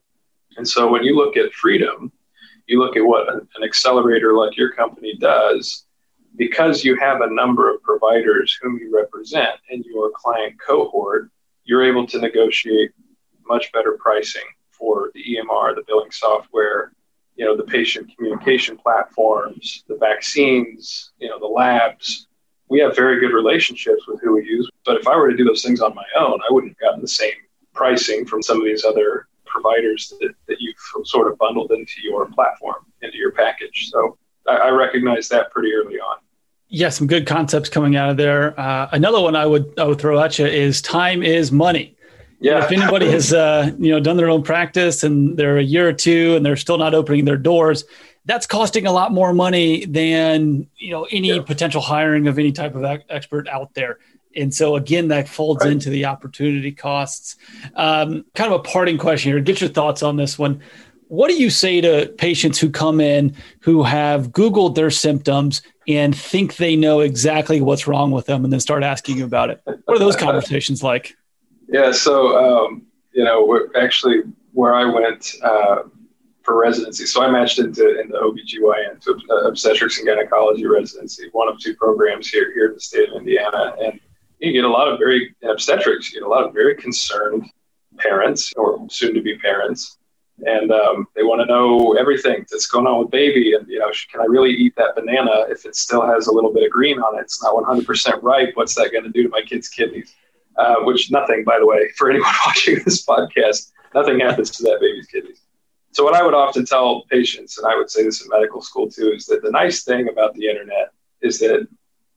And 0.55 0.67
so 0.67 0.89
when 0.89 1.03
you 1.03 1.15
look 1.15 1.37
at 1.37 1.53
freedom, 1.53 2.11
you 2.65 2.79
look 2.79 2.97
at 2.97 3.05
what 3.05 3.31
an, 3.31 3.47
accelerator 3.63 4.33
like 4.33 4.57
your 4.57 4.71
company 4.73 5.15
does, 5.17 5.85
because 6.35 6.83
you 6.83 6.95
have 6.95 7.21
a 7.21 7.33
number 7.33 7.73
of 7.73 7.81
providers 7.83 8.57
whom 8.61 8.77
you 8.77 8.95
represent 8.95 9.59
in 9.69 9.83
your 9.83 10.11
client 10.15 10.55
cohort, 10.59 11.29
you're 11.63 11.83
able 11.83 12.07
to 12.07 12.19
negotiate 12.19 12.91
much 13.47 13.71
better 13.71 13.97
pricing 13.99 14.43
for 14.71 15.11
the 15.13 15.23
EMR, 15.23 15.75
the 15.75 15.83
billing 15.87 16.11
software, 16.11 16.93
you 17.35 17.45
know, 17.45 17.55
the 17.55 17.63
patient 17.63 18.11
communication 18.15 18.77
platforms, 18.77 19.83
the 19.87 19.97
vaccines, 19.97 21.11
you 21.19 21.29
know, 21.29 21.39
the 21.39 21.45
labs. 21.45 22.27
We 22.69 22.79
have 22.79 22.95
very 22.95 23.19
good 23.19 23.33
relationships 23.33 24.07
with 24.07 24.21
who 24.21 24.33
we 24.33 24.45
use. 24.45 24.69
But 24.85 24.97
if 24.97 25.07
I 25.07 25.15
were 25.15 25.29
to 25.29 25.37
do 25.37 25.45
those 25.45 25.63
things 25.63 25.81
on 25.81 25.95
my 25.95 26.05
own, 26.17 26.39
I 26.47 26.51
wouldn't 26.51 26.73
have 26.73 26.79
gotten 26.79 27.01
the 27.01 27.07
same 27.07 27.33
pricing 27.77 28.25
from 28.25 28.41
some 28.41 28.57
of 28.57 28.65
these 28.65 28.83
other 28.83 29.27
providers 29.45 30.13
that, 30.19 30.33
that 30.47 30.57
you've 30.59 30.75
sort 31.05 31.31
of 31.31 31.37
bundled 31.37 31.71
into 31.71 32.01
your 32.03 32.25
platform, 32.25 32.85
into 33.01 33.17
your 33.17 33.31
package. 33.31 33.89
So 33.91 34.17
I, 34.47 34.55
I 34.55 34.69
recognize 34.69 35.29
that 35.29 35.51
pretty 35.51 35.73
early 35.73 35.99
on. 35.99 36.17
Yeah, 36.69 36.89
some 36.89 37.07
good 37.07 37.25
concepts 37.25 37.69
coming 37.69 37.95
out 37.95 38.09
of 38.09 38.17
there. 38.17 38.59
Uh, 38.59 38.89
another 38.91 39.21
one 39.21 39.35
I 39.35 39.45
would 39.45 39.73
I 39.79 39.85
would 39.85 39.99
throw 39.99 40.19
at 40.19 40.37
you 40.37 40.45
is 40.45 40.81
time 40.81 41.23
is 41.23 41.51
money. 41.51 41.95
Yeah. 42.39 42.63
if 42.63 42.71
anybody 42.71 43.09
has 43.11 43.31
uh, 43.33 43.71
you 43.79 43.91
know 43.91 43.99
done 44.01 44.17
their 44.17 44.29
own 44.29 44.43
practice 44.43 45.03
and 45.03 45.37
they're 45.37 45.57
a 45.57 45.63
year 45.63 45.87
or 45.87 45.93
two 45.93 46.35
and 46.35 46.45
they're 46.45 46.57
still 46.57 46.77
not 46.77 46.93
opening 46.93 47.23
their 47.23 47.37
doors, 47.37 47.85
that's 48.25 48.45
costing 48.45 48.85
a 48.85 48.91
lot 48.91 49.13
more 49.13 49.33
money 49.33 49.85
than 49.85 50.67
you 50.77 50.91
know 50.91 51.07
any 51.09 51.29
yeah. 51.29 51.41
potential 51.41 51.81
hiring 51.81 52.27
of 52.27 52.37
any 52.37 52.51
type 52.51 52.75
of 52.75 52.83
expert 53.09 53.47
out 53.47 53.73
there. 53.73 53.99
And 54.37 54.53
so 54.53 54.75
again, 54.75 55.07
that 55.09 55.27
folds 55.27 55.63
right. 55.63 55.73
into 55.73 55.89
the 55.89 56.05
opportunity 56.05 56.71
costs. 56.71 57.35
Um, 57.75 58.25
kind 58.35 58.53
of 58.53 58.59
a 58.59 58.63
parting 58.63 58.97
question 58.97 59.31
here. 59.31 59.41
Get 59.41 59.61
your 59.61 59.69
thoughts 59.69 60.03
on 60.03 60.15
this 60.15 60.37
one. 60.37 60.61
What 61.09 61.29
do 61.29 61.35
you 61.35 61.49
say 61.49 61.79
to 61.81 62.13
patients 62.17 62.59
who 62.59 62.69
come 62.69 62.99
in 62.99 63.35
who 63.61 63.83
have 63.83 64.29
Googled 64.29 64.75
their 64.75 64.91
symptoms 64.91 65.61
and 65.87 66.15
think 66.15 66.57
they 66.57 66.75
know 66.75 66.99
exactly 66.99 67.61
what's 67.61 67.87
wrong 67.87 68.11
with 68.11 68.25
them 68.25 68.43
and 68.43 68.51
then 68.51 68.59
start 68.59 68.83
asking 68.83 69.17
you 69.17 69.25
about 69.25 69.49
it? 69.49 69.61
What 69.63 69.95
are 69.95 69.99
those 69.99 70.17
conversations 70.17 70.83
like? 70.83 71.15
Yeah, 71.69 71.91
so 71.91 72.65
um, 72.65 72.85
you 73.13 73.23
know, 73.23 73.67
actually, 73.75 74.21
where 74.53 74.73
I 74.73 74.85
went 74.85 75.35
uh, 75.41 75.83
for 76.43 76.59
residency, 76.59 77.05
so 77.05 77.23
I 77.23 77.29
matched 77.29 77.59
into 77.59 77.99
in 77.99 78.09
the 78.09 78.17
OBGYN, 78.17 79.03
so 79.03 79.17
uh, 79.29 79.47
obstetrics 79.47 79.97
and 79.97 80.07
gynecology 80.07 80.65
residency, 80.65 81.29
one 81.31 81.47
of 81.47 81.59
two 81.59 81.75
programs 81.75 82.29
here 82.29 82.53
here 82.53 82.67
in 82.67 82.73
the 82.75 82.79
state 82.79 83.09
of 83.09 83.15
Indiana, 83.15 83.75
and 83.81 83.99
you 84.39 84.51
get 84.51 84.63
a 84.63 84.69
lot 84.69 84.87
of 84.87 84.99
very 84.99 85.35
obstetrics, 85.43 86.11
you 86.11 86.19
get 86.19 86.27
a 86.27 86.29
lot 86.29 86.43
of 86.43 86.53
very 86.53 86.75
concerned 86.75 87.49
parents 87.97 88.53
or 88.55 88.85
soon 88.89 89.13
to 89.13 89.21
be 89.21 89.37
parents. 89.37 89.97
And 90.45 90.71
um, 90.71 91.07
they 91.15 91.23
want 91.23 91.41
to 91.41 91.45
know 91.47 91.93
everything 91.93 92.45
that's 92.51 92.67
going 92.67 92.85
on 92.85 92.99
with 92.99 93.09
baby. 93.09 93.53
And, 93.53 93.67
you 93.67 93.79
know, 93.79 93.91
can 94.11 94.21
I 94.21 94.25
really 94.25 94.51
eat 94.51 94.75
that 94.75 94.93
banana 94.95 95.47
if 95.49 95.65
it 95.65 95.75
still 95.75 96.05
has 96.05 96.27
a 96.27 96.31
little 96.31 96.53
bit 96.53 96.63
of 96.63 96.71
green 96.71 96.99
on 96.99 97.17
it? 97.17 97.21
It's 97.21 97.41
not 97.41 97.55
100% 97.55 98.21
ripe. 98.21 98.51
What's 98.53 98.75
that 98.75 98.91
going 98.91 99.03
to 99.03 99.09
do 99.09 99.23
to 99.23 99.29
my 99.29 99.41
kid's 99.41 99.67
kidneys? 99.67 100.13
Uh, 100.55 100.75
which 100.81 101.11
nothing, 101.11 101.43
by 101.43 101.57
the 101.57 101.65
way, 101.65 101.89
for 101.97 102.09
anyone 102.09 102.33
watching 102.45 102.79
this 102.85 103.03
podcast, 103.05 103.71
nothing 103.95 104.19
happens 104.19 104.51
to 104.51 104.63
that 104.63 104.79
baby's 104.79 105.07
kidneys. 105.07 105.41
So, 105.91 106.03
what 106.03 106.13
I 106.13 106.23
would 106.23 106.35
often 106.35 106.65
tell 106.65 107.03
patients, 107.09 107.57
and 107.57 107.65
I 107.65 107.75
would 107.75 107.89
say 107.89 108.03
this 108.03 108.23
in 108.23 108.29
medical 108.29 108.61
school 108.61 108.89
too, 108.89 109.13
is 109.13 109.25
that 109.27 109.41
the 109.41 109.49
nice 109.49 109.83
thing 109.83 110.09
about 110.09 110.35
the 110.35 110.47
internet 110.47 110.91
is 111.21 111.39
that 111.39 111.67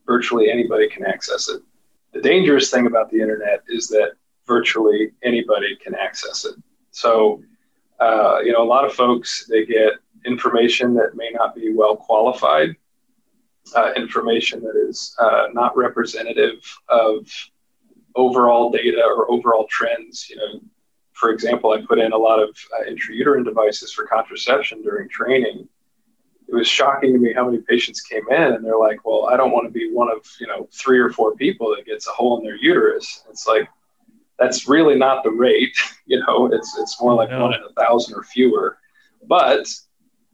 virtually 0.07 0.51
anybody 0.51 0.89
can 0.89 1.07
access 1.07 1.49
it. 1.49 1.63
The 2.13 2.21
dangerous 2.21 2.71
thing 2.71 2.87
about 2.87 3.11
the 3.11 3.21
internet 3.21 3.63
is 3.69 3.89
that 3.89 4.13
virtually 4.47 5.13
anybody 5.23 5.77
can 5.77 5.95
access 5.95 6.45
it. 6.45 6.55
So, 6.91 7.43
uh, 8.01 8.41
you 8.45 8.53
know, 8.53 8.63
a 8.63 8.71
lot 8.77 8.85
of 8.85 8.93
folks 8.93 9.47
they 9.49 9.65
get 9.65 9.93
information 10.25 10.95
that 10.95 11.15
may 11.15 11.31
not 11.33 11.55
be 11.55 11.73
well 11.73 11.97
qualified, 11.97 12.75
uh, 13.77 13.93
information 13.97 14.61
that 14.63 14.77
is 14.77 15.15
uh, 15.19 15.49
not 15.53 15.77
representative 15.77 16.61
of 16.89 17.31
overall 18.17 18.71
data 18.71 19.03
or 19.05 19.31
overall 19.31 19.67
trends. 19.71 20.29
You 20.29 20.37
know, 20.37 20.61
for 21.13 21.31
example, 21.31 21.73
I 21.73 21.83
put 21.87 21.99
in 21.99 22.13
a 22.13 22.19
lot 22.19 22.41
of 22.43 22.51
uh, 22.77 22.91
intrauterine 22.91 23.45
devices 23.45 23.93
for 23.93 24.07
contraception 24.07 24.83
during 24.83 25.09
training 25.09 25.69
it 26.51 26.57
was 26.57 26.67
shocking 26.67 27.13
to 27.13 27.19
me 27.19 27.33
how 27.33 27.49
many 27.49 27.63
patients 27.63 28.01
came 28.01 28.25
in 28.31 28.55
and 28.55 28.65
they're 28.65 28.77
like, 28.77 29.07
well, 29.07 29.29
I 29.31 29.37
don't 29.37 29.53
want 29.53 29.67
to 29.67 29.73
be 29.73 29.93
one 29.93 30.11
of, 30.11 30.27
you 30.41 30.49
know, 30.49 30.69
three 30.73 30.99
or 30.99 31.11
four 31.11 31.37
people 31.37 31.75
that 31.75 31.87
gets 31.87 32.09
a 32.09 32.11
hole 32.11 32.39
in 32.39 32.45
their 32.45 32.57
uterus. 32.57 33.25
It's 33.31 33.47
like, 33.47 33.69
that's 34.37 34.69
really 34.69 34.97
not 34.97 35.23
the 35.23 35.31
rate. 35.31 35.77
You 36.07 36.19
know, 36.27 36.47
it's, 36.53 36.77
it's 36.77 37.01
more 37.01 37.15
like 37.15 37.31
one 37.31 37.55
in 37.55 37.61
a 37.63 37.73
thousand 37.81 38.17
or 38.17 38.25
fewer. 38.25 38.79
But, 39.29 39.65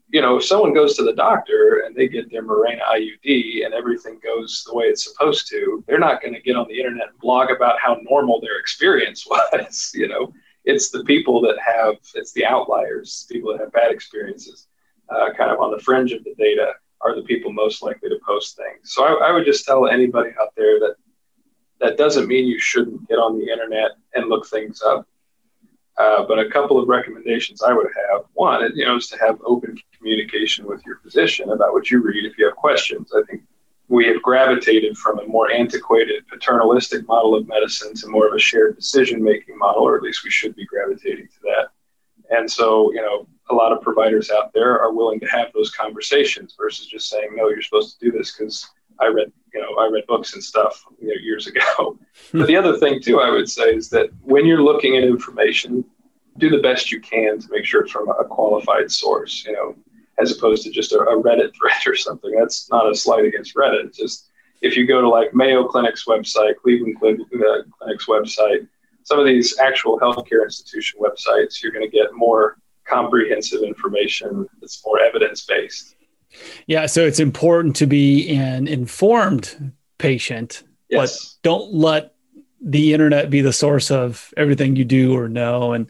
you 0.09 0.22
know, 0.22 0.38
if 0.38 0.44
someone 0.46 0.72
goes 0.72 0.96
to 0.96 1.02
the 1.02 1.12
doctor 1.12 1.83
and 1.85 1.94
they 1.94 2.09
get 2.09 2.31
their 2.31 2.42
Mirena 2.42 2.81
IUD 2.83 3.66
and 3.66 3.74
everything 3.74 4.18
goes 4.24 4.64
the 4.66 4.74
way 4.74 4.87
it's 4.87 5.05
supposed 5.05 5.50
to, 5.50 5.85
they're 5.87 5.98
not 5.98 6.22
going 6.22 6.33
to 6.33 6.40
get 6.40 6.57
on 6.57 6.66
the 6.68 6.79
internet 6.79 7.11
and 7.11 7.18
blog 7.18 7.50
about 7.50 7.79
how 7.79 7.98
normal 8.09 8.40
their 8.40 8.59
experience 8.59 9.26
was. 9.31 9.92
You 9.94 10.09
know, 10.09 10.33
it's 10.64 10.88
the 10.88 11.05
people 11.05 11.42
that 11.42 11.59
have, 11.59 11.96
it's 12.14 12.33
the 12.33 12.46
outliers, 12.46 13.26
people 13.31 13.52
that 13.52 13.61
have 13.61 13.72
bad 13.72 13.92
experiences 13.92 14.66
uh, 15.08 15.32
kind 15.36 15.50
of 15.50 15.60
on 15.60 15.70
the 15.70 15.78
fringe 15.78 16.12
of 16.12 16.24
the 16.24 16.34
data 16.38 16.72
are 17.00 17.14
the 17.14 17.22
people 17.22 17.52
most 17.52 17.82
likely 17.82 18.08
to 18.08 18.18
post 18.26 18.56
things. 18.56 18.92
So 18.92 19.04
I, 19.04 19.28
I, 19.28 19.32
would 19.32 19.44
just 19.44 19.64
tell 19.64 19.86
anybody 19.86 20.30
out 20.40 20.52
there 20.56 20.80
that 20.80 20.96
that 21.80 21.98
doesn't 21.98 22.26
mean 22.26 22.46
you 22.46 22.58
shouldn't 22.58 23.06
get 23.08 23.16
on 23.16 23.38
the 23.38 23.50
internet 23.50 23.92
and 24.14 24.28
look 24.28 24.46
things 24.46 24.82
up. 24.82 25.06
Uh, 25.98 26.24
but 26.26 26.38
a 26.38 26.50
couple 26.50 26.78
of 26.78 26.88
recommendations 26.88 27.62
I 27.62 27.72
would 27.72 27.88
have. 28.10 28.24
One, 28.34 28.70
you 28.74 28.84
know, 28.84 28.96
is 28.96 29.08
to 29.08 29.18
have 29.18 29.40
open 29.44 29.78
communication 29.96 30.66
with 30.66 30.84
your 30.84 30.98
physician 30.98 31.50
about 31.50 31.72
what 31.72 31.90
you 31.90 32.02
read 32.02 32.24
if 32.24 32.36
you 32.36 32.44
have 32.46 32.56
questions. 32.56 33.12
I 33.16 33.22
think 33.22 33.42
we 33.88 34.06
have 34.06 34.20
gravitated 34.22 34.96
from 34.98 35.20
a 35.20 35.26
more 35.26 35.50
antiquated 35.50 36.26
paternalistic 36.28 37.06
model 37.06 37.34
of 37.34 37.46
medicine 37.48 37.94
to 37.94 38.08
more 38.08 38.26
of 38.26 38.34
a 38.34 38.38
shared 38.38 38.76
decision 38.76 39.22
making 39.22 39.56
model, 39.56 39.84
or 39.84 39.96
at 39.96 40.02
least 40.02 40.24
we 40.24 40.30
should 40.30 40.54
be 40.54 40.66
gravitating 40.66 41.28
to 41.28 41.40
that. 41.44 41.68
And 42.30 42.50
so, 42.50 42.92
you 42.92 43.00
know, 43.00 43.26
a 43.50 43.54
lot 43.54 43.72
of 43.72 43.80
providers 43.80 44.30
out 44.30 44.52
there 44.52 44.80
are 44.80 44.92
willing 44.92 45.20
to 45.20 45.26
have 45.26 45.52
those 45.52 45.70
conversations 45.70 46.54
versus 46.58 46.86
just 46.86 47.08
saying, 47.08 47.30
no, 47.34 47.48
you're 47.48 47.62
supposed 47.62 47.98
to 47.98 48.04
do 48.04 48.16
this 48.16 48.36
because 48.36 48.68
I 48.98 49.06
read, 49.06 49.30
you 49.54 49.60
know, 49.60 49.76
I 49.78 49.88
read 49.88 50.06
books 50.06 50.34
and 50.34 50.42
stuff 50.42 50.84
you 51.00 51.08
know, 51.08 51.14
years 51.22 51.46
ago. 51.46 51.98
Hmm. 52.30 52.38
but 52.38 52.46
the 52.46 52.56
other 52.56 52.78
thing 52.78 53.00
too, 53.00 53.20
I 53.20 53.30
would 53.30 53.48
say 53.48 53.74
is 53.74 53.90
that 53.90 54.08
when 54.22 54.46
you're 54.46 54.62
looking 54.62 54.96
at 54.96 55.04
information, 55.04 55.84
do 56.38 56.48
the 56.48 56.62
best 56.62 56.90
you 56.90 56.98
can 56.98 57.38
to 57.38 57.46
make 57.50 57.66
sure 57.66 57.82
it's 57.82 57.92
from 57.92 58.08
a 58.08 58.24
qualified 58.24 58.90
source, 58.90 59.44
you 59.44 59.52
know, 59.52 59.76
as 60.18 60.36
opposed 60.36 60.62
to 60.64 60.70
just 60.70 60.92
a, 60.92 60.98
a 61.00 61.22
Reddit 61.22 61.54
thread 61.60 61.86
or 61.86 61.94
something. 61.94 62.32
That's 62.32 62.70
not 62.70 62.90
a 62.90 62.94
slight 62.94 63.26
against 63.26 63.54
Reddit. 63.54 63.84
It's 63.84 63.98
just 63.98 64.30
if 64.62 64.76
you 64.76 64.86
go 64.86 65.00
to 65.00 65.08
like 65.08 65.34
Mayo 65.34 65.68
Clinic's 65.68 66.06
website, 66.06 66.56
Cleveland 66.56 66.96
uh, 67.02 67.62
Clinic's 67.78 68.06
website, 68.06 68.66
some 69.06 69.20
of 69.20 69.24
these 69.24 69.56
actual 69.60 70.00
healthcare 70.00 70.42
institution 70.42 70.98
websites, 71.00 71.62
you're 71.62 71.70
going 71.70 71.88
to 71.88 71.96
get 71.96 72.12
more 72.12 72.58
comprehensive 72.84 73.62
information 73.62 74.48
that's 74.60 74.84
more 74.84 75.00
evidence 75.00 75.44
based. 75.44 75.94
Yeah, 76.66 76.86
so 76.86 77.07
it's 77.07 77.20
important 77.20 77.76
to 77.76 77.86
be 77.86 78.28
an 78.30 78.66
informed 78.66 79.72
patient, 79.98 80.64
yes. 80.88 80.98
but 80.98 81.48
don't 81.48 81.72
let 81.72 82.14
the 82.61 82.92
internet 82.92 83.30
be 83.30 83.42
the 83.42 83.52
source 83.52 83.92
of 83.92 84.34
everything 84.36 84.74
you 84.74 84.84
do 84.84 85.16
or 85.16 85.28
know. 85.28 85.72
And 85.72 85.88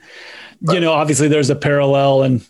right. 0.61 0.75
you 0.75 0.81
know, 0.81 0.93
obviously, 0.93 1.29
there's 1.29 1.49
a 1.49 1.57
parallel 1.57 2.23
and 2.23 2.47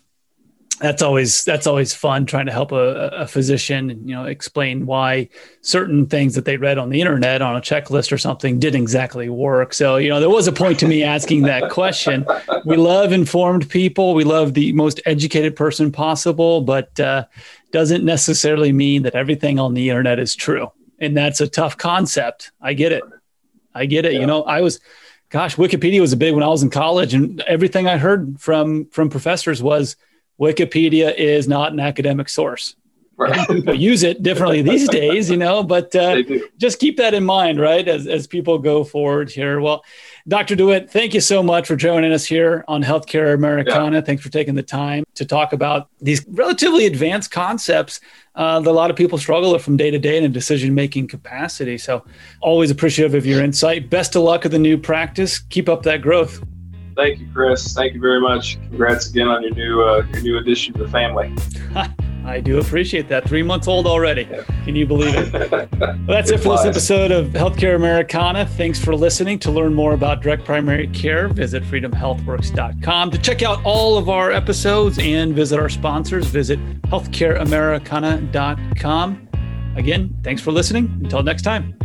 that's 0.79 1.01
always 1.01 1.43
that's 1.43 1.65
always 1.65 1.93
fun 1.93 2.25
trying 2.25 2.45
to 2.45 2.51
help 2.51 2.71
a, 2.71 3.09
a 3.09 3.27
physician 3.27 3.89
you 4.07 4.13
know 4.13 4.25
explain 4.25 4.85
why 4.85 5.27
certain 5.61 6.05
things 6.05 6.35
that 6.35 6.45
they 6.45 6.57
read 6.57 6.77
on 6.77 6.89
the 6.89 7.01
internet 7.01 7.41
on 7.41 7.55
a 7.55 7.61
checklist 7.61 8.11
or 8.11 8.17
something 8.17 8.59
didn't 8.59 8.81
exactly 8.81 9.29
work. 9.29 9.73
So 9.73 9.97
you 9.97 10.09
know 10.09 10.19
there 10.19 10.29
was 10.29 10.47
a 10.47 10.51
point 10.51 10.79
to 10.79 10.87
me 10.87 11.03
asking 11.03 11.43
that 11.43 11.71
question. 11.71 12.25
We 12.65 12.75
love 12.75 13.11
informed 13.11 13.69
people. 13.69 14.13
We 14.13 14.23
love 14.23 14.53
the 14.53 14.71
most 14.73 15.01
educated 15.05 15.55
person 15.55 15.91
possible 15.91 16.61
but 16.61 16.99
uh, 16.99 17.25
doesn't 17.71 18.03
necessarily 18.03 18.71
mean 18.71 19.03
that 19.03 19.15
everything 19.15 19.59
on 19.59 19.73
the 19.73 19.89
internet 19.89 20.19
is 20.19 20.35
true. 20.35 20.71
And 20.99 21.15
that's 21.15 21.41
a 21.41 21.47
tough 21.47 21.77
concept. 21.77 22.51
I 22.61 22.73
get 22.73 22.91
it. 22.91 23.03
I 23.73 23.85
get 23.85 24.05
it. 24.05 24.13
Yeah. 24.13 24.21
You 24.21 24.25
know, 24.25 24.43
I 24.43 24.61
was, 24.61 24.79
gosh, 25.29 25.55
Wikipedia 25.55 26.01
was 26.01 26.13
a 26.13 26.17
big 26.17 26.33
when 26.33 26.43
I 26.43 26.47
was 26.47 26.63
in 26.63 26.69
college, 26.69 27.13
and 27.13 27.41
everything 27.41 27.87
I 27.87 27.97
heard 27.97 28.39
from 28.39 28.85
from 28.85 29.09
professors 29.09 29.61
was 29.61 29.95
Wikipedia 30.39 31.13
is 31.15 31.47
not 31.47 31.71
an 31.73 31.79
academic 31.79 32.29
source. 32.29 32.75
Right. 33.17 33.47
People 33.49 33.73
use 33.73 34.03
it 34.03 34.21
differently 34.21 34.61
these 34.61 34.87
days, 34.87 35.29
you 35.29 35.37
know, 35.37 35.63
but 35.63 35.95
uh, 35.95 36.21
just 36.57 36.77
keep 36.79 36.97
that 36.97 37.15
in 37.15 37.23
mind, 37.23 37.59
right? 37.59 37.87
As, 37.87 38.05
as 38.05 38.27
people 38.27 38.59
go 38.59 38.83
forward 38.83 39.31
here. 39.31 39.59
Well, 39.59 39.83
Dr. 40.27 40.55
DeWitt, 40.55 40.91
thank 40.91 41.15
you 41.15 41.21
so 41.21 41.41
much 41.41 41.67
for 41.67 41.75
joining 41.75 42.11
us 42.11 42.25
here 42.25 42.63
on 42.67 42.83
Healthcare 42.83 43.33
Americana. 43.33 43.97
Yeah. 43.97 44.01
Thanks 44.01 44.21
for 44.21 44.29
taking 44.29 44.53
the 44.53 44.61
time 44.61 45.03
to 45.15 45.25
talk 45.25 45.51
about 45.51 45.89
these 45.99 46.23
relatively 46.27 46.85
advanced 46.85 47.31
concepts 47.31 48.01
uh, 48.35 48.59
that 48.59 48.69
a 48.69 48.71
lot 48.71 48.91
of 48.91 48.95
people 48.95 49.17
struggle 49.17 49.51
with 49.51 49.63
from 49.63 49.77
day 49.77 49.89
to 49.89 49.97
day 49.97 50.17
in 50.17 50.23
a 50.23 50.29
decision 50.29 50.75
making 50.75 51.07
capacity. 51.07 51.79
So, 51.79 52.05
always 52.39 52.69
appreciative 52.69 53.15
of 53.15 53.25
your 53.25 53.43
insight. 53.43 53.89
Best 53.89 54.15
of 54.15 54.21
luck 54.21 54.43
with 54.43 54.51
the 54.51 54.59
new 54.59 54.77
practice. 54.77 55.39
Keep 55.39 55.69
up 55.69 55.81
that 55.83 56.03
growth. 56.03 56.43
Thank 56.97 57.19
you, 57.19 57.27
Chris. 57.33 57.73
Thank 57.73 57.93
you 57.93 58.01
very 58.01 58.19
much. 58.19 58.59
Congrats 58.69 59.09
again 59.09 59.27
on 59.27 59.43
your 59.43 59.53
new 59.53 59.83
uh, 59.83 60.03
your 60.11 60.21
new 60.21 60.37
addition 60.39 60.73
to 60.73 60.83
the 60.83 60.89
family. 60.89 61.33
I 62.25 62.41
do 62.41 62.59
appreciate 62.59 63.07
that. 63.07 63.25
Three 63.25 63.43
months 63.43 63.69
old 63.69 63.87
already. 63.87 64.25
Can 64.65 64.75
you 64.75 64.85
believe 64.85 65.15
it? 65.15 65.31
well, 65.79 65.97
that's 66.07 66.29
it 66.29 66.41
for 66.41 66.57
this 66.57 66.65
episode 66.65 67.09
of 67.09 67.27
Healthcare 67.27 67.77
Americana. 67.77 68.45
Thanks 68.45 68.83
for 68.83 68.93
listening. 68.93 69.39
To 69.39 69.49
learn 69.49 69.73
more 69.73 69.93
about 69.93 70.21
direct 70.21 70.43
primary 70.43 70.87
care, 70.87 71.29
visit 71.29 71.63
freedomhealthworks.com. 71.63 73.11
To 73.11 73.17
check 73.17 73.43
out 73.43 73.63
all 73.63 73.97
of 73.97 74.09
our 74.09 74.33
episodes 74.33 74.99
and 74.99 75.33
visit 75.33 75.57
our 75.57 75.69
sponsors, 75.69 76.27
visit 76.27 76.59
healthcareamericana.com. 76.83 79.29
Again, 79.77 80.17
thanks 80.23 80.41
for 80.41 80.51
listening. 80.51 80.99
Until 81.03 81.23
next 81.23 81.43
time. 81.43 81.77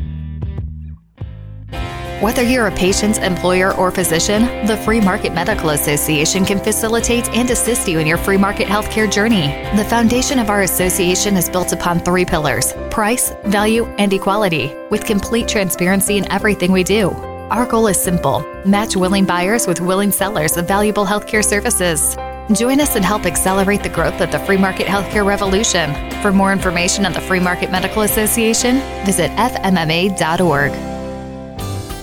Whether 2.22 2.44
you're 2.44 2.68
a 2.68 2.76
patient, 2.76 3.18
employer, 3.18 3.74
or 3.74 3.90
physician, 3.90 4.42
the 4.68 4.76
Free 4.84 5.00
Market 5.00 5.34
Medical 5.34 5.70
Association 5.70 6.44
can 6.44 6.60
facilitate 6.60 7.28
and 7.30 7.50
assist 7.50 7.88
you 7.88 7.98
in 7.98 8.06
your 8.06 8.16
free 8.16 8.36
market 8.36 8.68
healthcare 8.68 9.10
journey. 9.10 9.48
The 9.76 9.84
foundation 9.84 10.38
of 10.38 10.48
our 10.48 10.62
association 10.62 11.36
is 11.36 11.50
built 11.50 11.72
upon 11.72 11.98
three 11.98 12.24
pillars 12.24 12.74
price, 12.92 13.32
value, 13.46 13.86
and 13.98 14.12
equality, 14.12 14.72
with 14.88 15.04
complete 15.04 15.48
transparency 15.48 16.16
in 16.16 16.30
everything 16.30 16.70
we 16.70 16.84
do. 16.84 17.10
Our 17.50 17.66
goal 17.66 17.88
is 17.88 18.00
simple 18.00 18.46
match 18.64 18.94
willing 18.94 19.24
buyers 19.24 19.66
with 19.66 19.80
willing 19.80 20.12
sellers 20.12 20.56
of 20.56 20.68
valuable 20.68 21.04
healthcare 21.04 21.44
services. 21.44 22.14
Join 22.56 22.80
us 22.80 22.94
and 22.94 23.04
help 23.04 23.26
accelerate 23.26 23.82
the 23.82 23.88
growth 23.88 24.20
of 24.20 24.30
the 24.30 24.38
free 24.38 24.58
market 24.58 24.86
healthcare 24.86 25.26
revolution. 25.26 25.92
For 26.22 26.30
more 26.30 26.52
information 26.52 27.04
on 27.04 27.14
the 27.14 27.20
Free 27.20 27.40
Market 27.40 27.72
Medical 27.72 28.02
Association, 28.02 28.76
visit 29.04 29.32
fmma.org. 29.32 30.91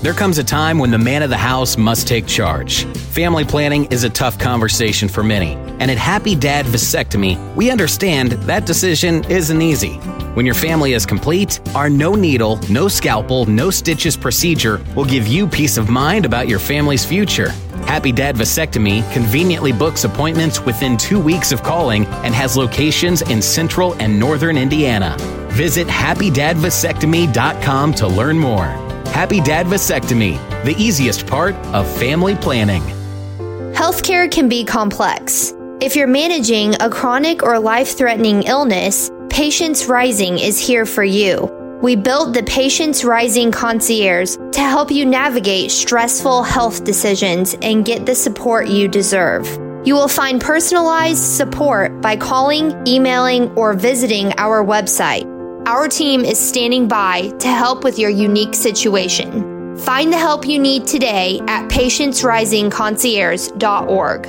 There 0.01 0.13
comes 0.13 0.37
a 0.37 0.45
time 0.45 0.79
when 0.79 0.91
the 0.91 0.97
man 0.97 1.23
of 1.23 1.29
the 1.29 1.35
house 1.35 1.77
must 1.77 2.07
take 2.07 2.25
charge. 2.25 2.85
Family 2.85 3.43
planning 3.43 3.83
is 3.91 4.05
a 4.05 4.09
tough 4.09 4.39
conversation 4.39 5.09
for 5.09 5.23
many, 5.23 5.55
and 5.81 5.91
at 5.91 5.97
Happy 5.97 6.35
Dad 6.35 6.65
Vasectomy, 6.65 7.37
we 7.53 7.69
understand 7.69 8.31
that 8.31 8.65
decision 8.65 9.25
isn't 9.25 9.61
easy. 9.61 9.95
When 10.35 10.45
your 10.45 10.55
family 10.55 10.93
is 10.93 11.05
complete, 11.05 11.59
our 11.75 11.89
no 11.89 12.15
needle, 12.15 12.61
no 12.69 12.87
scalpel, 12.87 13.45
no 13.47 13.69
stitches 13.69 14.15
procedure 14.15 14.79
will 14.95 15.03
give 15.03 15.27
you 15.27 15.45
peace 15.45 15.75
of 15.75 15.89
mind 15.89 16.25
about 16.25 16.47
your 16.47 16.59
family's 16.59 17.03
future. 17.03 17.49
Happy 17.85 18.13
Dad 18.13 18.37
Vasectomy 18.37 19.03
conveniently 19.11 19.73
books 19.73 20.05
appointments 20.05 20.61
within 20.61 20.95
two 20.95 21.19
weeks 21.19 21.51
of 21.51 21.61
calling 21.61 22.05
and 22.23 22.33
has 22.33 22.55
locations 22.55 23.21
in 23.23 23.41
central 23.41 23.95
and 23.95 24.17
northern 24.17 24.57
Indiana. 24.57 25.17
Visit 25.49 25.87
happydadvasectomy.com 25.87 27.93
to 27.95 28.07
learn 28.07 28.39
more. 28.39 28.88
Happy 29.11 29.41
Dad 29.41 29.65
Vasectomy, 29.65 30.37
the 30.63 30.75
easiest 30.77 31.27
part 31.27 31.55
of 31.73 31.87
family 31.97 32.35
planning. 32.35 32.81
Healthcare 33.73 34.31
can 34.31 34.47
be 34.47 34.63
complex. 34.63 35.53
If 35.81 35.95
you're 35.95 36.07
managing 36.07 36.75
a 36.81 36.89
chronic 36.89 37.43
or 37.43 37.59
life 37.59 37.97
threatening 37.97 38.43
illness, 38.43 39.11
Patients 39.29 39.85
Rising 39.85 40.37
is 40.37 40.59
here 40.59 40.85
for 40.85 41.03
you. 41.03 41.49
We 41.81 41.95
built 41.95 42.33
the 42.33 42.43
Patients 42.43 43.05
Rising 43.05 43.51
Concierge 43.51 44.35
to 44.51 44.59
help 44.59 44.91
you 44.91 45.05
navigate 45.05 45.71
stressful 45.71 46.43
health 46.43 46.83
decisions 46.83 47.55
and 47.61 47.85
get 47.85 48.05
the 48.05 48.15
support 48.15 48.67
you 48.67 48.87
deserve. 48.87 49.47
You 49.85 49.95
will 49.95 50.09
find 50.09 50.41
personalized 50.41 51.23
support 51.23 52.01
by 52.01 52.17
calling, 52.17 52.85
emailing, 52.85 53.49
or 53.51 53.73
visiting 53.73 54.33
our 54.37 54.63
website. 54.63 55.38
Our 55.69 55.87
team 55.87 56.25
is 56.25 56.37
standing 56.39 56.87
by 56.87 57.29
to 57.37 57.47
help 57.47 57.83
with 57.83 57.99
your 57.99 58.09
unique 58.09 58.55
situation. 58.55 59.77
Find 59.77 60.11
the 60.11 60.17
help 60.17 60.47
you 60.47 60.57
need 60.57 60.87
today 60.87 61.39
at 61.47 61.69
patientsrisingconcierge.org. 61.69 64.27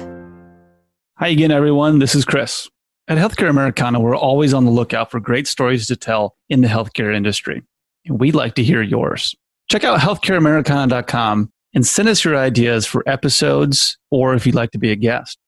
Hi 1.17 1.29
again, 1.29 1.51
everyone. 1.51 1.99
This 1.99 2.15
is 2.15 2.27
Chris. 2.27 2.69
At 3.09 3.17
Healthcare 3.17 3.49
Americana, 3.49 4.01
we're 4.01 4.15
always 4.15 4.53
on 4.53 4.67
the 4.67 4.71
lookout 4.71 5.11
for 5.11 5.19
great 5.19 5.49
stories 5.49 5.87
to 5.87 5.97
tell 5.97 6.37
in 6.51 6.61
the 6.61 6.69
healthcare 6.69 7.17
industry. 7.17 7.63
And 8.05 8.21
we'd 8.21 8.35
like 8.35 8.55
to 8.57 8.63
hear 8.63 8.83
yours. 8.83 9.35
Check 9.71 9.83
out 9.83 9.99
healthcareamericana.com 9.99 11.51
and 11.73 11.87
send 11.87 12.11
us 12.11 12.23
your 12.23 12.37
ideas 12.37 12.85
for 12.85 13.03
episodes 13.09 13.97
or 14.11 14.35
if 14.35 14.45
you'd 14.45 14.55
like 14.55 14.73
to 14.73 14.79
be 14.79 14.93
a 14.93 14.97
guest. 14.97 15.39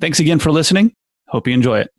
Thanks 0.00 0.20
again 0.20 0.38
for 0.38 0.52
listening. 0.52 0.94
Hope 1.28 1.48
you 1.48 1.54
enjoy 1.54 1.78
it. 1.78 1.90